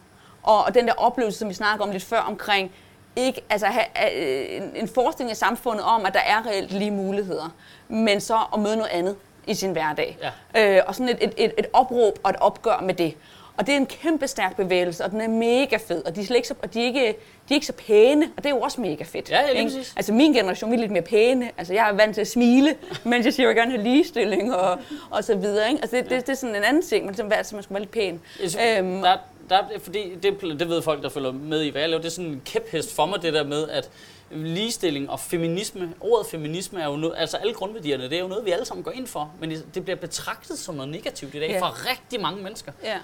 Og, 0.43 0.63
og 0.63 0.73
den 0.73 0.87
der 0.87 0.93
oplevelse, 0.97 1.39
som 1.39 1.49
vi 1.49 1.53
snakker 1.53 1.85
om 1.85 1.91
lidt 1.91 2.03
før, 2.03 2.19
omkring 2.19 2.71
ikke, 3.15 3.41
altså, 3.49 3.67
have, 3.67 4.15
øh, 4.15 4.57
en, 4.57 4.71
en 4.75 4.87
forestilling 4.87 5.31
i 5.31 5.35
samfundet 5.35 5.83
om, 5.83 6.05
at 6.05 6.13
der 6.13 6.19
er 6.19 6.45
reelt 6.47 6.71
lige 6.71 6.91
muligheder, 6.91 7.53
men 7.87 8.21
så 8.21 8.37
at 8.53 8.59
møde 8.59 8.75
noget 8.75 8.91
andet 8.91 9.15
i 9.51 9.55
sin 9.55 9.71
hverdag. 9.71 10.17
Ja. 10.53 10.77
Øh, 10.77 10.83
og 10.87 10.95
sådan 10.95 11.09
et, 11.09 11.17
et, 11.21 11.33
et, 11.37 11.53
et 11.57 11.65
opråb 11.73 12.19
og 12.23 12.29
et 12.29 12.35
opgør 12.39 12.81
med 12.83 12.93
det. 12.93 13.15
Og 13.57 13.67
det 13.67 13.73
er 13.73 13.77
en 13.77 13.85
kæmpe 13.85 14.27
stærk 14.27 14.55
bevægelse, 14.55 15.05
og 15.05 15.11
den 15.11 15.21
er 15.21 15.27
mega 15.27 15.77
fed. 15.87 16.05
Og 16.05 16.15
de 16.15 16.21
er, 16.21 16.25
slet 16.25 16.35
ikke 16.35 16.47
så, 16.47 16.53
og 16.63 16.73
de 16.73 16.81
er, 16.81 16.85
ikke, 16.85 16.99
de 16.99 17.53
er 17.53 17.53
ikke 17.53 17.65
så 17.65 17.73
pæne, 17.73 18.25
og 18.37 18.43
det 18.43 18.45
er 18.45 18.55
jo 18.55 18.61
også 18.61 18.81
mega 18.81 19.03
fedt. 19.03 19.29
Ja, 19.29 19.41
ja, 19.41 19.47
ikke? 19.47 19.71
Altså 19.95 20.13
min 20.13 20.33
generation, 20.33 20.71
vi 20.71 20.75
er 20.75 20.79
lidt 20.79 20.91
mere 20.91 21.01
pæne. 21.01 21.51
Altså 21.57 21.73
jeg 21.73 21.89
er 21.89 21.93
vant 21.93 22.13
til 22.13 22.21
at 22.21 22.27
smile, 22.27 22.75
mens 23.03 23.25
jeg 23.25 23.33
siger, 23.33 23.47
at 23.47 23.55
jeg 23.55 23.55
vil 23.55 23.55
gerne 23.55 23.71
have 23.71 23.83
ligestilling 23.83 24.55
og, 24.55 24.79
og 25.09 25.23
så 25.23 25.35
videre. 25.35 25.69
Ikke? 25.69 25.81
Altså 25.81 25.95
det, 25.95 26.09
det, 26.09 26.27
det, 26.27 26.29
er 26.29 26.37
sådan 26.37 26.55
en 26.55 26.63
anden 26.63 26.81
ting, 26.81 27.05
men 27.05 27.31
er, 27.31 27.35
altså, 27.35 27.55
man 27.55 27.63
skal 27.63 27.73
være 27.73 27.81
lidt 27.81 27.91
pæn. 27.91 28.21
Jeg 28.41 28.49
synes, 28.49 28.77
Øhm, 28.77 29.01
der, 29.01 29.17
der, 29.51 29.57
er- 29.57 29.79
fordi 29.79 30.15
det, 30.23 30.41
det 30.41 30.69
ved 30.69 30.81
folk, 30.81 31.03
der 31.03 31.09
følger 31.09 31.31
med 31.31 31.61
i, 31.61 31.69
hvad 31.69 31.81
jeg 31.81 31.89
laver. 31.89 32.01
Det 32.01 32.07
er 32.07 32.11
sådan 32.11 32.31
en 32.31 32.41
kæphest 32.45 32.95
for 32.95 33.05
mig, 33.05 33.21
det 33.21 33.33
der 33.33 33.43
med, 33.43 33.69
at 33.69 33.89
ligestilling 34.31 35.09
og 35.09 35.19
feminisme, 35.19 35.93
ordet 35.99 36.27
feminisme 36.27 36.81
er 36.81 36.87
jo 36.89 36.95
noget, 36.95 37.15
altså 37.17 37.37
alle 37.37 37.53
grundværdierne, 37.53 38.03
det 38.03 38.13
er 38.13 38.19
jo 38.21 38.27
noget, 38.27 38.45
vi 38.45 38.51
alle 38.51 38.65
sammen 38.65 38.83
går 38.83 38.91
ind 38.91 39.07
for, 39.07 39.33
men 39.39 39.51
det 39.73 39.83
bliver 39.83 39.97
betragtet 39.97 40.59
som 40.59 40.75
noget 40.75 40.91
negativt 40.91 41.35
i 41.35 41.39
dag 41.39 41.49
Ja. 41.49 41.59
for 41.61 41.89
rigtig 41.89 42.21
mange 42.21 42.43
mennesker. 42.43 42.71
Ja. 42.83 42.97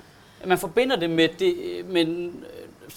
Man 0.45 0.57
forbinder 0.57 0.95
det 0.95 1.09
med, 1.09 1.29
det, 1.39 1.55
med 1.85 2.31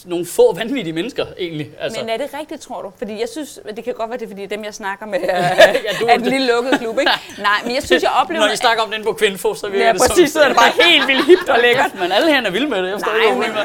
nogle 0.04 0.26
få 0.26 0.54
vanvittige 0.54 0.92
mennesker, 0.92 1.26
egentlig. 1.38 1.70
Altså, 1.80 2.00
Men 2.00 2.08
er 2.10 2.16
det 2.16 2.30
rigtigt, 2.40 2.60
tror 2.62 2.82
du? 2.82 2.92
Fordi 2.98 3.20
jeg 3.20 3.28
synes, 3.32 3.58
det 3.76 3.84
kan 3.84 3.94
godt 3.94 4.10
være, 4.10 4.18
det 4.18 4.24
er 4.24 4.28
fordi 4.28 4.46
dem, 4.46 4.64
jeg 4.64 4.74
snakker 4.74 5.06
med, 5.06 5.18
Ja, 5.28 5.74
du- 6.00 6.06
er 6.06 6.14
en 6.14 6.22
lille 6.22 6.46
lukket 6.52 6.78
klub, 6.80 6.98
ikke? 6.98 7.12
Nej, 7.38 7.58
men 7.64 7.74
jeg 7.74 7.82
synes, 7.82 8.02
jeg 8.02 8.10
oplever... 8.22 8.40
når 8.46 8.52
I 8.52 8.56
snakker 8.56 8.82
om 8.82 8.90
den 8.90 9.04
på 9.04 9.12
Kvinfo, 9.12 9.54
så 9.54 9.68
virker 9.68 9.86
Ja, 9.86 9.92
det 9.92 10.00
præcis, 10.08 10.32
så 10.32 10.40
er 10.40 10.48
det 10.48 10.56
bare 10.56 10.72
helt 10.88 11.06
vildt 11.08 11.26
hipt 11.26 11.48
og 11.48 11.58
lækkert. 11.62 11.94
Men 12.00 12.12
alle 12.12 12.28
herinde 12.28 12.48
er 12.48 12.52
vilde 12.52 12.68
med 12.68 12.82
det. 12.82 12.88
Jeg 12.88 12.94
forstår 12.94 13.14
ikke, 13.14 13.38
Nej, 13.38 13.48
hvad 13.50 13.62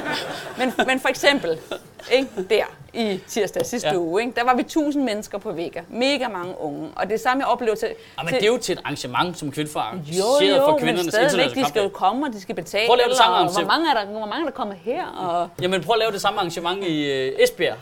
men, 0.58 0.74
men, 0.78 0.88
men 0.88 1.00
for 1.00 1.10
eksempel, 1.10 1.58
ikke, 2.12 2.30
der 2.50 2.64
i 2.94 3.20
tirsdag 3.28 3.66
sidste 3.66 3.88
Ja. 3.90 3.98
uge, 3.98 4.22
ikke, 4.22 4.34
der 4.36 4.44
var 4.44 4.56
vi 4.56 4.62
1000 4.62 5.04
mennesker 5.04 5.38
på 5.38 5.52
Vega. 5.52 5.82
Mega 5.90 6.28
mange 6.28 6.56
unge. 6.62 6.90
Og 6.96 7.10
det 7.10 7.20
samme, 7.22 7.44
jeg 7.44 7.48
oplever 7.52 7.76
til... 7.76 7.88
Ja, 8.18 8.24
men 8.24 8.28
til 8.28 8.36
det 8.40 8.44
er 8.44 8.52
jo 8.52 8.58
til 8.58 8.74
et 8.74 8.80
arrangement, 8.84 9.38
som 9.40 9.52
Kvinfo 9.52 9.80
har 9.80 9.98
jo, 10.08 10.24
jo, 10.48 10.56
for 10.56 10.72
men 10.72 10.80
kvindernes 10.80 11.14
stadigvæk, 11.14 11.32
internationale 11.34 11.56
de 11.64 11.70
skal 11.70 11.84
jo 11.84 11.90
komme, 11.90 12.26
og 12.28 12.34
de 12.34 12.42
skal 12.42 12.56
betale. 12.56 12.88
Prøv 12.88 12.94
at 12.94 12.98
lave 13.00 13.10
det 13.10 13.18
samme 13.18 13.34
og 13.34 13.40
arrangement. 13.40 13.66
hvor 13.68 13.74
mange 13.78 13.90
er 13.92 13.94
der, 13.94 14.06
hvor 14.06 14.26
mange 14.26 14.42
er 14.42 14.46
der 14.50 14.52
kommet 14.56 14.78
her? 14.84 15.06
Og, 15.06 15.50
Jamen 15.62 15.84
prøv 15.84 15.94
at 15.94 16.00
lave 16.00 16.12
det 16.12 16.22
samme 16.22 16.40
arrangement 16.40 16.84
i 16.84 17.12
øh, 17.12 17.34
Esbjerg, 17.40 17.76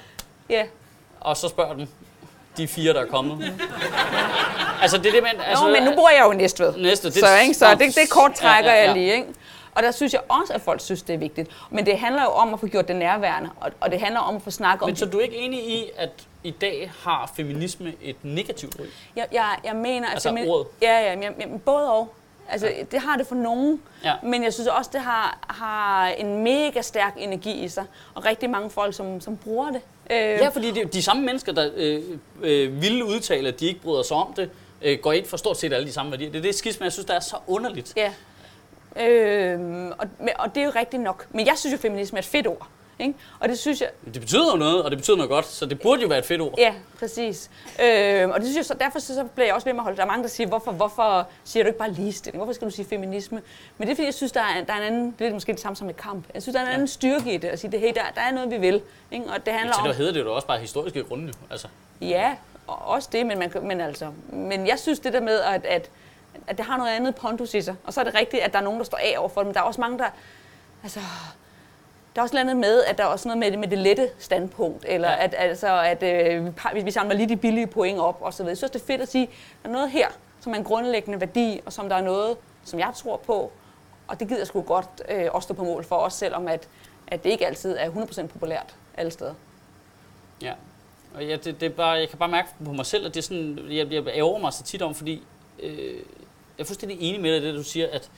ja. 0.49 0.63
og 1.19 1.37
så 1.37 1.47
spørg 1.49 1.77
dem, 1.77 1.87
de 2.57 2.67
fire, 2.67 2.93
der 2.93 3.01
er 3.01 3.05
kommet. 3.05 3.53
altså 4.81 4.97
det 4.97 5.05
er 5.05 5.11
det, 5.11 5.23
man... 5.23 5.31
Altså, 5.31 5.49
Altså, 5.49 5.67
men 5.79 5.83
nu 5.83 5.95
bor 5.95 6.09
jeg 6.09 6.23
jo 6.25 6.31
i 6.31 6.35
Næstved. 6.35 6.73
Næstved, 6.77 7.11
det- 7.11 7.19
så, 7.19 7.37
ikke? 7.41 7.53
så 7.53 7.65
Nå, 7.65 7.71
det, 7.85 7.95
det 7.95 8.09
kort 8.09 8.33
trækker 8.33 8.71
ja, 8.71 8.77
ja, 8.77 8.81
ja. 8.83 8.87
jeg 8.89 8.97
lige. 8.97 9.13
Ikke? 9.15 9.27
Og 9.75 9.83
der 9.83 9.91
synes 9.91 10.13
jeg 10.13 10.21
også, 10.29 10.53
at 10.53 10.61
folk 10.61 10.81
synes, 10.81 11.01
det 11.01 11.13
er 11.13 11.17
vigtigt. 11.17 11.49
Men 11.69 11.85
det 11.85 11.99
handler 11.99 12.21
jo 12.23 12.29
om 12.29 12.53
at 12.53 12.59
få 12.59 12.67
gjort 12.67 12.87
det 12.87 12.95
nærværende, 12.95 13.49
og, 13.61 13.71
og 13.79 13.91
det 13.91 13.99
handler 13.99 14.19
om 14.19 14.35
at 14.35 14.41
få 14.41 14.51
snakket 14.51 14.83
om 14.83 14.89
Men 14.89 14.95
så 14.95 15.05
du 15.05 15.17
er 15.17 15.21
ikke 15.21 15.37
enig 15.37 15.59
i, 15.59 15.89
at 15.97 16.09
i 16.43 16.51
dag 16.51 16.91
har 17.03 17.31
feminisme 17.35 17.93
et 18.01 18.15
negativt 18.23 18.75
ry? 18.79 18.83
Jeg, 19.15 19.27
jeg, 19.31 19.55
jeg 19.63 19.75
mener, 19.75 20.07
Altså 20.09 20.29
femi- 20.29 20.47
ordet? 20.47 20.67
Ja, 20.81 20.99
ja, 21.09 21.15
men, 21.15 21.49
men 21.49 21.59
både 21.59 21.91
og. 21.91 22.13
Altså, 22.49 22.67
ja. 22.67 22.83
det 22.91 22.99
har 22.99 23.17
det 23.17 23.27
for 23.27 23.35
nogen, 23.35 23.81
Ja. 24.03 24.13
men 24.23 24.43
jeg 24.43 24.53
synes 24.53 24.67
også, 24.67 24.89
det 24.93 25.01
har, 25.01 25.37
har 25.49 26.07
en 26.07 26.43
mega 26.43 26.81
stærk 26.81 27.13
energi 27.17 27.51
i 27.63 27.67
sig, 27.67 27.85
og 28.13 28.25
rigtig 28.25 28.49
mange 28.49 28.69
folk, 28.69 28.93
som, 28.95 29.21
som 29.21 29.37
bruger 29.37 29.71
det. 29.71 29.81
Øh, 30.11 30.17
Ja, 30.17 30.47
fordi 30.49 30.71
det 30.71 30.93
de 30.93 31.03
samme 31.03 31.23
mennesker, 31.23 31.51
der 31.51 31.69
øh, 31.75 32.01
øh, 32.41 32.81
ville 32.81 33.05
udtale, 33.05 33.47
at 33.47 33.59
de 33.59 33.65
ikke 33.65 33.81
bryder 33.81 34.03
sig 34.03 34.17
om 34.17 34.33
det, 34.33 34.49
øh, 34.81 34.99
går 34.99 35.11
ind 35.11 35.25
for 35.25 35.37
stort 35.37 35.57
set 35.57 35.73
alle 35.73 35.87
de 35.87 35.93
samme 35.93 36.11
værdier. 36.11 36.31
Det 36.31 36.37
er 36.37 36.41
det 36.41 36.55
skisme, 36.55 36.83
jeg 36.83 36.91
synes, 36.91 37.05
der 37.05 37.13
er 37.13 37.19
så 37.19 37.35
underligt. 37.47 37.93
ja. 37.97 38.13
Øh, 38.99 39.59
og, 39.97 40.07
og 40.39 40.55
det 40.55 40.61
er 40.61 40.65
jo 40.65 40.71
rigtigt 40.75 41.01
nok. 41.01 41.27
Men 41.31 41.47
jeg 41.47 41.57
synes 41.57 41.73
jo, 41.73 41.77
feminisme 41.77 42.17
er 42.17 42.21
et 42.21 42.25
fedt 42.25 42.47
ord. 42.47 42.67
Ikke? 42.99 43.13
Og 43.39 43.49
det 43.49 43.59
synes 43.59 43.81
jeg, 43.81 43.89
Det 44.13 44.21
betyder 44.21 44.51
jo 44.51 44.57
noget, 44.57 44.83
og 44.83 44.91
det 44.91 44.99
betyder 44.99 45.17
noget 45.17 45.29
godt, 45.29 45.45
så 45.45 45.65
det 45.65 45.81
burde 45.81 46.01
jo 46.01 46.07
være 46.07 46.19
et 46.19 46.25
fedt 46.25 46.41
ord. 46.41 46.53
Ja, 46.57 46.73
præcis. 46.99 47.49
Øh, 47.83 48.29
og 48.29 48.39
det 48.39 48.43
synes 48.43 48.55
jeg, 48.55 48.65
så, 48.65 48.73
derfor 48.73 48.99
så, 48.99 49.23
bliver 49.35 49.47
jeg 49.47 49.55
også 49.55 49.65
ved 49.65 49.73
med 49.73 49.79
at 49.79 49.83
holde. 49.83 49.97
Der 49.97 50.03
er 50.03 50.07
mange, 50.07 50.23
der 50.23 50.29
siger, 50.29 50.47
hvorfor, 50.47 50.71
hvorfor 50.71 51.27
siger 51.43 51.63
du 51.63 51.67
ikke 51.67 51.79
bare 51.79 51.91
ligestilling? 51.91 52.37
Hvorfor 52.37 52.53
skal 52.53 52.67
du 52.67 52.73
sige 52.73 52.85
feminisme? 52.85 53.41
Men 53.77 53.87
det 53.87 53.91
er 53.91 53.95
fordi, 53.95 54.05
jeg 54.05 54.13
synes, 54.13 54.31
der 54.31 54.41
er, 54.41 54.63
der 54.63 54.73
er 54.73 54.77
en 54.77 54.83
anden, 54.83 55.15
det 55.19 55.27
er 55.27 55.33
måske 55.33 55.51
det 55.51 55.61
samme 55.61 55.75
som 55.75 55.89
et 55.89 55.97
kamp. 55.97 56.25
Jeg 56.33 56.41
synes, 56.41 56.53
der 56.53 56.61
er 56.61 56.65
en 56.67 56.73
anden 56.73 56.87
styrke 56.87 57.33
i 57.33 57.37
det, 57.37 57.47
at 57.47 57.59
sige, 57.59 57.71
det, 57.71 57.79
hey, 57.79 57.93
der, 57.93 58.01
der 58.15 58.21
er 58.21 58.31
noget, 58.31 58.51
vi 58.51 58.57
vil. 58.57 58.81
Ikke? 59.11 59.25
Og 59.25 59.45
det 59.45 59.53
handler 59.53 59.75
om, 59.75 59.87
det 59.87 59.95
hedder 59.95 60.13
det 60.13 60.19
jo 60.19 60.35
også 60.35 60.47
bare 60.47 60.59
historiske 60.59 61.03
grunde. 61.03 61.33
Altså, 61.51 61.67
ja, 62.01 62.35
og 62.67 62.87
også 62.87 63.09
det, 63.11 63.25
men, 63.25 63.39
man, 63.39 63.51
men, 63.61 63.81
altså, 63.81 64.07
men 64.29 64.67
jeg 64.67 64.79
synes 64.79 64.99
det 64.99 65.13
der 65.13 65.21
med, 65.21 65.39
at, 65.39 65.65
at, 65.65 65.89
at 66.47 66.57
det 66.57 66.65
har 66.65 66.77
noget 66.77 66.91
andet 66.91 67.15
pondus 67.15 67.53
i 67.53 67.61
sig. 67.61 67.75
Og 67.83 67.93
så 67.93 67.99
er 67.99 68.03
det 68.03 68.13
rigtigt, 68.15 68.43
at 68.43 68.53
der 68.53 68.59
er 68.59 68.63
nogen, 68.63 68.79
der 68.79 68.85
står 68.85 68.97
af 68.97 69.15
over 69.17 69.29
for 69.29 69.41
det, 69.41 69.47
men 69.47 69.53
der 69.53 69.59
er 69.59 69.63
også 69.65 69.81
mange, 69.81 69.97
der, 69.97 70.05
altså, 70.83 70.99
der 72.15 72.21
er 72.21 72.23
også 72.23 72.35
noget 72.43 72.57
med, 72.57 72.83
at 72.83 72.97
der 72.97 73.03
er 73.03 73.07
også 73.07 73.27
noget 73.27 73.37
med 73.39 73.51
det, 73.51 73.59
med 73.59 73.67
det 73.67 73.77
lette 73.77 74.09
standpunkt, 74.19 74.85
eller 74.87 75.11
Ja. 75.11 75.23
at, 75.23 75.35
altså, 75.37 75.81
at 75.81 76.03
øh, 76.03 76.45
vi, 76.73 76.81
vi 76.81 76.91
samler 76.91 77.15
lige 77.15 77.29
de 77.29 77.37
billige 77.37 77.67
point 77.67 77.99
op 77.99 78.17
og 78.21 78.33
så 78.33 78.43
videre. 78.43 78.49
Jeg 78.51 78.57
synes, 78.57 78.71
det 78.71 78.81
er 78.81 78.85
fedt 78.85 79.01
at 79.01 79.11
sige, 79.11 79.23
at 79.23 79.29
der 79.63 79.69
er 79.69 79.73
noget 79.73 79.91
her, 79.91 80.07
som 80.41 80.53
er 80.53 80.57
en 80.57 80.63
grundlæggende 80.63 81.19
værdi, 81.19 81.61
og 81.65 81.73
som 81.73 81.89
der 81.89 81.95
er 81.95 82.01
noget, 82.01 82.37
som 82.65 82.79
jeg 82.79 82.91
tror 82.95 83.17
på, 83.17 83.51
og 84.07 84.19
det 84.19 84.27
gider 84.27 84.39
jeg 84.39 84.47
sgu 84.47 84.61
godt 84.61 85.01
øh, 85.09 85.25
også 85.31 85.45
stå 85.45 85.53
på 85.53 85.63
mål 85.63 85.83
for, 85.83 85.95
også 85.95 86.17
selvom 86.17 86.47
at, 86.47 86.67
at 87.07 87.23
det 87.23 87.29
ikke 87.29 87.47
altid 87.47 87.75
er 87.79 87.89
100% 87.91 88.25
populært 88.27 88.75
alle 88.97 89.11
steder. 89.11 89.33
ja. 90.41 90.53
Og 91.15 91.25
ja, 91.25 91.35
det, 91.35 91.59
det 91.59 91.63
er 91.65 91.69
bare, 91.69 91.89
jeg 91.91 92.09
kan 92.09 92.17
bare 92.17 92.29
mærke 92.29 92.49
på 92.65 92.71
mig 92.71 92.85
selv, 92.85 93.05
at 93.05 93.13
det 93.13 93.19
er 93.19 93.23
sådan, 93.23 93.59
jeg, 93.69 93.91
jeg 93.91 94.07
ærger 94.07 94.37
mig 94.39 94.53
så 94.53 94.63
tit 94.63 94.81
om, 94.81 94.95
fordi 94.95 95.23
øh, 95.59 95.99
jeg 96.57 96.63
er 96.63 96.67
fuldstændig 96.67 97.01
enig 97.01 97.21
med 97.21 97.31
dig 97.31 97.43
i 97.43 97.45
det, 97.45 97.55
du 97.55 97.63
siger, 97.63 97.87
at, 97.91 98.11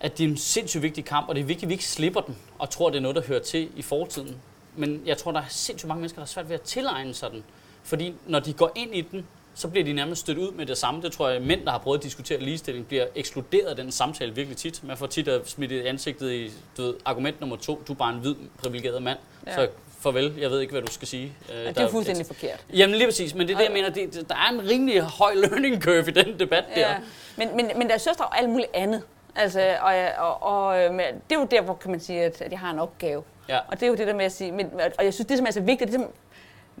at 0.00 0.18
det 0.18 0.24
er 0.24 0.28
en 0.28 0.36
sindssygt 0.36 0.82
vigtig 0.82 1.04
kamp, 1.04 1.28
og 1.28 1.34
det 1.34 1.40
er 1.40 1.44
vigtigt, 1.44 1.62
at 1.64 1.68
vi 1.68 1.74
ikke 1.74 1.86
slipper 1.86 2.20
den, 2.20 2.36
og 2.58 2.70
tror, 2.70 2.90
det 2.90 2.96
er 2.96 3.00
noget, 3.02 3.16
der 3.16 3.22
hører 3.22 3.42
til 3.42 3.70
i 3.76 3.82
fortiden. 3.82 4.36
Men 4.76 5.02
jeg 5.06 5.18
tror, 5.18 5.32
der 5.32 5.40
er 5.40 5.48
sindssygt 5.48 5.88
mange 5.88 6.00
mennesker, 6.00 6.18
der 6.18 6.24
er 6.24 6.28
svært 6.28 6.48
ved 6.48 6.54
at 6.54 6.62
tilegne 6.62 7.14
sig 7.14 7.30
den. 7.30 7.44
Fordi 7.82 8.14
når 8.26 8.40
de 8.40 8.52
går 8.52 8.72
ind 8.74 8.94
i 8.94 9.00
den, 9.00 9.26
så 9.54 9.68
bliver 9.68 9.84
de 9.84 9.92
nærmest 9.92 10.20
stødt 10.20 10.38
ud 10.38 10.52
med 10.52 10.66
det 10.66 10.78
samme. 10.78 11.02
Det 11.02 11.12
tror 11.12 11.28
jeg, 11.28 11.42
mænd, 11.42 11.64
der 11.64 11.70
har 11.70 11.78
prøvet 11.78 11.98
at 11.98 12.04
diskutere 12.04 12.40
ligestilling, 12.40 12.86
bliver 12.86 13.06
ekskluderet 13.14 13.66
af 13.66 13.76
den 13.76 13.92
samtale 13.92 14.34
virkelig 14.34 14.56
tit. 14.56 14.84
Man 14.84 14.96
får 14.96 15.06
tit 15.06 15.28
at 15.28 15.48
smidt 15.48 15.72
i 15.72 15.86
ansigtet 15.86 16.32
i 16.32 16.52
du 16.76 16.82
ved, 16.82 16.94
argument 17.04 17.40
nummer 17.40 17.56
to, 17.56 17.82
du 17.88 17.92
er 17.92 17.96
bare 17.96 18.14
en 18.14 18.20
hvid, 18.20 18.34
privilegeret 18.62 19.02
mand. 19.02 19.18
Ja. 19.46 19.50
Ja. 19.50 19.56
Så 19.56 19.68
farvel, 20.00 20.34
jeg 20.38 20.50
ved 20.50 20.60
ikke, 20.60 20.72
hvad 20.72 20.82
du 20.82 20.92
skal 20.92 21.08
sige. 21.08 21.32
Øh, 21.52 21.56
der 21.56 21.72
det 21.72 21.82
er 21.82 21.88
fuldstændig 21.88 22.26
forkert. 22.26 22.64
Jamen 22.74 22.96
lige 22.96 23.06
præcis, 23.06 23.34
men 23.34 23.48
det 23.48 23.54
er 23.54 23.58
det, 23.58 23.64
jeg 23.64 23.72
mener, 23.72 23.90
det, 23.90 24.28
der 24.28 24.34
er 24.34 24.52
en 24.52 24.68
rimelig 24.68 25.02
høj 25.02 25.34
learning 25.34 25.82
curve 25.82 26.08
i 26.08 26.10
den 26.10 26.38
debat 26.38 26.64
der. 26.74 26.80
Ja. 26.80 26.96
Men, 27.36 27.56
men, 27.56 27.70
men 27.76 27.88
der 27.88 27.94
er 27.94 27.98
søstre 27.98 28.24
og 28.24 28.38
alt 28.38 28.50
muligt 28.50 28.70
andet. 28.74 29.02
Altså, 29.34 29.76
og, 29.80 29.94
og, 30.18 30.42
og 30.42 30.82
øh, 30.82 30.94
men 30.94 31.06
det 31.30 31.36
er 31.36 31.40
jo 31.40 31.46
der, 31.50 31.62
hvor 31.62 31.74
kan 31.74 31.90
man 31.90 32.00
sige, 32.00 32.22
at, 32.22 32.42
at 32.42 32.50
jeg 32.50 32.58
har 32.58 32.70
en 32.70 32.78
opgave. 32.78 33.22
Ja. 33.48 33.58
Og 33.58 33.80
det 33.80 33.82
er 33.82 33.86
jo 33.86 33.94
det 33.94 34.06
der 34.06 34.14
med 34.14 34.24
at 34.24 34.32
sige, 34.32 34.52
men, 34.52 34.70
og 34.98 35.04
jeg 35.04 35.14
synes, 35.14 35.26
det 35.26 35.36
som 35.36 35.46
er 35.46 35.50
så 35.50 35.60
vigtigt, 35.60 35.92
det 35.92 36.00
som, 36.00 36.10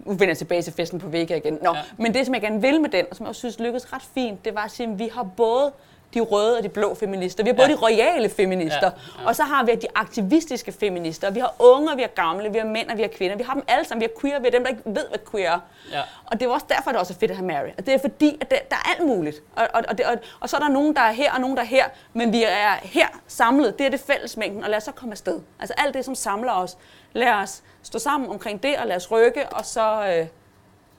nu 0.04 0.12
vender 0.12 0.26
jeg 0.26 0.38
tilbage 0.38 0.62
til 0.62 0.72
festen 0.72 0.98
på 0.98 1.08
Vega 1.08 1.36
igen. 1.36 1.58
Nå, 1.62 1.70
Ja. 1.74 1.80
Men 1.96 2.14
det, 2.14 2.26
som 2.26 2.34
jeg 2.34 2.42
gerne 2.42 2.60
vil 2.60 2.80
med 2.80 2.90
den, 2.90 3.04
og 3.10 3.16
som 3.16 3.24
jeg 3.24 3.28
også 3.28 3.38
synes 3.38 3.58
lykkedes 3.58 3.92
ret 3.92 4.02
fint, 4.14 4.44
det 4.44 4.54
var 4.54 4.64
at 4.64 4.70
sige, 4.70 4.92
at 4.92 4.98
vi 4.98 5.10
har 5.14 5.22
både 5.22 5.72
de 6.14 6.20
røde 6.20 6.56
og 6.56 6.62
de 6.62 6.68
blå 6.68 6.94
feminister. 6.94 7.44
Vi 7.44 7.48
har 7.50 7.54
både 7.56 7.68
Ja. 7.68 7.74
de 7.74 7.78
royale 7.80 8.28
feminister, 8.28 8.78
Ja, 8.86 9.22
ja. 9.22 9.28
og 9.28 9.36
så 9.36 9.42
har 9.42 9.64
vi 9.64 9.74
de 9.74 9.86
aktivistiske 9.94 10.72
feminister. 10.72 11.30
Vi 11.30 11.40
har 11.40 11.54
unge, 11.58 11.96
vi 11.96 12.02
har 12.02 12.08
gamle, 12.08 12.52
vi 12.52 12.58
har 12.58 12.66
mænd 12.66 12.90
og 12.90 12.96
vi 12.96 13.02
har 13.02 13.08
kvinder. 13.08 13.36
Vi 13.36 13.42
har 13.42 13.54
dem 13.54 13.62
alle 13.68 13.84
sammen. 13.88 14.00
Vi 14.00 14.08
har 14.14 14.20
queer, 14.20 14.38
vi 14.38 14.44
har 14.44 14.50
dem, 14.50 14.62
der 14.62 14.70
ikke 14.70 14.82
ved, 14.84 15.08
hvad 15.08 15.18
queer 15.30 15.52
er. 15.52 15.58
Ja. 15.92 16.00
Og 16.26 16.40
det 16.40 16.46
er 16.46 16.50
også 16.50 16.66
derfor, 16.68 16.90
det 16.90 16.96
er 16.96 17.00
også 17.00 17.12
er 17.12 17.18
fedt 17.18 17.30
at 17.30 17.36
have 17.36 17.46
Mary. 17.46 17.68
Og 17.78 17.86
det 17.86 17.94
er 17.94 17.98
fordi, 17.98 18.38
at 18.40 18.50
der, 18.50 18.56
der 18.70 18.76
er 18.76 18.90
alt 18.98 19.06
muligt. 19.08 19.36
Og, 19.56 19.68
og, 19.74 19.82
og, 19.88 19.98
det, 19.98 20.06
og, 20.06 20.14
og 20.40 20.48
så 20.48 20.56
er 20.56 20.60
der 20.60 20.68
nogen, 20.68 20.94
der 20.96 21.00
er 21.02 21.12
her, 21.12 21.32
og 21.32 21.40
nogen, 21.40 21.56
der 21.56 21.62
er 21.62 21.66
her. 21.66 21.84
Men 22.12 22.32
vi 22.32 22.44
er 22.44 22.72
her 22.82 23.06
samlet. 23.26 23.78
Det 23.78 23.86
er 23.86 23.90
det 23.90 24.00
fællesmængden, 24.00 24.64
og 24.64 24.70
lad 24.70 24.76
os 24.76 24.82
så 24.84 24.92
komme 24.92 25.12
afsted. 25.12 25.40
Altså 25.60 25.74
alt 25.76 25.94
det, 25.94 26.04
som 26.04 26.14
samler 26.14 26.52
os. 26.52 26.76
Lad 27.12 27.32
os 27.32 27.62
stå 27.82 27.98
sammen 27.98 28.30
omkring 28.30 28.62
det, 28.62 28.78
og 28.78 28.86
lad 28.86 28.96
os 28.96 29.10
rykke, 29.10 29.48
og 29.48 29.66
så... 29.66 30.06
Øh, 30.06 30.26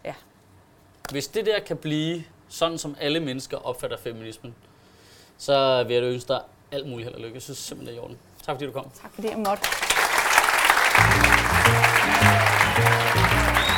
ja. 0.05 0.13
Hvis 1.11 1.27
det 1.27 1.45
der 1.45 1.59
kan 1.59 1.77
blive 1.77 2.23
sådan, 2.49 2.77
som 2.77 2.95
alle 2.99 3.19
mennesker 3.19 3.57
opfatter 3.57 3.97
feminismen, 3.97 4.55
så 5.37 5.83
vil 5.83 5.93
jeg 5.93 6.03
ønske 6.03 6.27
dig 6.27 6.41
alt 6.71 6.87
muligt 6.87 7.05
held 7.05 7.15
og 7.15 7.21
lykke. 7.21 7.35
Jeg 7.35 7.41
synes 7.41 7.57
simpelthen, 7.57 7.95
det 7.95 7.99
er 7.99 8.03
i 8.03 8.05
orden. 8.05 8.17
Tak 8.45 8.55
fordi 8.55 8.65
du 8.65 8.71
kom. 8.71 8.89
Tak 9.01 9.11
fordi 9.13 9.29
jeg 9.29 9.37
måtte. 9.37 9.63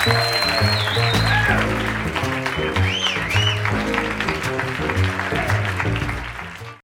Thank 0.04 0.71